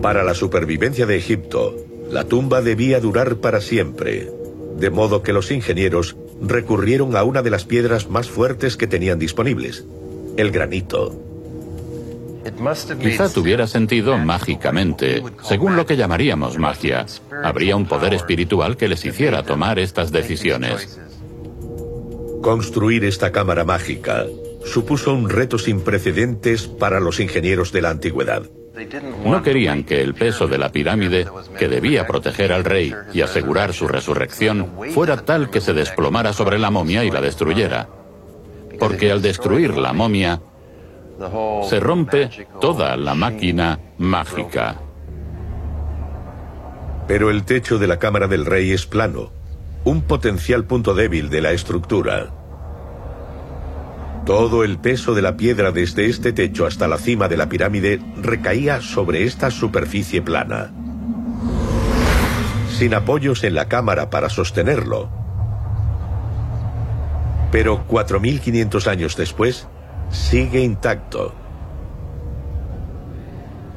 Para 0.00 0.24
la 0.24 0.34
supervivencia 0.34 1.04
de 1.04 1.16
Egipto, 1.16 1.76
la 2.10 2.24
tumba 2.24 2.62
debía 2.62 3.00
durar 3.00 3.36
para 3.36 3.60
siempre, 3.60 4.30
de 4.78 4.90
modo 4.90 5.22
que 5.22 5.32
los 5.32 5.50
ingenieros 5.50 6.16
recurrieron 6.40 7.16
a 7.16 7.24
una 7.24 7.42
de 7.42 7.50
las 7.50 7.64
piedras 7.64 8.08
más 8.10 8.28
fuertes 8.28 8.76
que 8.76 8.86
tenían 8.86 9.18
disponibles, 9.18 9.84
el 10.36 10.50
granito. 10.50 11.22
Quizá 13.00 13.28
tuviera 13.28 13.66
sentido 13.66 14.16
mágicamente, 14.18 15.22
según 15.42 15.74
lo 15.74 15.84
que 15.84 15.96
llamaríamos 15.96 16.58
magia. 16.58 17.06
Habría 17.42 17.74
un 17.74 17.86
poder 17.86 18.14
espiritual 18.14 18.76
que 18.76 18.88
les 18.88 19.04
hiciera 19.04 19.42
tomar 19.42 19.78
estas 19.80 20.12
decisiones. 20.12 21.00
Construir 22.42 23.04
esta 23.04 23.32
cámara 23.32 23.64
mágica 23.64 24.26
supuso 24.64 25.12
un 25.12 25.28
reto 25.28 25.58
sin 25.58 25.80
precedentes 25.80 26.68
para 26.68 27.00
los 27.00 27.18
ingenieros 27.18 27.72
de 27.72 27.82
la 27.82 27.90
antigüedad. 27.90 28.44
No 29.24 29.42
querían 29.42 29.84
que 29.84 30.02
el 30.02 30.14
peso 30.14 30.46
de 30.46 30.58
la 30.58 30.70
pirámide, 30.70 31.26
que 31.58 31.68
debía 31.68 32.06
proteger 32.06 32.52
al 32.52 32.64
rey 32.64 32.94
y 33.12 33.22
asegurar 33.22 33.72
su 33.72 33.88
resurrección, 33.88 34.70
fuera 34.90 35.16
tal 35.24 35.50
que 35.50 35.60
se 35.60 35.72
desplomara 35.72 36.32
sobre 36.32 36.58
la 36.58 36.70
momia 36.70 37.04
y 37.04 37.10
la 37.10 37.20
destruyera. 37.20 37.88
Porque 38.78 39.10
al 39.10 39.22
destruir 39.22 39.76
la 39.76 39.92
momia, 39.92 40.40
se 41.68 41.80
rompe 41.80 42.30
toda 42.60 42.96
la 42.96 43.14
máquina 43.14 43.78
mágica. 43.98 44.76
Pero 47.06 47.30
el 47.30 47.44
techo 47.44 47.78
de 47.78 47.86
la 47.86 47.98
cámara 47.98 48.26
del 48.26 48.44
rey 48.44 48.72
es 48.72 48.84
plano, 48.84 49.30
un 49.84 50.02
potencial 50.02 50.64
punto 50.64 50.94
débil 50.94 51.30
de 51.30 51.40
la 51.40 51.52
estructura. 51.52 52.45
Todo 54.26 54.64
el 54.64 54.78
peso 54.78 55.14
de 55.14 55.22
la 55.22 55.36
piedra 55.36 55.70
desde 55.70 56.06
este 56.06 56.32
techo 56.32 56.66
hasta 56.66 56.88
la 56.88 56.98
cima 56.98 57.28
de 57.28 57.36
la 57.36 57.48
pirámide 57.48 58.00
recaía 58.16 58.80
sobre 58.80 59.22
esta 59.22 59.52
superficie 59.52 60.20
plana. 60.20 60.72
Sin 62.68 62.92
apoyos 62.92 63.44
en 63.44 63.54
la 63.54 63.68
cámara 63.68 64.10
para 64.10 64.28
sostenerlo. 64.28 65.08
Pero 67.52 67.86
4.500 67.86 68.88
años 68.88 69.16
después, 69.16 69.68
sigue 70.10 70.60
intacto. 70.60 71.32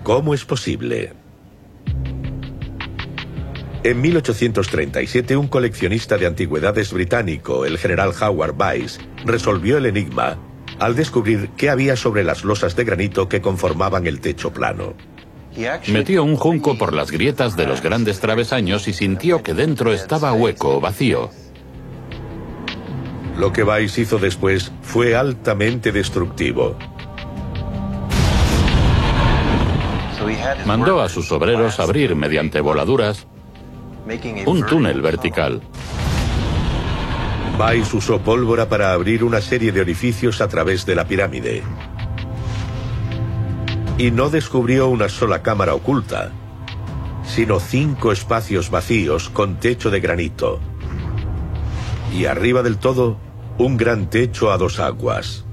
¿Cómo 0.02 0.34
es 0.34 0.46
posible? 0.46 1.14
En 3.82 4.02
1837, 4.02 5.38
un 5.38 5.48
coleccionista 5.48 6.18
de 6.18 6.28
antigüedades 6.28 6.92
británico, 6.92 7.66
el 7.66 7.78
general 7.78 8.12
Howard 8.22 8.56
Weiss, 8.60 9.00
resolvió 9.24 9.78
el 9.78 9.86
enigma 9.86 10.38
al 10.80 10.96
descubrir 10.96 11.52
qué 11.56 11.70
había 11.70 11.96
sobre 11.96 12.26
las 12.26 12.44
losas 12.44 12.76
de 12.76 12.84
granito 12.84 13.30
que 13.30 13.42
conformaban 13.42 14.06
el 14.06 14.20
techo 14.20 14.52
plano. 14.52 14.96
Metió 15.88 16.24
un 16.24 16.36
junco 16.36 16.78
por 16.78 16.94
las 16.94 17.10
grietas 17.10 17.56
de 17.56 17.68
los 17.68 17.82
grandes 17.82 18.20
travesaños 18.20 18.88
y 18.90 18.94
sintió 18.94 19.44
que 19.44 19.54
dentro 19.54 19.94
estaba 19.94 20.34
hueco, 20.34 20.82
vacío. 20.82 21.30
Lo 23.38 23.54
que 23.54 23.64
Weiss 23.64 23.98
hizo 23.98 24.18
después 24.18 24.74
fue 24.82 25.16
altamente 25.16 25.94
destructivo. 25.94 26.78
Mandó 30.66 31.02
a 31.02 31.08
sus 31.08 31.32
obreros 31.32 31.80
abrir 31.80 32.16
mediante 32.16 32.60
voladuras 32.60 33.26
un 34.46 34.66
túnel 34.66 35.02
vertical. 35.02 35.62
Weiss 37.60 37.94
usó 37.94 38.20
pólvora 38.20 38.68
para 38.68 38.94
abrir 38.94 39.24
una 39.24 39.42
serie 39.42 39.72
de 39.72 39.82
orificios 39.82 40.42
a 40.42 40.48
través 40.48 40.86
de 40.86 40.96
la 40.96 41.06
pirámide. 41.06 41.62
Y 43.98 44.12
no 44.12 44.30
descubrió 44.30 44.88
una 44.88 45.10
sola 45.10 45.44
cámara 45.44 45.76
oculta, 45.76 46.32
sino 47.24 47.60
cinco 47.60 48.12
espacios 48.12 48.72
vacíos 48.72 49.30
con 49.30 49.60
techo 49.60 49.92
de 49.92 50.00
granito. 50.00 50.60
Y 52.12 52.26
arriba 52.26 52.64
del 52.64 52.78
todo, 52.78 53.18
un 53.58 53.78
gran 53.78 54.10
techo 54.10 54.52
a 54.52 54.58
dos 54.58 54.80
aguas. 54.80 55.46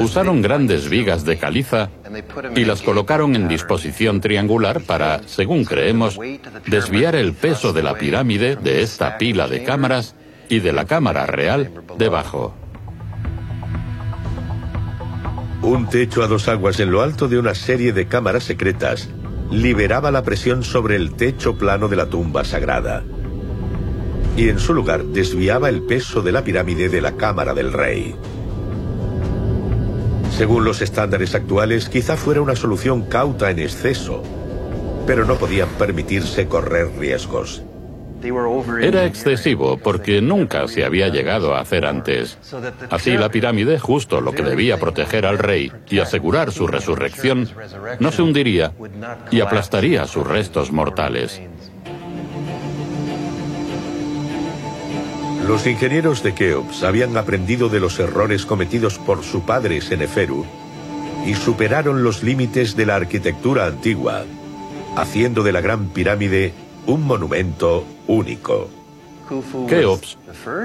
Usaron 0.00 0.42
grandes 0.42 0.88
vigas 0.88 1.24
de 1.24 1.38
caliza 1.38 1.90
y 2.54 2.64
las 2.64 2.82
colocaron 2.82 3.34
en 3.34 3.48
disposición 3.48 4.20
triangular 4.20 4.80
para, 4.82 5.22
según 5.26 5.64
creemos, 5.64 6.18
desviar 6.66 7.14
el 7.16 7.32
peso 7.32 7.72
de 7.72 7.82
la 7.82 7.94
pirámide 7.94 8.56
de 8.56 8.82
esta 8.82 9.18
pila 9.18 9.48
de 9.48 9.64
cámaras 9.64 10.14
y 10.48 10.60
de 10.60 10.72
la 10.72 10.84
cámara 10.84 11.26
real 11.26 11.72
debajo. 11.98 12.54
Un 15.62 15.88
techo 15.88 16.22
a 16.22 16.28
dos 16.28 16.48
aguas 16.48 16.78
en 16.80 16.90
lo 16.90 17.02
alto 17.02 17.28
de 17.28 17.38
una 17.38 17.54
serie 17.54 17.92
de 17.92 18.06
cámaras 18.06 18.44
secretas 18.44 19.08
liberaba 19.50 20.10
la 20.10 20.22
presión 20.22 20.62
sobre 20.62 20.96
el 20.96 21.14
techo 21.14 21.56
plano 21.58 21.88
de 21.88 21.96
la 21.96 22.06
tumba 22.06 22.44
sagrada 22.44 23.02
y 24.38 24.48
en 24.50 24.60
su 24.60 24.72
lugar 24.72 25.04
desviaba 25.04 25.68
el 25.68 25.82
peso 25.82 26.22
de 26.22 26.30
la 26.30 26.44
pirámide 26.44 26.88
de 26.88 27.00
la 27.00 27.16
cámara 27.16 27.54
del 27.54 27.72
rey. 27.72 28.14
Según 30.38 30.64
los 30.64 30.82
estándares 30.82 31.34
actuales, 31.34 31.88
quizá 31.88 32.16
fuera 32.16 32.40
una 32.40 32.54
solución 32.54 33.02
cauta 33.02 33.50
en 33.50 33.58
exceso, 33.58 34.22
pero 35.04 35.24
no 35.24 35.34
podían 35.34 35.68
permitirse 35.70 36.46
correr 36.46 36.92
riesgos. 36.96 37.64
Era 38.80 39.04
excesivo 39.04 39.78
porque 39.78 40.20
nunca 40.22 40.68
se 40.68 40.84
había 40.84 41.08
llegado 41.08 41.56
a 41.56 41.60
hacer 41.60 41.84
antes. 41.84 42.38
Así 42.88 43.16
la 43.16 43.30
pirámide, 43.30 43.80
justo 43.80 44.20
lo 44.20 44.30
que 44.30 44.44
debía 44.44 44.78
proteger 44.78 45.26
al 45.26 45.38
rey 45.38 45.72
y 45.90 45.98
asegurar 45.98 46.52
su 46.52 46.68
resurrección, 46.68 47.48
no 47.98 48.12
se 48.12 48.22
hundiría 48.22 48.72
y 49.32 49.40
aplastaría 49.40 50.06
sus 50.06 50.24
restos 50.24 50.70
mortales. 50.70 51.42
Los 55.48 55.66
ingenieros 55.66 56.22
de 56.22 56.34
Keops 56.34 56.82
habían 56.82 57.16
aprendido 57.16 57.70
de 57.70 57.80
los 57.80 57.98
errores 57.98 58.44
cometidos 58.44 58.98
por 58.98 59.24
su 59.24 59.46
padre 59.46 59.80
Seneferu 59.80 60.44
y 61.26 61.34
superaron 61.34 62.04
los 62.04 62.22
límites 62.22 62.76
de 62.76 62.84
la 62.84 62.96
arquitectura 62.96 63.64
antigua, 63.64 64.24
haciendo 64.94 65.42
de 65.42 65.52
la 65.52 65.62
Gran 65.62 65.88
Pirámide 65.88 66.52
un 66.84 67.02
monumento 67.02 67.86
único. 68.06 68.68
Keops 69.66 70.18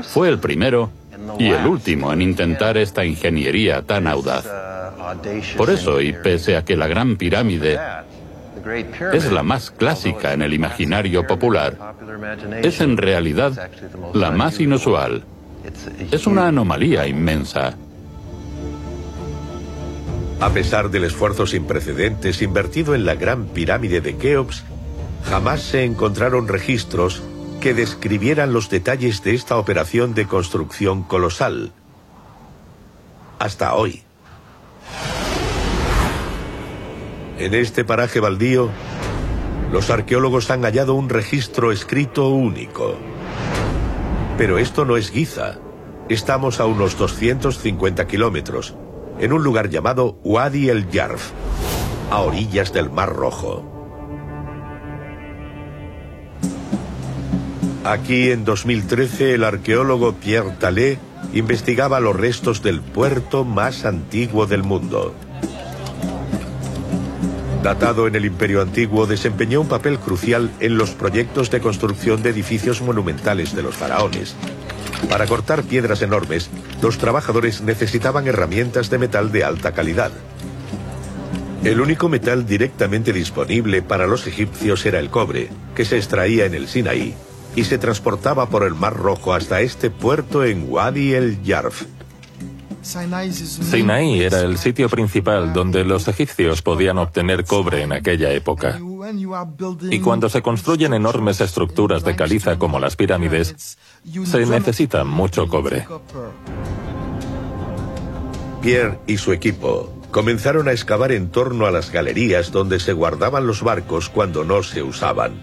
fue 0.03 0.27
el 0.27 0.39
primero 0.39 0.91
y 1.39 1.51
el 1.51 1.65
último 1.65 2.11
en 2.11 2.21
intentar 2.21 2.75
esta 2.75 3.05
ingeniería 3.05 3.83
tan 3.83 4.05
audaz. 4.05 4.45
Por 5.55 5.69
eso, 5.69 6.01
y 6.01 6.11
pese 6.11 6.57
a 6.57 6.65
que 6.65 6.75
la 6.75 6.87
Gran 6.87 7.15
Pirámide 7.15 7.79
es 9.13 9.31
la 9.31 9.43
más 9.43 9.71
clásica 9.71 10.33
en 10.33 10.41
el 10.41 10.53
imaginario 10.53 11.25
popular, 11.25 11.95
es 12.61 12.81
en 12.81 12.97
realidad 12.97 13.69
la 14.13 14.31
más 14.31 14.59
inusual. 14.59 15.23
Es 16.11 16.27
una 16.27 16.47
anomalía 16.47 17.07
inmensa. 17.07 17.75
A 20.39 20.49
pesar 20.49 20.89
del 20.89 21.05
esfuerzo 21.05 21.47
sin 21.47 21.65
precedentes 21.65 22.41
invertido 22.41 22.95
en 22.95 23.05
la 23.05 23.15
gran 23.15 23.45
pirámide 23.45 24.01
de 24.01 24.17
Keops, 24.17 24.65
jamás 25.23 25.61
se 25.61 25.85
encontraron 25.85 26.47
registros 26.47 27.23
que 27.61 27.73
describieran 27.73 28.51
los 28.51 28.69
detalles 28.69 29.23
de 29.23 29.35
esta 29.35 29.57
operación 29.57 30.13
de 30.13 30.27
construcción 30.27 31.03
colosal. 31.03 31.71
Hasta 33.39 33.73
hoy. 33.73 34.03
En 37.39 37.55
este 37.55 37.83
paraje 37.83 38.19
baldío, 38.19 38.69
los 39.71 39.89
arqueólogos 39.89 40.51
han 40.51 40.61
hallado 40.61 40.93
un 40.93 41.09
registro 41.09 41.71
escrito 41.71 42.29
único. 42.29 42.95
Pero 44.37 44.59
esto 44.59 44.85
no 44.85 44.97
es 44.97 45.09
Giza. 45.09 45.57
Estamos 46.09 46.59
a 46.59 46.65
unos 46.65 46.95
250 46.95 48.05
kilómetros, 48.05 48.75
en 49.19 49.33
un 49.33 49.43
lugar 49.43 49.69
llamado 49.69 50.19
Wadi 50.23 50.69
el 50.69 50.89
Yarf, 50.89 51.31
a 52.11 52.19
orillas 52.21 52.71
del 52.71 52.91
Mar 52.91 53.13
Rojo. 53.15 53.69
Aquí 57.83 58.29
en 58.29 58.45
2013 58.45 59.33
el 59.33 59.43
arqueólogo 59.43 60.13
Pierre 60.13 60.55
Talé 60.59 60.99
investigaba 61.33 61.99
los 61.99 62.15
restos 62.15 62.61
del 62.61 62.81
puerto 62.81 63.43
más 63.43 63.85
antiguo 63.85 64.45
del 64.45 64.63
mundo. 64.63 65.15
Datado 67.63 68.07
en 68.07 68.15
el 68.15 68.25
Imperio 68.25 68.61
Antiguo, 68.61 69.07
desempeñó 69.07 69.61
un 69.61 69.69
papel 69.69 69.97
crucial 69.97 70.51
en 70.59 70.77
los 70.77 70.91
proyectos 70.91 71.49
de 71.49 71.61
construcción 71.61 72.21
de 72.21 72.31
edificios 72.31 72.81
monumentales 72.81 73.55
de 73.55 73.63
los 73.63 73.73
faraones. 73.73 74.35
Para 75.09 75.27
cortar 75.27 75.63
piedras 75.63 76.01
enormes, 76.01 76.49
los 76.81 76.97
trabajadores 76.97 77.61
necesitaban 77.61 78.27
herramientas 78.27 78.89
de 78.89 78.97
metal 78.97 79.31
de 79.31 79.45
alta 79.45 79.71
calidad. 79.71 80.11
El 81.63 81.79
único 81.79 82.09
metal 82.09 82.45
directamente 82.45 83.13
disponible 83.13 83.81
para 83.81 84.07
los 84.07 84.27
egipcios 84.27 84.85
era 84.85 84.99
el 84.99 85.09
cobre, 85.09 85.47
que 85.73 85.85
se 85.85 85.95
extraía 85.95 86.45
en 86.45 86.55
el 86.55 86.67
Sinaí 86.67 87.15
y 87.55 87.63
se 87.63 87.77
transportaba 87.77 88.49
por 88.49 88.63
el 88.63 88.73
Mar 88.73 88.97
Rojo 88.97 89.33
hasta 89.33 89.61
este 89.61 89.89
puerto 89.89 90.43
en 90.43 90.69
Wadi 90.69 91.13
el 91.13 91.41
Yarf, 91.43 91.83
Sinaí 92.83 94.21
era 94.21 94.41
el 94.41 94.57
sitio 94.57 94.89
principal 94.89 95.53
donde 95.53 95.85
los 95.85 96.07
egipcios 96.09 96.61
podían 96.61 96.97
obtener 96.97 97.45
cobre 97.45 97.81
en 97.81 97.93
aquella 97.93 98.31
época. 98.31 98.77
Y 99.89 99.99
cuando 99.99 100.29
se 100.29 100.41
construyen 100.41 100.93
enormes 100.93 101.39
estructuras 101.39 102.03
de 102.03 102.15
caliza 102.15 102.59
como 102.59 102.79
las 102.79 102.95
pirámides, 102.95 103.77
se 104.25 104.45
necesita 104.45 105.05
mucho 105.05 105.47
cobre. 105.47 105.87
Pierre 108.61 108.99
y 109.07 109.17
su 109.17 109.31
equipo 109.31 109.93
comenzaron 110.11 110.67
a 110.67 110.73
excavar 110.73 111.11
en 111.11 111.29
torno 111.29 111.65
a 111.65 111.71
las 111.71 111.89
galerías 111.89 112.51
donde 112.51 112.79
se 112.79 112.93
guardaban 112.93 113.47
los 113.47 113.63
barcos 113.63 114.09
cuando 114.09 114.43
no 114.43 114.61
se 114.61 114.83
usaban. 114.83 115.33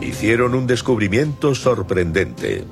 Hicieron 0.00 0.54
un 0.54 0.66
descubrimiento 0.66 1.54
sorprendente. 1.54 2.64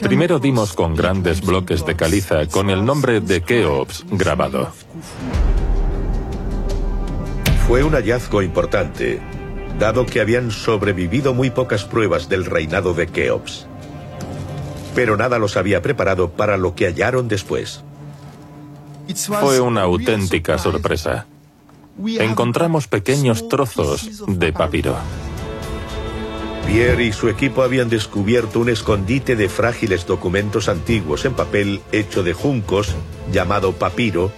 Primero 0.00 0.38
dimos 0.38 0.72
con 0.72 0.94
grandes 0.94 1.40
bloques 1.40 1.86
de 1.86 1.94
caliza 1.94 2.46
con 2.46 2.70
el 2.70 2.84
nombre 2.84 3.20
de 3.20 3.42
Keops 3.42 4.04
grabado. 4.10 4.72
Fue 7.68 7.82
un 7.84 7.94
hallazgo 7.94 8.42
importante, 8.42 9.20
dado 9.78 10.06
que 10.06 10.20
habían 10.20 10.50
sobrevivido 10.50 11.34
muy 11.34 11.50
pocas 11.50 11.84
pruebas 11.84 12.28
del 12.28 12.44
reinado 12.44 12.94
de 12.94 13.06
Keops. 13.06 13.66
Pero 14.94 15.16
nada 15.16 15.38
los 15.38 15.56
había 15.56 15.82
preparado 15.82 16.30
para 16.30 16.56
lo 16.56 16.74
que 16.74 16.86
hallaron 16.86 17.28
después. 17.28 17.82
Fue 19.40 19.60
una 19.60 19.82
auténtica 19.82 20.58
sorpresa. 20.58 21.26
Encontramos 22.04 22.88
pequeños 22.88 23.48
trozos 23.48 24.24
de 24.26 24.52
papiro. 24.52 24.96
Pierre 26.66 27.04
y 27.04 27.12
su 27.12 27.28
equipo 27.28 27.62
habían 27.62 27.88
descubierto 27.88 28.58
un 28.58 28.68
escondite 28.68 29.36
de 29.36 29.48
frágiles 29.48 30.06
documentos 30.06 30.68
antiguos 30.68 31.24
en 31.24 31.34
papel 31.34 31.80
hecho 31.92 32.22
de 32.22 32.32
juncos, 32.32 32.94
llamado 33.30 33.72
papiro, 33.72 34.32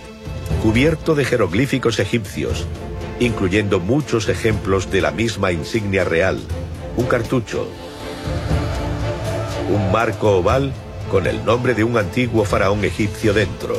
cubierto 0.62 1.14
de 1.14 1.24
jeroglíficos 1.24 1.98
egipcios, 1.98 2.66
incluyendo 3.20 3.80
muchos 3.80 4.28
ejemplos 4.28 4.90
de 4.90 5.00
la 5.00 5.12
misma 5.12 5.52
insignia 5.52 6.04
real, 6.04 6.40
un 6.96 7.06
cartucho, 7.06 7.68
un 9.72 9.92
marco 9.92 10.38
oval 10.38 10.72
con 11.10 11.26
el 11.26 11.44
nombre 11.44 11.74
de 11.74 11.84
un 11.84 11.96
antiguo 11.96 12.44
faraón 12.44 12.84
egipcio 12.84 13.32
dentro. 13.32 13.76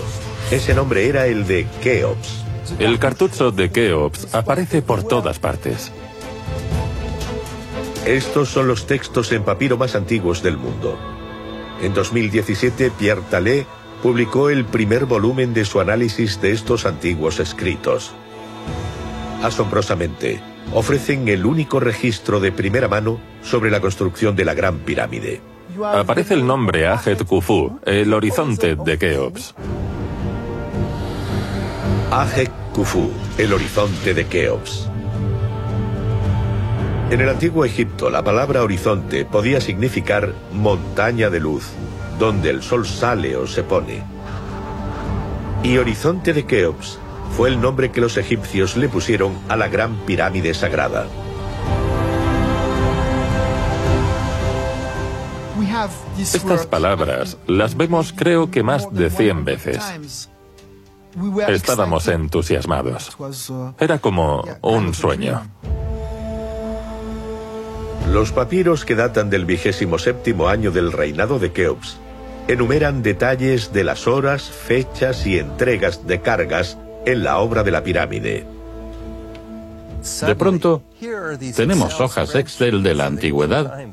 Ese 0.50 0.74
nombre 0.74 1.08
era 1.08 1.28
el 1.28 1.46
de 1.46 1.68
Keops. 1.84 2.46
El 2.80 3.00
cartucho 3.00 3.52
de 3.52 3.70
Keops 3.70 4.34
aparece 4.34 4.82
por 4.82 5.04
todas 5.04 5.40
partes. 5.40 5.92
Estos 8.08 8.48
son 8.48 8.70
los 8.70 8.88
textos 8.88 9.34
en 9.34 9.44
papiro 9.44 9.78
más 9.78 9.94
antiguos 9.94 10.42
del 10.42 10.56
mundo. 10.56 10.98
En 11.82 11.94
2017, 11.94 12.90
Pierre 12.92 13.22
Talé 13.30 13.66
publicó 14.02 14.50
el 14.50 14.64
primer 14.64 15.04
volumen 15.04 15.54
de 15.54 15.66
su 15.66 15.82
análisis 15.82 16.40
de 16.40 16.52
estos 16.52 16.86
antiguos 16.86 17.42
escritos. 17.42 18.14
Asombrosamente, 19.44 20.40
ofrecen 20.74 21.28
el 21.28 21.46
único 21.46 21.82
registro 21.82 22.40
de 22.40 22.54
primera 22.54 22.88
mano 22.88 23.20
sobre 23.42 23.72
la 23.72 23.82
construcción 23.82 24.38
de 24.38 24.46
la 24.46 24.54
Gran 24.54 24.80
Pirámide. 24.80 25.42
Aparece 25.84 26.34
el 26.34 26.48
nombre 26.48 26.88
Ajet 26.88 27.26
Khufu, 27.26 27.78
el 27.86 28.14
horizonte 28.14 28.78
de 28.78 28.98
Keops. 28.98 29.54
Ajet 32.12 32.52
Khufu, 32.74 33.12
el 33.38 33.52
horizonte 33.52 34.14
de 34.14 34.26
Keops. 34.26 34.90
En 37.10 37.22
el 37.22 37.30
antiguo 37.30 37.64
Egipto 37.64 38.10
la 38.10 38.22
palabra 38.22 38.64
horizonte 38.64 39.24
podía 39.24 39.62
significar 39.62 40.34
montaña 40.52 41.30
de 41.30 41.40
luz, 41.40 41.70
donde 42.20 42.50
el 42.50 42.62
sol 42.62 42.86
sale 42.86 43.38
o 43.38 43.48
se 43.48 43.64
pone. 43.64 44.04
Y 45.64 45.78
horizonte 45.78 46.34
de 46.34 46.46
Keops 46.46 47.00
fue 47.38 47.48
el 47.48 47.62
nombre 47.62 47.92
que 47.92 48.02
los 48.02 48.18
egipcios 48.18 48.76
le 48.76 48.90
pusieron 48.90 49.38
a 49.48 49.56
la 49.56 49.70
gran 49.70 49.96
pirámide 50.06 50.54
sagrada. 50.54 51.08
Estas 56.20 56.66
palabras 56.68 57.38
las 57.48 57.78
vemos 57.78 58.14
creo 58.14 58.52
que 58.52 58.64
más 58.64 58.92
de 58.94 59.10
100 59.10 59.46
veces. 59.46 60.30
Estábamos 61.48 62.08
entusiasmados. 62.10 63.18
Era 63.80 64.00
como 64.00 64.44
un 64.62 64.94
sueño. 64.94 65.42
Los 68.12 68.32
papiros 68.32 68.86
que 68.86 68.96
datan 68.96 69.30
del 69.30 69.46
vigésimo 69.46 70.00
séptimo 70.00 70.48
año 70.48 70.72
del 70.72 70.92
reinado 70.92 71.40
de 71.40 71.52
Keops 71.52 71.98
enumeran 72.48 73.04
detalles 73.04 73.74
de 73.74 73.84
las 73.84 74.08
horas, 74.08 74.44
fechas 74.44 75.26
y 75.28 75.38
entregas 75.38 76.08
de 76.08 76.22
cargas 76.22 76.78
en 77.06 77.24
la 77.24 77.40
obra 77.40 77.64
de 77.64 77.72
la 77.72 77.84
pirámide. 77.84 78.46
De 80.26 80.36
pronto, 80.36 80.84
tenemos 81.56 82.00
hojas 82.00 82.36
Excel 82.36 82.82
de 82.84 82.94
la 82.94 83.08
antigüedad 83.08 83.84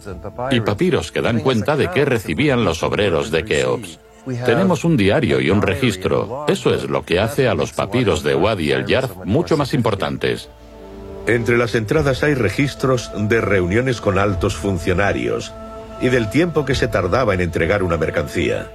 y 0.51 0.61
papiros 0.61 1.11
que 1.11 1.21
dan 1.21 1.40
cuenta 1.40 1.77
de 1.77 1.90
qué 1.90 2.05
recibían 2.05 2.64
los 2.64 2.83
obreros 2.83 3.31
de 3.31 3.45
Keops. 3.45 3.99
Tenemos 4.47 4.85
un 4.85 4.97
diario 4.97 5.40
y 5.40 5.51
un 5.51 5.61
registro. 5.61 6.47
Eso 6.49 6.73
es 6.73 6.88
lo 6.88 7.05
que 7.05 7.19
hace 7.19 7.49
a 7.49 7.55
los 7.55 7.73
papiros 7.73 8.23
de 8.23 8.35
Wadi 8.35 8.71
el 8.71 8.87
Yarf 8.87 9.17
mucho 9.25 9.57
más 9.57 9.75
importantes. 9.75 10.49
Entre 11.27 11.57
las 11.57 11.75
entradas 11.75 12.22
hay 12.22 12.35
registros 12.35 13.11
de 13.16 13.41
reuniones 13.41 14.03
con 14.03 14.18
altos 14.18 14.57
funcionarios 14.57 15.55
y 16.03 16.11
del 16.11 16.29
tiempo 16.29 16.66
que 16.66 16.75
se 16.75 16.87
tardaba 16.87 17.33
en 17.33 17.41
entregar 17.41 17.83
una 17.83 17.97
mercancía. 17.97 18.70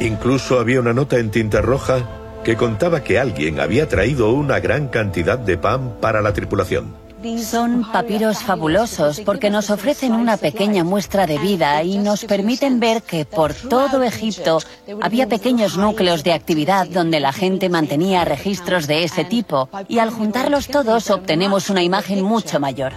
Incluso 0.00 0.60
había 0.60 0.80
una 0.80 0.92
nota 0.92 1.18
en 1.18 1.30
tinta 1.30 1.62
roja 1.62 2.06
que 2.44 2.56
contaba 2.56 3.02
que 3.02 3.18
alguien 3.18 3.60
había 3.60 3.88
traído 3.88 4.30
una 4.30 4.60
gran 4.60 4.88
cantidad 4.88 5.38
de 5.38 5.56
pan 5.56 5.94
para 6.00 6.20
la 6.20 6.34
tripulación. 6.34 7.01
Son 7.38 7.84
papiros 7.92 8.42
fabulosos 8.42 9.20
porque 9.20 9.48
nos 9.48 9.70
ofrecen 9.70 10.12
una 10.12 10.36
pequeña 10.36 10.82
muestra 10.82 11.26
de 11.26 11.38
vida 11.38 11.82
y 11.84 11.98
nos 11.98 12.24
permiten 12.24 12.80
ver 12.80 13.02
que 13.02 13.24
por 13.24 13.54
todo 13.54 14.02
Egipto 14.02 14.58
había 15.00 15.28
pequeños 15.28 15.76
núcleos 15.76 16.24
de 16.24 16.32
actividad 16.32 16.88
donde 16.88 17.20
la 17.20 17.32
gente 17.32 17.68
mantenía 17.68 18.24
registros 18.24 18.88
de 18.88 19.04
ese 19.04 19.24
tipo 19.24 19.68
y 19.88 20.00
al 20.00 20.10
juntarlos 20.10 20.66
todos 20.66 21.10
obtenemos 21.10 21.70
una 21.70 21.82
imagen 21.82 22.22
mucho 22.22 22.58
mayor. 22.58 22.92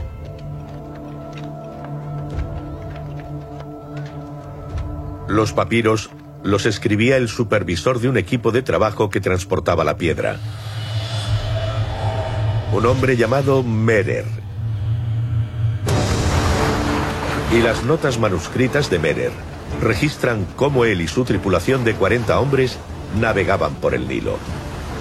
Los 5.28 5.54
papiros 5.54 6.10
los 6.44 6.66
escribía 6.66 7.18
el 7.18 7.30
supervisor 7.30 8.00
de 8.00 8.10
un 8.10 8.18
equipo 8.18 8.52
de 8.52 8.62
trabajo 8.62 9.10
que 9.10 9.22
transportaba 9.22 9.84
la 9.84 9.98
piedra. 9.98 10.40
Un 12.74 12.86
hombre 12.86 13.16
llamado 13.16 13.63
Merer. 13.63 14.26
Y 17.53 17.59
las 17.61 17.84
notas 17.84 18.20
manuscritas 18.20 18.89
de 18.89 18.99
Merer 18.99 19.32
registran 19.82 20.45
cómo 20.55 20.84
él 20.84 21.01
y 21.01 21.07
su 21.07 21.24
tripulación 21.24 21.84
de 21.84 21.93
40 21.93 22.39
hombres 22.39 22.78
navegaban 23.20 23.76
por 23.76 23.93
el 23.93 24.07
Nilo. 24.07 24.38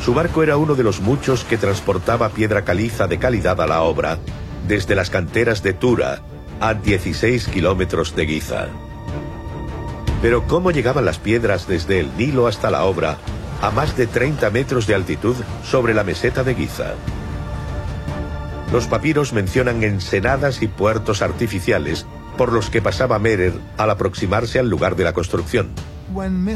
Su 0.04 0.14
barco 0.14 0.42
era 0.42 0.56
uno 0.56 0.74
de 0.74 0.84
los 0.84 1.00
muchos 1.00 1.44
que 1.44 1.56
transportaba 1.56 2.28
piedra 2.28 2.64
caliza 2.64 3.06
de 3.06 3.18
calidad 3.18 3.60
a 3.60 3.66
la 3.66 3.82
obra, 3.82 4.18
desde 4.68 4.94
las 4.94 5.10
canteras 5.10 5.62
de 5.62 5.72
Tura 5.72 6.22
a 6.60 6.74
16 6.74 7.48
kilómetros 7.48 8.14
de 8.14 8.26
Giza. 8.26 8.66
Pero 10.22 10.46
¿cómo 10.46 10.70
llegaban 10.70 11.04
las 11.04 11.18
piedras 11.18 11.66
desde 11.66 12.00
el 12.00 12.16
Nilo 12.16 12.46
hasta 12.46 12.70
la 12.70 12.84
obra, 12.84 13.16
a 13.62 13.70
más 13.70 13.96
de 13.96 14.06
30 14.06 14.50
metros 14.50 14.86
de 14.86 14.94
altitud 14.94 15.36
sobre 15.64 15.94
la 15.94 16.04
meseta 16.04 16.44
de 16.44 16.54
Giza? 16.54 16.94
Los 18.74 18.88
papiros 18.88 19.32
mencionan 19.32 19.84
ensenadas 19.84 20.60
y 20.60 20.66
puertos 20.66 21.22
artificiales 21.22 22.06
por 22.36 22.52
los 22.52 22.70
que 22.70 22.82
pasaba 22.82 23.20
Merer 23.20 23.52
al 23.78 23.88
aproximarse 23.88 24.58
al 24.58 24.68
lugar 24.68 24.96
de 24.96 25.04
la 25.04 25.12
construcción. 25.12 25.70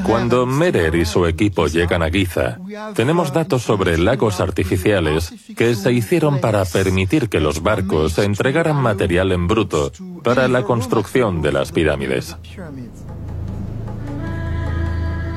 Cuando 0.02 0.44
Merer 0.44 0.96
y 0.96 1.04
su 1.04 1.26
equipo 1.26 1.68
llegan 1.68 2.02
a 2.02 2.10
Giza, 2.10 2.58
tenemos 2.96 3.32
datos 3.32 3.62
sobre 3.62 3.96
lagos 3.98 4.40
artificiales 4.40 5.32
que 5.56 5.76
se 5.76 5.92
hicieron 5.92 6.40
para 6.40 6.64
permitir 6.64 7.28
que 7.28 7.38
los 7.38 7.62
barcos 7.62 8.18
entregaran 8.18 8.82
material 8.82 9.30
en 9.30 9.46
bruto 9.46 9.92
para 10.24 10.48
la 10.48 10.64
construcción 10.64 11.40
de 11.40 11.52
las 11.52 11.70
pirámides. 11.70 12.36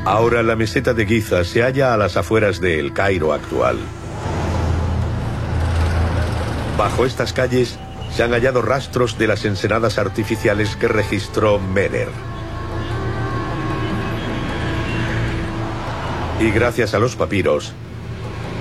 Ahora 0.03 0.41
la 0.41 0.55
meseta 0.55 0.95
de 0.95 1.05
Giza 1.05 1.43
se 1.43 1.61
halla 1.61 1.93
a 1.93 1.97
las 1.97 2.17
afueras 2.17 2.59
de 2.59 2.79
El 2.79 2.91
Cairo 2.91 3.33
actual. 3.33 3.77
Bajo 6.77 7.05
estas 7.05 7.33
calles 7.33 7.77
se 8.15 8.23
han 8.23 8.31
hallado 8.31 8.61
rastros 8.61 9.17
de 9.17 9.27
las 9.27 9.45
ensenadas 9.45 9.97
artificiales 9.97 10.75
que 10.75 10.87
registró 10.87 11.59
Merer. 11.59 12.09
Y 16.39 16.49
gracias 16.49 16.93
a 16.93 16.99
los 16.99 17.15
papiros, 17.15 17.71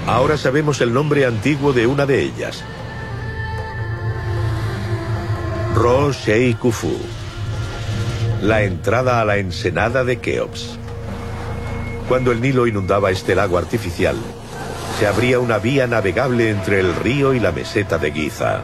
ahora 0.07 0.37
sabemos 0.37 0.81
el 0.81 0.93
nombre 0.93 1.25
antiguo 1.25 1.73
de 1.73 1.87
una 1.87 2.05
de 2.07 2.23
ellas. 2.23 2.63
Ro 5.75 6.11
Kufu, 6.59 6.99
la 8.43 8.63
entrada 8.65 9.21
a 9.21 9.25
la 9.25 9.39
ensenada 9.39 10.05
de 10.05 10.19
Keops. 10.19 10.79
Cuando 12.07 12.33
el 12.33 12.41
Nilo 12.41 12.67
inundaba 12.67 13.11
este 13.11 13.35
lago 13.35 13.57
artificial, 13.57 14.17
se 15.01 15.07
abría 15.07 15.39
una 15.39 15.59
vía 15.59 15.87
navegable 15.87 16.51
entre 16.51 16.79
el 16.79 16.95
río 16.95 17.33
y 17.33 17.41
la 17.41 17.53
meseta 17.53 17.97
de 17.97 18.13
Giza. 18.13 18.61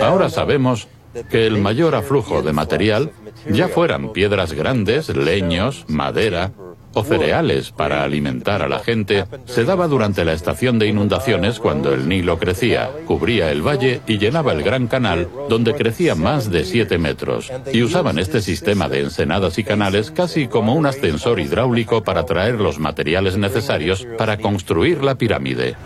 Ahora 0.00 0.30
sabemos 0.30 0.88
que 1.30 1.46
el 1.46 1.58
mayor 1.58 1.94
aflujo 1.94 2.40
de 2.40 2.54
material, 2.54 3.12
ya 3.50 3.68
fueran 3.68 4.14
piedras 4.14 4.54
grandes, 4.54 5.10
leños, 5.14 5.84
madera, 5.88 6.52
o 6.94 7.04
cereales 7.04 7.70
para 7.70 8.02
alimentar 8.02 8.62
a 8.62 8.68
la 8.68 8.80
gente 8.80 9.24
se 9.46 9.64
daba 9.64 9.88
durante 9.88 10.24
la 10.24 10.32
estación 10.32 10.78
de 10.78 10.86
inundaciones 10.86 11.58
cuando 11.58 11.92
el 11.92 12.08
Nilo 12.08 12.38
crecía, 12.38 12.90
cubría 13.06 13.50
el 13.50 13.66
valle 13.66 14.00
y 14.06 14.18
llenaba 14.18 14.52
el 14.52 14.62
gran 14.62 14.86
canal 14.86 15.28
donde 15.48 15.74
crecía 15.74 16.14
más 16.14 16.50
de 16.50 16.64
7 16.64 16.98
metros. 16.98 17.52
Y 17.72 17.82
usaban 17.82 18.18
este 18.18 18.40
sistema 18.40 18.88
de 18.88 19.00
ensenadas 19.00 19.58
y 19.58 19.64
canales 19.64 20.10
casi 20.10 20.48
como 20.48 20.74
un 20.74 20.86
ascensor 20.86 21.40
hidráulico 21.40 22.02
para 22.02 22.24
traer 22.24 22.54
los 22.54 22.78
materiales 22.78 23.36
necesarios 23.36 24.06
para 24.16 24.38
construir 24.38 25.02
la 25.02 25.14
pirámide. 25.16 25.76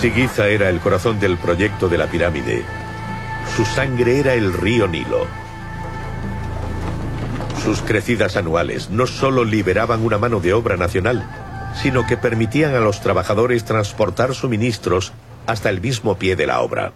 Si 0.00 0.10
Giza 0.10 0.48
era 0.48 0.68
el 0.68 0.80
corazón 0.80 1.20
del 1.20 1.38
proyecto 1.38 1.88
de 1.88 1.98
la 1.98 2.06
pirámide, 2.06 2.62
su 3.56 3.64
sangre 3.64 4.18
era 4.18 4.34
el 4.34 4.52
río 4.52 4.88
Nilo. 4.88 5.43
Sus 7.64 7.80
crecidas 7.80 8.36
anuales 8.36 8.90
no 8.90 9.06
solo 9.06 9.42
liberaban 9.42 10.04
una 10.04 10.18
mano 10.18 10.38
de 10.40 10.52
obra 10.52 10.76
nacional, 10.76 11.26
sino 11.82 12.06
que 12.06 12.18
permitían 12.18 12.74
a 12.74 12.80
los 12.80 13.00
trabajadores 13.00 13.64
transportar 13.64 14.34
suministros 14.34 15.12
hasta 15.46 15.70
el 15.70 15.80
mismo 15.80 16.16
pie 16.16 16.36
de 16.36 16.46
la 16.46 16.60
obra. 16.60 16.92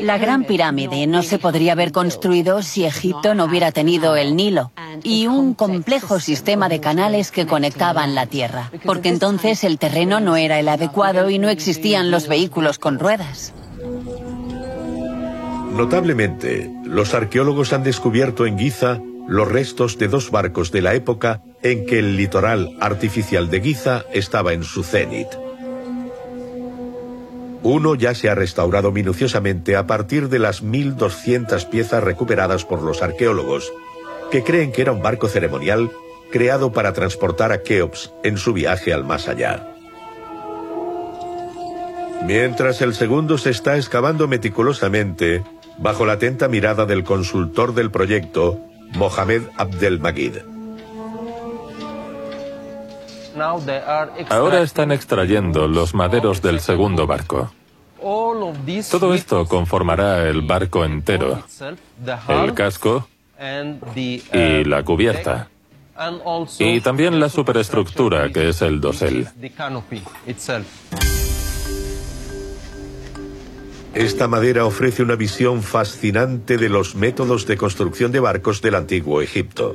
La 0.00 0.16
Gran 0.16 0.44
Pirámide 0.44 1.06
no 1.08 1.24
se 1.24 1.38
podría 1.38 1.72
haber 1.72 1.90
construido 1.90 2.62
si 2.62 2.84
Egipto 2.84 3.34
no 3.34 3.46
hubiera 3.46 3.72
tenido 3.72 4.14
el 4.14 4.36
Nilo 4.36 4.70
y 5.02 5.26
un 5.26 5.54
complejo 5.54 6.20
sistema 6.20 6.68
de 6.68 6.80
canales 6.80 7.32
que 7.32 7.46
conectaban 7.46 8.14
la 8.14 8.26
tierra, 8.26 8.70
porque 8.84 9.08
entonces 9.08 9.64
el 9.64 9.78
terreno 9.78 10.20
no 10.20 10.36
era 10.36 10.60
el 10.60 10.68
adecuado 10.68 11.28
y 11.28 11.40
no 11.40 11.48
existían 11.48 12.12
los 12.12 12.28
vehículos 12.28 12.78
con 12.78 13.00
ruedas. 13.00 13.52
Notablemente, 15.72 16.70
los 16.84 17.14
arqueólogos 17.14 17.72
han 17.72 17.82
descubierto 17.82 18.46
en 18.46 18.58
Giza 18.58 19.00
los 19.28 19.46
restos 19.46 19.98
de 19.98 20.08
dos 20.08 20.30
barcos 20.30 20.72
de 20.72 20.80
la 20.80 20.94
época 20.94 21.42
en 21.62 21.84
que 21.84 21.98
el 21.98 22.16
litoral 22.16 22.76
artificial 22.80 23.50
de 23.50 23.60
Giza 23.60 24.04
estaba 24.12 24.54
en 24.54 24.64
su 24.64 24.82
cenit. 24.82 25.28
Uno 27.62 27.94
ya 27.94 28.14
se 28.14 28.30
ha 28.30 28.34
restaurado 28.34 28.90
minuciosamente 28.90 29.76
a 29.76 29.86
partir 29.86 30.30
de 30.30 30.38
las 30.38 30.64
1.200 30.64 31.68
piezas 31.68 32.02
recuperadas 32.02 32.64
por 32.64 32.80
los 32.82 33.02
arqueólogos, 33.02 33.70
que 34.30 34.42
creen 34.42 34.72
que 34.72 34.82
era 34.82 34.92
un 34.92 35.02
barco 35.02 35.28
ceremonial 35.28 35.90
creado 36.32 36.72
para 36.72 36.94
transportar 36.94 37.52
a 37.52 37.62
Keops 37.62 38.12
en 38.24 38.38
su 38.38 38.54
viaje 38.54 38.94
al 38.94 39.04
más 39.04 39.28
allá. 39.28 39.74
Mientras 42.24 42.80
el 42.80 42.94
segundo 42.94 43.36
se 43.36 43.50
está 43.50 43.76
excavando 43.76 44.26
meticulosamente, 44.26 45.44
bajo 45.76 46.06
la 46.06 46.14
atenta 46.14 46.48
mirada 46.48 46.86
del 46.86 47.04
consultor 47.04 47.74
del 47.74 47.90
proyecto, 47.90 48.60
Mohamed 48.94 49.42
Abdelmagid. 49.56 50.36
Ahora 54.30 54.62
están 54.62 54.92
extrayendo 54.92 55.68
los 55.68 55.94
maderos 55.94 56.42
del 56.42 56.60
segundo 56.60 57.06
barco. 57.06 57.52
Todo 58.90 59.14
esto 59.14 59.46
conformará 59.46 60.28
el 60.28 60.42
barco 60.42 60.84
entero, 60.84 61.42
el 62.28 62.54
casco 62.54 63.08
y 63.92 64.64
la 64.64 64.82
cubierta, 64.84 65.48
y 66.58 66.80
también 66.80 67.18
la 67.18 67.28
superestructura 67.28 68.30
que 68.30 68.48
es 68.48 68.62
el 68.62 68.80
dosel. 68.80 69.28
Esta 73.94 74.28
madera 74.28 74.64
ofrece 74.64 75.02
una 75.02 75.16
visión 75.16 75.62
fascinante 75.62 76.56
de 76.56 76.68
los 76.68 76.94
métodos 76.94 77.46
de 77.46 77.56
construcción 77.56 78.12
de 78.12 78.20
barcos 78.20 78.60
del 78.60 78.74
antiguo 78.74 79.22
Egipto. 79.22 79.74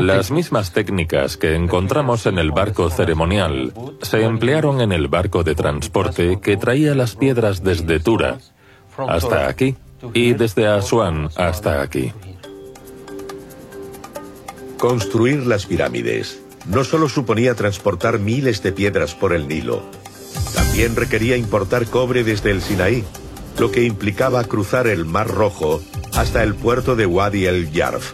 Las 0.00 0.32
mismas 0.32 0.72
técnicas 0.72 1.36
que 1.36 1.54
encontramos 1.54 2.26
en 2.26 2.38
el 2.38 2.50
barco 2.50 2.90
ceremonial 2.90 3.72
se 4.02 4.24
emplearon 4.24 4.80
en 4.80 4.90
el 4.90 5.06
barco 5.06 5.44
de 5.44 5.54
transporte 5.54 6.40
que 6.40 6.56
traía 6.56 6.96
las 6.96 7.14
piedras 7.14 7.62
desde 7.62 8.00
Tura 8.00 8.38
hasta 9.08 9.46
aquí 9.46 9.76
y 10.14 10.34
desde 10.34 10.66
Asuán 10.66 11.28
hasta 11.36 11.80
aquí. 11.80 12.12
Construir 14.78 15.46
las 15.46 15.66
pirámides 15.66 16.41
no 16.66 16.84
solo 16.84 17.08
suponía 17.08 17.54
transportar 17.54 18.18
miles 18.18 18.62
de 18.62 18.72
piedras 18.72 19.14
por 19.14 19.32
el 19.32 19.48
Nilo, 19.48 19.82
también 20.54 20.96
requería 20.96 21.36
importar 21.36 21.86
cobre 21.86 22.24
desde 22.24 22.50
el 22.50 22.62
Sinaí, 22.62 23.04
lo 23.58 23.70
que 23.70 23.84
implicaba 23.84 24.44
cruzar 24.44 24.86
el 24.86 25.04
Mar 25.04 25.28
Rojo 25.28 25.82
hasta 26.14 26.42
el 26.42 26.54
puerto 26.54 26.96
de 26.96 27.06
Wadi 27.06 27.46
el 27.46 27.70
Yarf. 27.70 28.12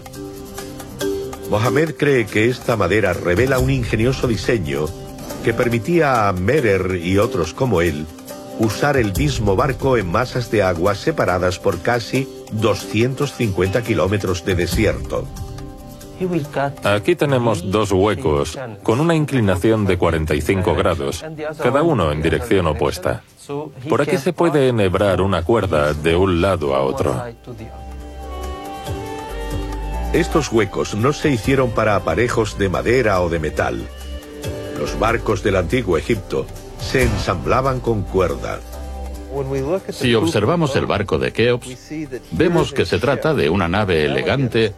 Mohamed 1.50 1.94
cree 1.96 2.26
que 2.26 2.48
esta 2.48 2.76
madera 2.76 3.12
revela 3.12 3.58
un 3.58 3.70
ingenioso 3.70 4.26
diseño 4.26 4.86
que 5.44 5.54
permitía 5.54 6.28
a 6.28 6.32
Merer 6.32 7.00
y 7.02 7.18
otros 7.18 7.54
como 7.54 7.80
él 7.80 8.06
usar 8.58 8.96
el 8.96 9.12
mismo 9.14 9.56
barco 9.56 9.96
en 9.96 10.10
masas 10.10 10.50
de 10.50 10.62
agua 10.62 10.94
separadas 10.94 11.58
por 11.58 11.80
casi 11.80 12.28
250 12.52 13.82
kilómetros 13.82 14.44
de 14.44 14.54
desierto. 14.56 15.26
Aquí 16.84 17.14
tenemos 17.14 17.70
dos 17.70 17.92
huecos 17.92 18.58
con 18.82 19.00
una 19.00 19.14
inclinación 19.14 19.86
de 19.86 19.96
45 19.96 20.74
grados, 20.74 21.24
cada 21.62 21.82
uno 21.82 22.10
en 22.12 22.22
dirección 22.22 22.66
opuesta. 22.66 23.22
Por 23.88 24.02
aquí 24.02 24.18
se 24.18 24.32
puede 24.32 24.68
enhebrar 24.68 25.20
una 25.20 25.42
cuerda 25.42 25.94
de 25.94 26.16
un 26.16 26.40
lado 26.40 26.74
a 26.74 26.80
otro. 26.80 27.14
Estos 30.12 30.50
huecos 30.50 30.94
no 30.94 31.12
se 31.12 31.30
hicieron 31.30 31.70
para 31.70 31.94
aparejos 31.94 32.58
de 32.58 32.68
madera 32.68 33.20
o 33.20 33.28
de 33.28 33.38
metal. 33.38 33.86
Los 34.78 34.98
barcos 34.98 35.42
del 35.42 35.56
antiguo 35.56 35.98
Egipto 35.98 36.46
se 36.80 37.02
ensamblaban 37.02 37.80
con 37.80 38.02
cuerda. 38.02 38.58
Si 39.90 40.14
observamos 40.14 40.74
el 40.76 40.86
barco 40.86 41.18
de 41.18 41.32
Keops, 41.32 41.90
vemos 42.32 42.72
que 42.72 42.86
se 42.86 42.98
trata 42.98 43.34
de 43.34 43.50
una 43.50 43.68
nave 43.68 44.06
elegante 44.06 44.72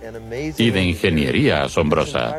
y 0.59 0.71
de 0.71 0.83
ingeniería 0.83 1.65
asombrosa, 1.65 2.37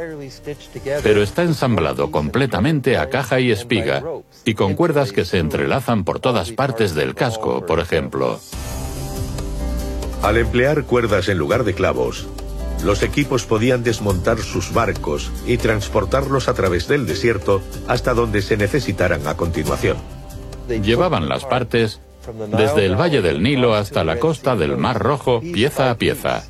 pero 1.04 1.22
está 1.22 1.44
ensamblado 1.44 2.12
completamente 2.12 2.98
a 2.98 3.10
caja 3.10 3.40
y 3.40 3.52
espiga 3.52 4.04
y 4.46 4.54
con 4.54 4.76
cuerdas 4.76 5.12
que 5.12 5.26
se 5.26 5.40
entrelazan 5.40 6.04
por 6.04 6.20
todas 6.20 6.52
partes 6.52 6.96
del 6.96 7.16
casco, 7.16 7.66
por 7.66 7.80
ejemplo. 7.80 8.40
Al 10.22 10.38
emplear 10.38 10.84
cuerdas 10.84 11.30
en 11.30 11.38
lugar 11.38 11.64
de 11.64 11.74
clavos, 11.74 12.28
los 12.84 13.04
equipos 13.04 13.46
podían 13.46 13.84
desmontar 13.84 14.40
sus 14.40 14.74
barcos 14.74 15.32
y 15.46 15.58
transportarlos 15.58 16.48
a 16.48 16.54
través 16.54 16.88
del 16.88 17.06
desierto 17.06 17.62
hasta 17.88 18.14
donde 18.14 18.42
se 18.42 18.58
necesitaran 18.58 19.28
a 19.28 19.36
continuación. 19.36 19.98
Llevaban 20.68 21.28
las 21.28 21.46
partes 21.46 22.02
desde 22.56 22.86
el 22.86 22.96
Valle 22.96 23.22
del 23.22 23.42
Nilo 23.42 23.74
hasta 23.74 24.04
la 24.04 24.20
costa 24.20 24.56
del 24.56 24.78
Mar 24.78 25.00
Rojo 25.00 25.42
pieza 25.42 25.90
a 25.90 25.98
pieza. 25.98 26.44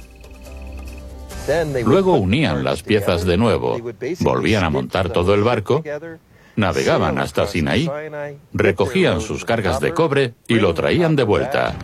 Luego 1.85 2.15
unían 2.15 2.63
las 2.63 2.83
piezas 2.83 3.25
de 3.25 3.37
nuevo, 3.37 3.79
volvían 4.19 4.63
a 4.63 4.69
montar 4.69 5.09
todo 5.09 5.33
el 5.33 5.43
barco, 5.43 5.83
navegaban 6.55 7.17
hasta 7.17 7.47
Sinaí, 7.47 7.89
recogían 8.53 9.21
sus 9.21 9.45
cargas 9.45 9.79
de 9.79 9.93
cobre 9.93 10.33
y 10.47 10.55
lo 10.55 10.73
traían 10.73 11.15
de 11.15 11.23
vuelta. 11.23 11.75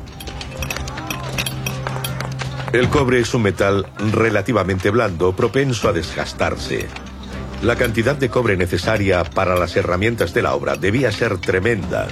El 2.74 2.90
cobre 2.90 3.20
es 3.20 3.34
un 3.34 3.44
metal 3.44 3.88
relativamente 4.12 4.90
blando, 4.90 5.34
propenso 5.36 5.88
a 5.88 5.94
desgastarse. 5.94 6.86
La 7.62 7.76
cantidad 7.76 8.16
de 8.16 8.30
cobre 8.30 8.58
necesaria 8.58 9.24
para 9.24 9.56
las 9.56 9.76
herramientas 9.78 10.34
de 10.34 10.42
la 10.42 10.54
obra 10.54 10.76
debía 10.76 11.12
ser 11.12 11.38
tremenda, 11.40 12.08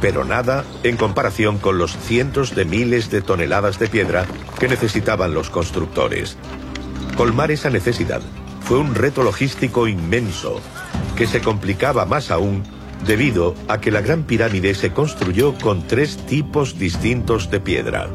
pero 0.00 0.24
nada 0.24 0.64
en 0.82 0.96
comparación 0.96 1.58
con 1.58 1.78
los 1.78 1.96
cientos 1.96 2.54
de 2.54 2.64
miles 2.64 3.10
de 3.10 3.22
toneladas 3.22 3.78
de 3.78 3.88
piedra 3.88 4.26
que 4.58 4.68
necesitaban 4.68 5.34
los 5.34 5.50
constructores. 5.50 6.36
Colmar 7.16 7.50
esa 7.50 7.70
necesidad 7.70 8.22
fue 8.60 8.78
un 8.78 8.94
reto 8.94 9.22
logístico 9.22 9.88
inmenso, 9.88 10.60
que 11.16 11.26
se 11.26 11.40
complicaba 11.40 12.04
más 12.04 12.30
aún 12.30 12.62
debido 13.06 13.54
a 13.68 13.80
que 13.80 13.90
la 13.90 14.00
Gran 14.00 14.24
Pirámide 14.24 14.74
se 14.74 14.92
construyó 14.92 15.54
con 15.54 15.86
tres 15.86 16.16
tipos 16.26 16.78
distintos 16.78 17.50
de 17.50 17.60
piedra. 17.60 18.08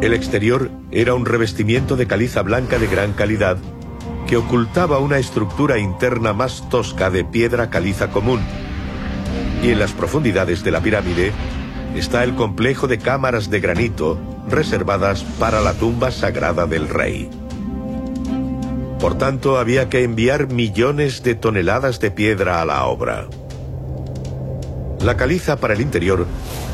El 0.00 0.14
exterior 0.14 0.70
era 0.90 1.14
un 1.14 1.26
revestimiento 1.26 1.96
de 1.96 2.06
caliza 2.06 2.42
blanca 2.42 2.78
de 2.78 2.86
gran 2.86 3.12
calidad 3.12 3.58
que 4.26 4.36
ocultaba 4.36 4.98
una 4.98 5.18
estructura 5.18 5.78
interna 5.78 6.32
más 6.32 6.68
tosca 6.70 7.10
de 7.10 7.24
piedra 7.24 7.68
caliza 7.68 8.10
común. 8.10 8.40
Y 9.62 9.70
en 9.70 9.78
las 9.78 9.92
profundidades 9.92 10.64
de 10.64 10.70
la 10.70 10.80
pirámide 10.80 11.32
está 11.94 12.24
el 12.24 12.34
complejo 12.34 12.88
de 12.88 12.98
cámaras 12.98 13.50
de 13.50 13.60
granito 13.60 14.18
reservadas 14.48 15.22
para 15.38 15.60
la 15.60 15.74
tumba 15.74 16.10
sagrada 16.10 16.66
del 16.66 16.88
rey. 16.88 17.28
Por 18.98 19.16
tanto, 19.16 19.58
había 19.58 19.88
que 19.88 20.04
enviar 20.04 20.48
millones 20.48 21.22
de 21.22 21.34
toneladas 21.34 22.00
de 22.00 22.10
piedra 22.10 22.60
a 22.60 22.64
la 22.64 22.84
obra. 22.84 23.28
La 25.02 25.16
caliza 25.16 25.56
para 25.56 25.74
el 25.74 25.80
interior 25.80 26.26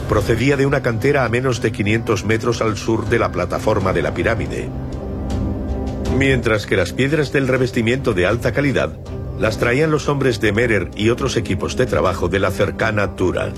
procedía 0.09 0.57
de 0.57 0.67
una 0.67 0.83
cantera 0.83 1.25
a 1.25 1.29
menos 1.29 1.63
de 1.63 1.73
500 1.73 2.25
metros 2.25 2.61
al 2.61 2.77
sur 2.77 3.09
de 3.09 3.19
la 3.19 3.31
plataforma 3.31 3.93
de 3.93 4.03
la 4.03 4.15
pirámide, 4.15 4.69
mientras 6.17 6.67
que 6.67 6.77
las 6.77 6.93
piedras 6.93 7.33
del 7.33 7.49
revestimiento 7.49 8.15
de 8.15 8.27
alta 8.27 8.53
calidad 8.53 8.97
las 9.39 9.59
traían 9.59 9.91
los 9.91 10.09
hombres 10.09 10.41
de 10.41 10.53
Merer 10.53 10.91
y 10.97 11.11
otros 11.11 11.37
equipos 11.37 11.77
de 11.77 11.87
trabajo 11.87 12.29
de 12.29 12.41
la 12.41 12.51
cercana 12.51 13.17
Tura. 13.17 13.53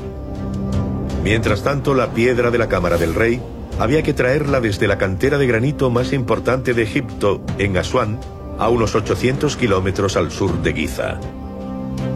Mientras 1.22 1.62
tanto, 1.62 1.94
la 1.94 2.12
piedra 2.12 2.50
de 2.50 2.58
la 2.58 2.68
Cámara 2.68 2.96
del 2.96 3.14
Rey 3.14 3.40
había 3.78 4.02
que 4.02 4.12
traerla 4.12 4.60
desde 4.60 4.88
la 4.88 4.98
cantera 4.98 5.38
de 5.38 5.46
granito 5.46 5.90
más 5.90 6.12
importante 6.12 6.74
de 6.74 6.82
Egipto, 6.82 7.40
en 7.58 7.76
Asuán, 7.76 8.18
a 8.58 8.68
unos 8.68 8.94
800 8.94 9.56
kilómetros 9.56 10.16
al 10.16 10.32
sur 10.32 10.62
de 10.62 10.72
Giza. 10.72 11.20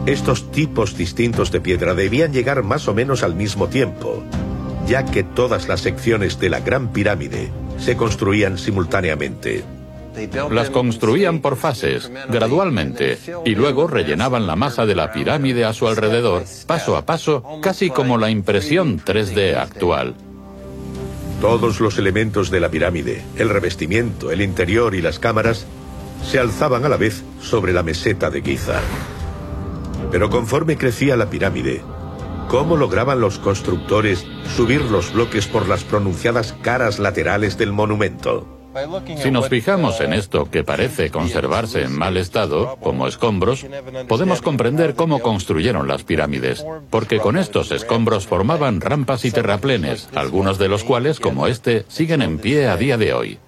Estos 0.05 0.51
tipos 0.51 0.97
distintos 0.97 1.51
de 1.51 1.61
piedra 1.61 1.93
debían 1.93 2.33
llegar 2.33 2.63
más 2.63 2.87
o 2.89 2.93
menos 2.93 3.23
al 3.23 3.35
mismo 3.35 3.67
tiempo, 3.67 4.21
ya 4.85 5.05
que 5.05 5.23
todas 5.23 5.69
las 5.69 5.79
secciones 5.79 6.39
de 6.39 6.49
la 6.49 6.59
Gran 6.59 6.91
Pirámide 6.91 7.49
se 7.77 7.95
construían 7.95 8.57
simultáneamente. 8.57 9.63
Las 10.51 10.69
construían 10.69 11.39
por 11.39 11.55
fases, 11.55 12.11
gradualmente, 12.29 13.17
y 13.45 13.55
luego 13.55 13.87
rellenaban 13.87 14.47
la 14.47 14.55
masa 14.55 14.85
de 14.85 14.95
la 14.95 15.11
pirámide 15.11 15.65
a 15.65 15.73
su 15.73 15.87
alrededor, 15.87 16.43
paso 16.67 16.95
a 16.95 17.05
paso, 17.05 17.43
casi 17.61 17.89
como 17.89 18.17
la 18.17 18.29
impresión 18.29 18.99
3D 18.99 19.55
actual. 19.55 20.15
Todos 21.41 21.79
los 21.79 21.97
elementos 21.97 22.49
de 22.51 22.59
la 22.59 22.69
pirámide, 22.69 23.23
el 23.37 23.49
revestimiento, 23.49 24.31
el 24.31 24.41
interior 24.41 24.95
y 24.95 25.01
las 25.01 25.19
cámaras, 25.19 25.65
se 26.23 26.39
alzaban 26.39 26.85
a 26.85 26.89
la 26.89 26.97
vez 26.97 27.23
sobre 27.41 27.73
la 27.73 27.83
meseta 27.83 28.29
de 28.29 28.41
Giza. 28.41 28.79
Pero 30.11 30.29
conforme 30.29 30.77
crecía 30.77 31.17
la 31.17 31.29
pirámide, 31.29 31.81
¿cómo 32.47 32.77
lograban 32.77 33.19
los 33.19 33.39
constructores 33.39 34.25
subir 34.55 34.81
los 34.81 35.11
bloques 35.11 35.47
por 35.47 35.67
las 35.67 35.83
pronunciadas 35.83 36.53
caras 36.61 36.99
laterales 36.99 37.57
del 37.57 37.73
monumento? 37.73 38.52
Si 39.17 39.29
nos 39.29 39.49
fijamos 39.49 40.01
en 40.01 40.13
esto 40.13 40.49
que 40.49 40.63
parece 40.63 41.11
conservarse 41.11 41.83
en 41.83 41.97
mal 41.97 42.17
estado, 42.17 42.77
como 42.81 43.07
escombros, 43.07 43.65
podemos 44.07 44.41
comprender 44.41 44.95
cómo 44.95 45.19
construyeron 45.19 45.87
las 45.87 46.03
pirámides, 46.03 46.65
porque 46.89 47.19
con 47.19 47.37
estos 47.37 47.71
escombros 47.71 48.25
formaban 48.25 48.81
rampas 48.81 49.25
y 49.25 49.31
terraplenes, 49.31 50.09
algunos 50.15 50.57
de 50.57 50.69
los 50.69 50.83
cuales, 50.83 51.19
como 51.19 51.47
este, 51.47 51.85
siguen 51.87 52.21
en 52.21 52.39
pie 52.39 52.67
a 52.67 52.77
día 52.77 52.97
de 52.97 53.13
hoy. 53.13 53.39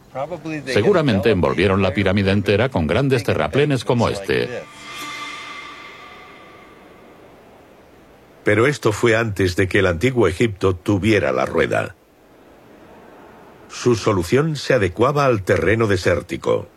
Seguramente 0.68 1.32
envolvieron 1.32 1.82
la 1.82 1.94
pirámide 1.94 2.32
entera 2.32 2.70
con 2.70 2.88
grandes 2.88 3.24
terraplenes 3.24 3.84
como 3.84 4.10
este. 4.10 4.64
Pero 8.44 8.68
esto 8.68 8.92
fue 8.92 9.16
antes 9.16 9.56
de 9.56 9.68
que 9.68 9.80
el 9.80 9.88
antiguo 9.88 10.28
Egipto 10.28 10.76
tuviera 10.76 11.32
la 11.32 11.46
rueda. 11.46 11.96
Su 13.82 13.96
solución 13.96 14.56
se 14.56 14.74
adecuaba 14.74 15.26
al 15.26 15.44
terreno 15.44 15.86
desértico. 15.86 16.68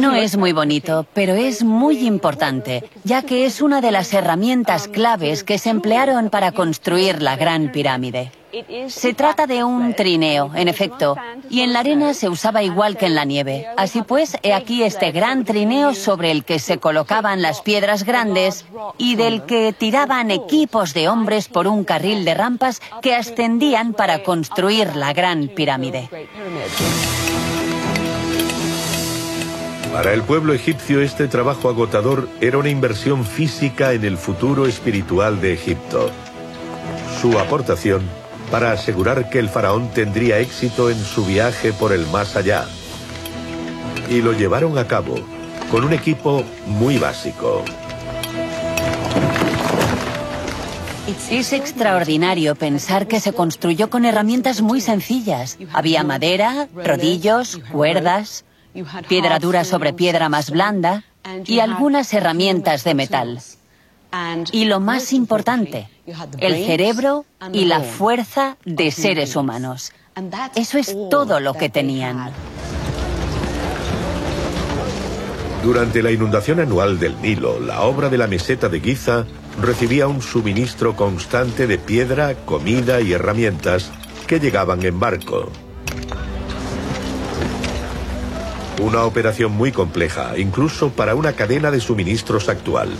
No 0.00 0.14
es 0.14 0.36
muy 0.36 0.52
bonito, 0.52 1.06
pero 1.12 1.34
es 1.34 1.62
muy 1.62 2.06
importante, 2.06 2.88
ya 3.04 3.22
que 3.22 3.44
es 3.44 3.60
una 3.60 3.80
de 3.80 3.90
las 3.90 4.14
herramientas 4.14 4.88
claves 4.88 5.44
que 5.44 5.58
se 5.58 5.70
emplearon 5.70 6.30
para 6.30 6.52
construir 6.52 7.20
la 7.20 7.36
Gran 7.36 7.72
Pirámide. 7.72 8.32
Se 8.88 9.12
trata 9.14 9.46
de 9.46 9.62
un 9.62 9.94
trineo, 9.94 10.50
en 10.54 10.68
efecto, 10.68 11.16
y 11.50 11.60
en 11.60 11.72
la 11.72 11.80
arena 11.80 12.14
se 12.14 12.28
usaba 12.28 12.62
igual 12.62 12.96
que 12.96 13.06
en 13.06 13.14
la 13.14 13.24
nieve. 13.24 13.66
Así 13.76 14.02
pues, 14.02 14.36
he 14.42 14.54
aquí 14.54 14.82
este 14.82 15.12
gran 15.12 15.44
trineo 15.44 15.94
sobre 15.94 16.30
el 16.30 16.44
que 16.44 16.58
se 16.58 16.78
colocaban 16.78 17.42
las 17.42 17.60
piedras 17.60 18.04
grandes 18.04 18.64
y 18.96 19.16
del 19.16 19.42
que 19.42 19.72
tiraban 19.72 20.30
equipos 20.30 20.94
de 20.94 21.08
hombres 21.08 21.48
por 21.48 21.66
un 21.66 21.84
carril 21.84 22.24
de 22.24 22.34
rampas 22.34 22.80
que 23.02 23.14
ascendían 23.14 23.92
para 23.92 24.22
construir 24.22 24.96
la 24.96 25.12
Gran 25.12 25.48
Pirámide. 25.48 26.08
Para 29.92 30.12
el 30.12 30.22
pueblo 30.22 30.52
egipcio 30.52 31.00
este 31.02 31.28
trabajo 31.28 31.68
agotador 31.68 32.28
era 32.40 32.58
una 32.58 32.68
inversión 32.68 33.24
física 33.24 33.92
en 33.92 34.04
el 34.04 34.16
futuro 34.16 34.66
espiritual 34.66 35.40
de 35.40 35.54
Egipto. 35.54 36.10
Su 37.20 37.38
aportación 37.38 38.02
para 38.50 38.72
asegurar 38.72 39.30
que 39.30 39.38
el 39.38 39.48
faraón 39.48 39.88
tendría 39.90 40.38
éxito 40.38 40.90
en 40.90 41.02
su 41.02 41.24
viaje 41.24 41.72
por 41.72 41.92
el 41.92 42.06
más 42.08 42.36
allá. 42.36 42.66
Y 44.08 44.22
lo 44.22 44.32
llevaron 44.32 44.78
a 44.78 44.86
cabo 44.86 45.16
con 45.70 45.84
un 45.84 45.92
equipo 45.92 46.44
muy 46.66 46.98
básico. 46.98 47.64
Es 51.30 51.52
extraordinario 51.52 52.54
pensar 52.54 53.06
que 53.06 53.20
se 53.20 53.32
construyó 53.32 53.88
con 53.88 54.04
herramientas 54.04 54.60
muy 54.60 54.80
sencillas. 54.80 55.58
Había 55.72 56.04
madera, 56.04 56.68
rodillos, 56.74 57.60
cuerdas, 57.72 58.44
piedra 59.08 59.38
dura 59.38 59.64
sobre 59.64 59.92
piedra 59.92 60.28
más 60.28 60.50
blanda 60.50 61.04
y 61.46 61.60
algunas 61.60 62.12
herramientas 62.12 62.84
de 62.84 62.94
metal. 62.94 63.40
Y 64.52 64.64
lo 64.64 64.80
más 64.80 65.12
importante, 65.12 65.88
el 66.38 66.66
cerebro 66.66 67.26
y 67.52 67.66
la 67.66 67.80
fuerza 67.80 68.56
de 68.64 68.90
seres 68.90 69.36
humanos. 69.36 69.92
Eso 70.54 70.78
es 70.78 70.96
todo 71.10 71.40
lo 71.40 71.54
que 71.54 71.68
tenían. 71.68 72.32
Durante 75.62 76.02
la 76.02 76.10
inundación 76.10 76.60
anual 76.60 76.98
del 76.98 77.20
Nilo, 77.20 77.60
la 77.60 77.82
obra 77.82 78.08
de 78.08 78.16
la 78.16 78.26
meseta 78.26 78.68
de 78.68 78.80
Giza 78.80 79.26
recibía 79.60 80.06
un 80.06 80.22
suministro 80.22 80.94
constante 80.94 81.66
de 81.66 81.78
piedra, 81.78 82.34
comida 82.44 83.00
y 83.00 83.12
herramientas 83.12 83.90
que 84.26 84.38
llegaban 84.38 84.84
en 84.84 85.00
barco. 85.00 85.50
Una 88.80 89.02
operación 89.02 89.52
muy 89.52 89.72
compleja, 89.72 90.38
incluso 90.38 90.90
para 90.90 91.16
una 91.16 91.32
cadena 91.32 91.72
de 91.72 91.80
suministros 91.80 92.48
actual. 92.48 92.90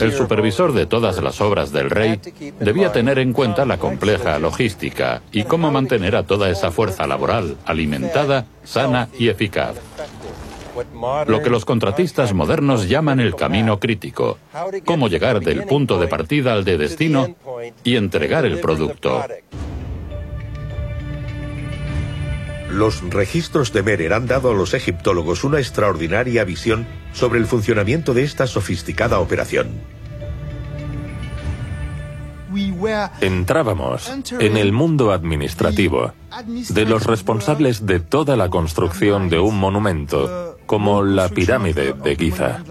El 0.00 0.12
supervisor 0.12 0.72
de 0.72 0.86
todas 0.86 1.22
las 1.22 1.40
obras 1.40 1.72
del 1.72 1.90
rey 1.90 2.20
debía 2.58 2.92
tener 2.92 3.18
en 3.18 3.32
cuenta 3.32 3.64
la 3.64 3.78
compleja 3.78 4.38
logística 4.38 5.22
y 5.32 5.44
cómo 5.44 5.70
mantener 5.70 6.16
a 6.16 6.24
toda 6.24 6.50
esa 6.50 6.70
fuerza 6.70 7.06
laboral 7.06 7.56
alimentada, 7.64 8.46
sana 8.64 9.08
y 9.18 9.28
eficaz. 9.28 9.76
Lo 11.26 11.42
que 11.42 11.50
los 11.50 11.64
contratistas 11.64 12.32
modernos 12.32 12.88
llaman 12.88 13.20
el 13.20 13.34
camino 13.34 13.80
crítico, 13.80 14.38
cómo 14.84 15.08
llegar 15.08 15.40
del 15.40 15.64
punto 15.64 15.98
de 15.98 16.08
partida 16.08 16.52
al 16.52 16.64
de 16.64 16.78
destino 16.78 17.34
y 17.84 17.96
entregar 17.96 18.44
el 18.44 18.60
producto. 18.60 19.24
Los 22.70 23.02
registros 23.10 23.72
de 23.72 23.82
Merer 23.82 24.12
han 24.12 24.28
dado 24.28 24.52
a 24.52 24.54
los 24.54 24.74
egiptólogos 24.74 25.42
una 25.42 25.58
extraordinaria 25.58 26.44
visión 26.44 26.86
sobre 27.12 27.38
el 27.38 27.46
funcionamiento 27.46 28.14
de 28.14 28.24
esta 28.24 28.46
sofisticada 28.46 29.18
operación. 29.18 29.68
Entrábamos 33.20 34.10
en 34.40 34.56
el 34.56 34.72
mundo 34.72 35.12
administrativo 35.12 36.12
de 36.70 36.84
los 36.84 37.06
responsables 37.06 37.86
de 37.86 38.00
toda 38.00 38.36
la 38.36 38.48
construcción 38.48 39.28
de 39.28 39.38
un 39.38 39.58
monumento 39.58 40.58
como 40.66 41.02
la 41.02 41.28
pirámide 41.28 41.92
de 41.92 42.16
Giza. 42.16 42.62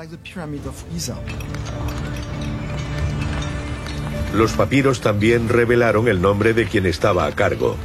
Los 4.33 4.51
papiros 4.53 5.01
también 5.01 5.49
revelaron 5.49 6.07
el 6.07 6.21
nombre 6.21 6.53
de 6.53 6.65
quien 6.65 6.85
estaba 6.85 7.25
a 7.25 7.31
cargo. 7.31 7.75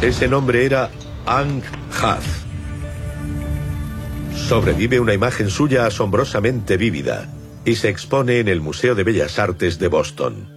Ese 0.00 0.28
nombre 0.28 0.64
era 0.64 0.90
Ang-Hath. 1.26 2.47
Sobrevive 4.46 5.00
una 5.00 5.12
imagen 5.12 5.50
suya 5.50 5.86
asombrosamente 5.86 6.76
vívida 6.76 7.28
y 7.64 7.76
se 7.76 7.88
expone 7.88 8.38
en 8.38 8.48
el 8.48 8.60
Museo 8.60 8.94
de 8.94 9.04
Bellas 9.04 9.38
Artes 9.38 9.78
de 9.78 9.88
Boston. 9.88 10.48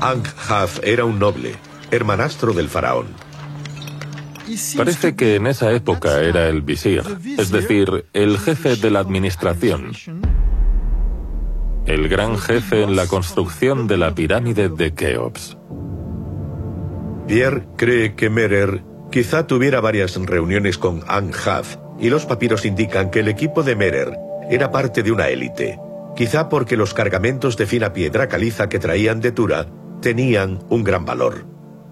Ang-Hath 0.00 0.82
era 0.82 1.04
un 1.04 1.18
noble, 1.18 1.54
hermanastro 1.90 2.52
del 2.52 2.68
faraón. 2.68 3.06
Parece 4.76 5.16
que 5.16 5.36
en 5.36 5.46
esa 5.46 5.72
época 5.72 6.20
era 6.20 6.48
el 6.48 6.62
visir, 6.62 7.02
es 7.36 7.50
decir, 7.50 8.06
el 8.12 8.38
jefe 8.38 8.76
de 8.76 8.90
la 8.90 9.00
administración. 9.00 9.92
El 11.86 12.08
gran 12.08 12.36
jefe 12.36 12.82
en 12.82 12.96
la 12.96 13.06
construcción 13.06 13.86
de 13.86 13.96
la 13.96 14.14
pirámide 14.14 14.68
de 14.68 14.92
Keops. 14.92 15.56
Pierre 17.26 17.66
cree 17.76 18.14
que 18.14 18.30
Merer 18.30 18.82
quizá 19.10 19.46
tuviera 19.46 19.80
varias 19.80 20.16
reuniones 20.16 20.78
con 20.78 21.02
Ang-Hath 21.06 21.78
y 21.98 22.10
los 22.10 22.26
papiros 22.26 22.64
indican 22.64 23.10
que 23.10 23.20
el 23.20 23.28
equipo 23.28 23.62
de 23.62 23.76
Merer 23.76 24.12
era 24.50 24.70
parte 24.70 25.02
de 25.02 25.12
una 25.12 25.28
élite, 25.28 25.78
quizá 26.14 26.48
porque 26.48 26.76
los 26.76 26.94
cargamentos 26.94 27.56
de 27.56 27.66
fina 27.66 27.92
piedra 27.92 28.28
caliza 28.28 28.68
que 28.68 28.78
traían 28.78 29.20
de 29.20 29.32
Tura 29.32 29.66
tenían 30.00 30.60
un 30.68 30.84
gran 30.84 31.04
valor. 31.04 31.46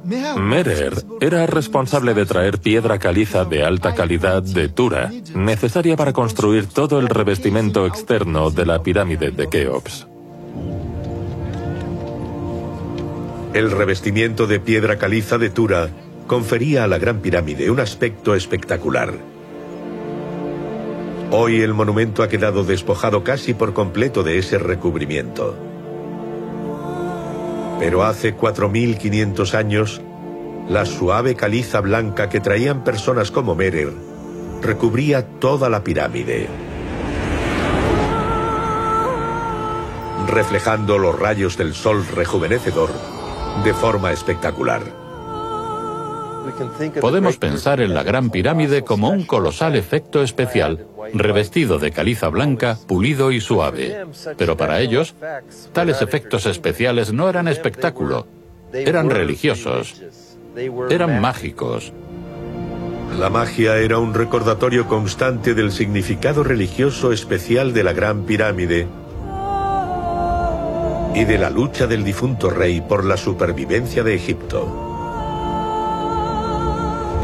Merer 0.04 1.02
era 1.20 1.46
responsable 1.46 2.12
de 2.12 2.26
traer 2.26 2.58
piedra 2.58 2.98
caliza 2.98 3.44
de 3.46 3.64
alta 3.64 3.94
calidad 3.94 4.42
de 4.42 4.68
Tura, 4.68 5.10
necesaria 5.34 5.96
para 5.96 6.12
construir 6.12 6.66
todo 6.66 6.98
el 6.98 7.08
revestimiento 7.08 7.86
externo 7.86 8.50
de 8.50 8.66
la 8.66 8.82
pirámide 8.82 9.30
de 9.30 9.48
Keops. 9.48 10.06
El 13.54 13.70
revestimiento 13.70 14.46
de 14.46 14.60
piedra 14.60 14.98
caliza 14.98 15.38
de 15.38 15.48
Tura 15.48 15.88
confería 16.26 16.84
a 16.84 16.86
la 16.86 16.98
Gran 16.98 17.20
Pirámide 17.20 17.70
un 17.70 17.80
aspecto 17.80 18.34
espectacular. 18.34 19.14
Hoy 21.30 21.60
el 21.60 21.74
monumento 21.74 22.22
ha 22.22 22.28
quedado 22.28 22.64
despojado 22.64 23.24
casi 23.24 23.54
por 23.54 23.74
completo 23.74 24.22
de 24.22 24.38
ese 24.38 24.58
recubrimiento. 24.58 25.56
Pero 27.78 28.04
hace 28.04 28.36
4.500 28.36 29.54
años, 29.54 30.00
la 30.68 30.86
suave 30.86 31.34
caliza 31.34 31.80
blanca 31.80 32.28
que 32.28 32.40
traían 32.40 32.84
personas 32.84 33.30
como 33.30 33.54
Merer 33.54 33.92
recubría 34.64 35.26
toda 35.38 35.68
la 35.68 35.84
pirámide. 35.84 36.48
Reflejando 40.26 40.96
los 40.96 41.18
rayos 41.18 41.58
del 41.58 41.74
sol 41.74 42.04
rejuvenecedor, 42.06 42.90
de 43.62 43.74
forma 43.74 44.12
espectacular. 44.12 45.03
Podemos 47.00 47.36
pensar 47.36 47.80
en 47.80 47.94
la 47.94 48.02
Gran 48.02 48.30
Pirámide 48.30 48.82
como 48.82 49.10
un 49.10 49.24
colosal 49.24 49.76
efecto 49.76 50.22
especial, 50.22 50.86
revestido 51.12 51.78
de 51.78 51.90
caliza 51.90 52.28
blanca, 52.28 52.78
pulido 52.86 53.32
y 53.32 53.40
suave. 53.40 54.06
Pero 54.36 54.56
para 54.56 54.80
ellos, 54.80 55.14
tales 55.72 56.02
efectos 56.02 56.46
especiales 56.46 57.12
no 57.12 57.28
eran 57.28 57.48
espectáculo, 57.48 58.26
eran 58.72 59.10
religiosos, 59.10 60.02
eran 60.90 61.20
mágicos. 61.20 61.92
La 63.18 63.30
magia 63.30 63.76
era 63.78 63.98
un 63.98 64.12
recordatorio 64.12 64.88
constante 64.88 65.54
del 65.54 65.70
significado 65.70 66.42
religioso 66.42 67.12
especial 67.12 67.72
de 67.72 67.84
la 67.84 67.92
Gran 67.92 68.24
Pirámide 68.24 68.88
y 71.14 71.24
de 71.24 71.38
la 71.38 71.48
lucha 71.48 71.86
del 71.86 72.02
difunto 72.02 72.50
rey 72.50 72.80
por 72.80 73.04
la 73.04 73.16
supervivencia 73.16 74.02
de 74.02 74.16
Egipto. 74.16 74.93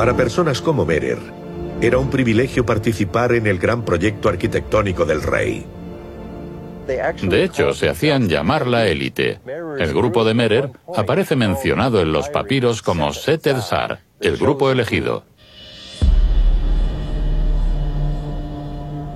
Para 0.01 0.16
personas 0.16 0.62
como 0.62 0.86
Merer, 0.86 1.18
era 1.82 1.98
un 1.98 2.09
privilegio 2.09 2.64
participar 2.64 3.34
en 3.34 3.46
el 3.46 3.59
gran 3.59 3.84
proyecto 3.84 4.30
arquitectónico 4.30 5.05
del 5.05 5.22
rey. 5.22 5.66
De 6.86 7.44
hecho, 7.44 7.74
se 7.74 7.90
hacían 7.90 8.26
llamar 8.26 8.66
la 8.66 8.86
élite. 8.86 9.40
El 9.78 9.92
grupo 9.92 10.24
de 10.24 10.32
Merer 10.32 10.70
aparece 10.96 11.36
mencionado 11.36 12.01
en 12.01 12.12
los 12.12 12.30
papiros 12.30 12.80
como 12.80 13.12
Seted 13.12 13.59
Sar, 13.61 14.01
el 14.20 14.38
grupo 14.38 14.70
elegido. 14.70 15.22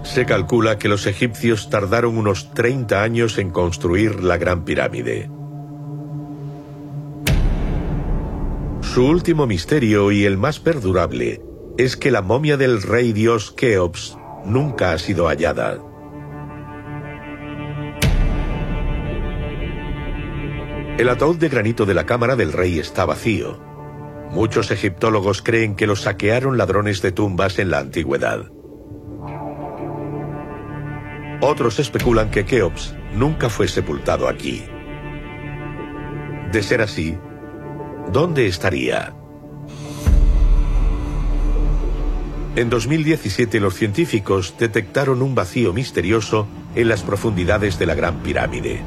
Se 0.02 0.26
calcula 0.26 0.78
que 0.78 0.88
los 0.88 1.06
egipcios 1.06 1.70
tardaron 1.70 2.18
unos 2.18 2.52
30 2.52 3.02
años 3.02 3.38
en 3.38 3.52
construir 3.52 4.22
la 4.22 4.36
Gran 4.36 4.66
Pirámide. 4.66 5.30
Su 8.94 9.08
último 9.08 9.48
misterio 9.48 10.12
y 10.12 10.24
el 10.24 10.38
más 10.38 10.60
perdurable 10.60 11.42
es 11.78 11.96
que 11.96 12.12
la 12.12 12.22
momia 12.22 12.56
del 12.56 12.80
rey 12.80 13.12
dios 13.12 13.50
Keops 13.50 14.16
nunca 14.44 14.92
ha 14.92 14.98
sido 15.00 15.26
hallada. 15.26 15.80
El 20.96 21.08
ataúd 21.08 21.38
de 21.38 21.48
granito 21.48 21.86
de 21.86 21.94
la 21.94 22.06
cámara 22.06 22.36
del 22.36 22.52
rey 22.52 22.78
está 22.78 23.04
vacío. 23.04 23.58
Muchos 24.30 24.70
egiptólogos 24.70 25.42
creen 25.42 25.74
que 25.74 25.88
lo 25.88 25.96
saquearon 25.96 26.56
ladrones 26.56 27.02
de 27.02 27.10
tumbas 27.10 27.58
en 27.58 27.72
la 27.72 27.80
antigüedad. 27.80 28.44
Otros 31.40 31.80
especulan 31.80 32.30
que 32.30 32.44
Keops 32.44 32.94
nunca 33.12 33.48
fue 33.48 33.66
sepultado 33.66 34.28
aquí. 34.28 34.64
De 36.52 36.62
ser 36.62 36.80
así, 36.80 37.18
¿dónde 38.12 38.46
estaría? 38.46 39.14
En 42.56 42.70
2017 42.70 43.58
los 43.58 43.74
científicos 43.74 44.54
detectaron 44.58 45.22
un 45.22 45.34
vacío 45.34 45.72
misterioso 45.72 46.46
en 46.74 46.88
las 46.88 47.02
profundidades 47.02 47.78
de 47.78 47.86
la 47.86 47.94
Gran 47.94 48.22
Pirámide. 48.22 48.80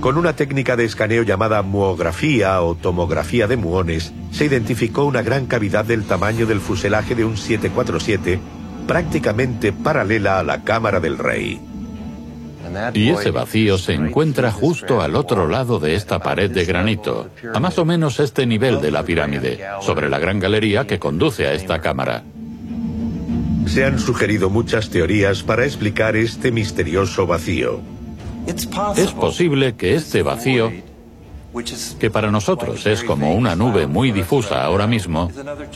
Con 0.00 0.18
una 0.18 0.36
técnica 0.36 0.76
de 0.76 0.84
escaneo 0.84 1.22
llamada 1.22 1.62
muografía 1.62 2.60
o 2.62 2.74
tomografía 2.74 3.46
de 3.46 3.56
muones, 3.56 4.12
se 4.30 4.44
identificó 4.44 5.04
una 5.04 5.22
gran 5.22 5.46
cavidad 5.46 5.84
del 5.84 6.04
tamaño 6.04 6.46
del 6.46 6.60
fuselaje 6.60 7.14
de 7.14 7.24
un 7.24 7.36
747 7.36 8.38
prácticamente 8.86 9.72
paralela 9.72 10.38
a 10.38 10.42
la 10.42 10.62
cámara 10.62 11.00
del 11.00 11.18
rey. 11.18 11.60
Y 12.94 13.10
ese 13.10 13.30
vacío 13.30 13.78
se 13.78 13.94
encuentra 13.94 14.50
justo 14.50 15.00
al 15.00 15.16
otro 15.16 15.46
lado 15.46 15.78
de 15.78 15.94
esta 15.94 16.18
pared 16.18 16.50
de 16.50 16.64
granito, 16.64 17.30
a 17.52 17.60
más 17.60 17.78
o 17.78 17.84
menos 17.84 18.20
este 18.20 18.46
nivel 18.46 18.80
de 18.80 18.90
la 18.90 19.04
pirámide, 19.04 19.60
sobre 19.80 20.08
la 20.08 20.18
gran 20.18 20.40
galería 20.40 20.86
que 20.86 20.98
conduce 20.98 21.46
a 21.46 21.52
esta 21.52 21.80
cámara. 21.80 22.22
Se 23.66 23.84
han 23.84 23.98
sugerido 23.98 24.50
muchas 24.50 24.90
teorías 24.90 25.42
para 25.42 25.64
explicar 25.64 26.16
este 26.16 26.52
misterioso 26.52 27.26
vacío. 27.26 27.80
Es 28.96 29.12
posible 29.12 29.74
que 29.74 29.94
este 29.94 30.22
vacío 30.22 30.70
que 31.98 32.10
para 32.10 32.30
nosotros 32.30 32.86
es 32.86 33.04
como 33.04 33.34
una 33.34 33.54
nube 33.54 33.86
muy 33.86 34.10
difusa 34.10 34.64
ahora 34.64 34.86
mismo, 34.86 35.30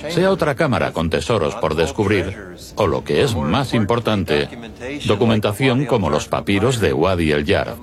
sea 0.08 0.30
otra 0.30 0.54
cámara 0.54 0.92
con 0.92 1.10
tesoros 1.10 1.54
por 1.56 1.74
descubrir, 1.74 2.36
o 2.74 2.86
lo 2.86 3.04
que 3.04 3.22
es 3.22 3.36
más 3.36 3.74
importante, 3.74 4.48
documentación 5.06 5.86
como 5.86 6.10
los 6.10 6.28
papiros 6.28 6.80
de 6.80 6.92
Wadi 6.92 7.32
el 7.32 7.44
Yar. 7.44 7.76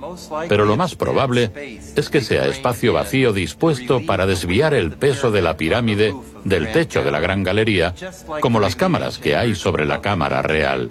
Pero 0.50 0.66
lo 0.66 0.76
más 0.76 0.96
probable 0.96 1.80
es 1.96 2.10
que 2.10 2.22
sea 2.22 2.48
espacio 2.48 2.94
vacío 2.94 3.34
dispuesto 3.34 4.06
para 4.06 4.26
desviar 4.26 4.74
el 4.74 4.92
peso 4.92 5.32
de 5.32 5.42
la 5.42 5.58
pirámide 5.58 6.14
del 6.44 6.72
techo 6.72 7.04
de 7.04 7.12
la 7.12 7.20
gran 7.20 7.44
galería, 7.44 7.94
como 8.42 8.60
las 8.60 8.76
cámaras 8.76 9.18
que 9.18 9.36
hay 9.36 9.56
sobre 9.56 9.86
la 9.86 10.02
cámara 10.02 10.42
real. 10.42 10.90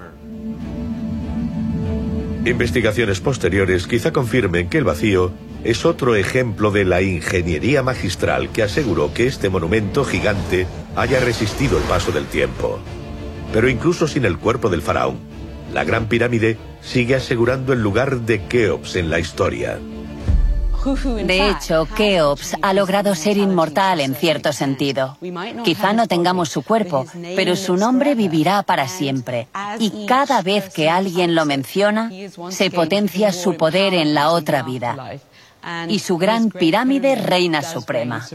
Investigaciones 2.47 3.21
posteriores 3.21 3.87
quizá 3.87 4.13
confirmen 4.13 4.69
que 4.69 4.77
el 4.77 4.85
vacío 4.85 5.33
es 5.65 5.87
otro 5.87 6.15
ejemplo 6.15 6.71
de 6.71 6.85
la 6.85 7.01
ingeniería 7.01 7.83
magistral 7.83 8.51
que 8.51 8.63
aseguró 8.63 9.13
que 9.15 9.27
este 9.27 9.49
monumento 9.49 10.05
gigante 10.05 10.67
haya 10.95 11.21
resistido 11.21 11.79
el 11.79 11.85
paso 11.85 12.13
del 12.13 12.27
tiempo. 12.27 12.79
Pero 13.53 13.69
incluso 13.69 14.07
sin 14.07 14.27
el 14.27 14.39
cuerpo 14.39 14.69
del 14.69 14.83
faraón, 14.83 15.19
la 15.73 15.85
Gran 15.85 16.07
Pirámide 16.07 16.59
sigue 16.83 17.15
asegurando 17.15 17.73
el 17.73 17.83
lugar 17.83 18.21
de 18.21 18.43
Keops 18.45 18.97
en 18.97 19.11
la 19.11 19.19
historia. 19.19 19.79
De 20.85 21.49
hecho, 21.49 21.89
Keops 21.97 22.57
ha 22.61 22.75
logrado 22.75 23.15
ser 23.15 23.39
inmortal 23.39 24.01
en 24.01 24.15
cierto 24.15 24.53
sentido. 24.53 25.17
Quizá 25.65 25.95
no 25.95 26.07
tengamos 26.07 26.51
su 26.51 26.61
cuerpo, 26.61 27.07
pero 27.35 27.57
su 27.57 27.79
nombre 27.79 28.15
vivirá 28.15 28.63
para 28.65 28.87
siempre. 28.87 29.49
Y 29.79 30.05
cada 30.07 30.43
vez 30.43 30.69
que 30.69 30.91
alguien 30.91 31.35
lo 31.35 31.47
menciona, 31.47 32.11
se 32.51 32.71
potencia 32.71 33.33
su 33.33 33.57
poder 33.57 33.95
en 33.95 34.13
la 34.13 34.31
otra 34.31 34.63
vida. 34.63 35.19
Y 35.89 35.99
su 35.99 36.19
gran 36.19 36.51
pirámide 36.51 37.15
reina 37.17 37.63
suprema. 37.63 38.27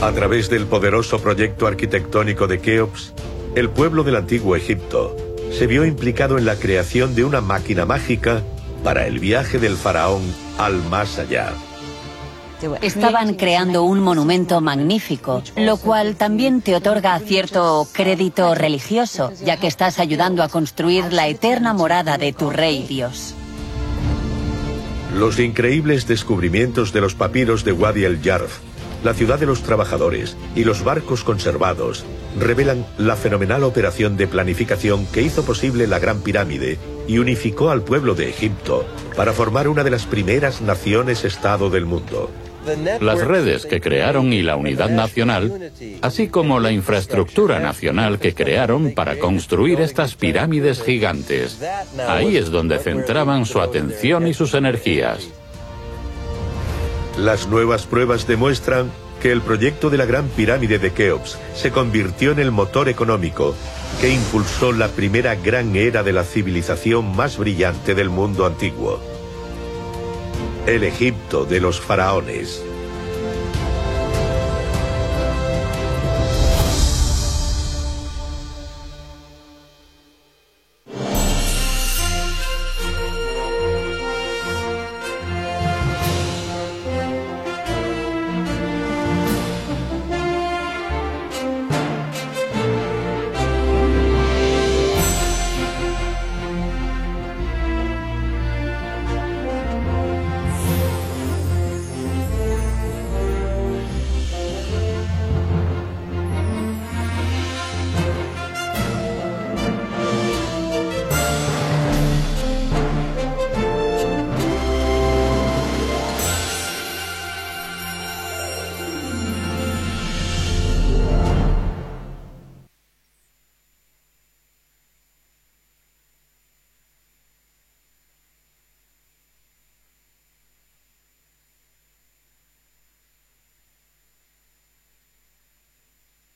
A 0.00 0.12
través 0.12 0.50
del 0.50 0.66
poderoso 0.66 1.18
proyecto 1.18 1.66
arquitectónico 1.66 2.46
de 2.46 2.60
Keops, 2.60 3.14
el 3.54 3.70
pueblo 3.70 4.04
del 4.04 4.16
antiguo 4.16 4.54
Egipto 4.54 5.16
se 5.50 5.66
vio 5.66 5.84
implicado 5.84 6.36
en 6.36 6.44
la 6.44 6.56
creación 6.56 7.14
de 7.14 7.24
una 7.24 7.40
máquina 7.40 7.86
mágica 7.86 8.42
para 8.82 9.06
el 9.06 9.18
viaje 9.18 9.58
del 9.58 9.76
faraón 9.76 10.22
al 10.58 10.82
más 10.90 11.18
allá. 11.18 11.52
Estaban 12.82 13.34
creando 13.34 13.82
un 13.82 14.00
monumento 14.00 14.60
magnífico, 14.60 15.42
lo 15.56 15.76
cual 15.76 16.16
también 16.16 16.62
te 16.62 16.74
otorga 16.74 17.18
cierto 17.20 17.86
crédito 17.92 18.54
religioso, 18.54 19.32
ya 19.44 19.56
que 19.56 19.66
estás 19.66 19.98
ayudando 19.98 20.42
a 20.42 20.48
construir 20.48 21.12
la 21.12 21.28
eterna 21.28 21.72
morada 21.72 22.18
de 22.18 22.32
tu 22.32 22.50
rey 22.50 22.84
Dios. 22.88 23.34
Los 25.14 25.38
increíbles 25.38 26.06
descubrimientos 26.08 26.92
de 26.92 27.00
los 27.00 27.14
papiros 27.14 27.64
de 27.64 27.72
Wadi 27.72 28.04
el-Yarf 28.04 28.58
la 29.04 29.12
ciudad 29.12 29.38
de 29.38 29.44
los 29.46 29.62
trabajadores 29.62 30.34
y 30.56 30.64
los 30.64 30.82
barcos 30.82 31.24
conservados 31.24 32.04
revelan 32.40 32.86
la 32.96 33.16
fenomenal 33.16 33.62
operación 33.62 34.16
de 34.16 34.26
planificación 34.26 35.06
que 35.06 35.20
hizo 35.20 35.44
posible 35.44 35.86
la 35.86 35.98
Gran 35.98 36.22
Pirámide 36.22 36.78
y 37.06 37.18
unificó 37.18 37.70
al 37.70 37.82
pueblo 37.82 38.14
de 38.14 38.30
Egipto 38.30 38.86
para 39.14 39.34
formar 39.34 39.68
una 39.68 39.84
de 39.84 39.90
las 39.90 40.06
primeras 40.06 40.62
naciones-estado 40.62 41.68
del 41.68 41.84
mundo. 41.84 42.30
Las 43.00 43.24
redes 43.24 43.66
que 43.66 43.80
crearon 43.80 44.32
y 44.32 44.42
la 44.42 44.56
unidad 44.56 44.90
nacional, 44.90 45.72
así 46.02 46.28
como 46.28 46.60
la 46.60 46.72
infraestructura 46.72 47.60
nacional 47.60 48.18
que 48.18 48.34
crearon 48.34 48.92
para 48.92 49.18
construir 49.18 49.80
estas 49.80 50.14
pirámides 50.14 50.82
gigantes. 50.82 51.60
Ahí 52.08 52.36
es 52.36 52.50
donde 52.50 52.78
centraban 52.78 53.46
su 53.46 53.60
atención 53.60 54.26
y 54.26 54.34
sus 54.34 54.54
energías. 54.54 55.28
Las 57.18 57.46
nuevas 57.48 57.86
pruebas 57.86 58.26
demuestran 58.26 58.90
que 59.22 59.32
el 59.32 59.40
proyecto 59.40 59.88
de 59.88 59.98
la 59.98 60.04
Gran 60.04 60.28
Pirámide 60.28 60.78
de 60.78 60.92
Keops 60.92 61.38
se 61.54 61.70
convirtió 61.70 62.32
en 62.32 62.40
el 62.40 62.50
motor 62.50 62.88
económico 62.88 63.54
que 64.00 64.10
impulsó 64.10 64.72
la 64.72 64.88
primera 64.88 65.34
gran 65.34 65.76
era 65.76 66.02
de 66.02 66.12
la 66.12 66.24
civilización 66.24 67.14
más 67.16 67.38
brillante 67.38 67.94
del 67.94 68.10
mundo 68.10 68.44
antiguo. 68.44 69.13
El 70.66 70.82
Egipto 70.82 71.44
de 71.44 71.60
los 71.60 71.78
faraones. 71.78 72.64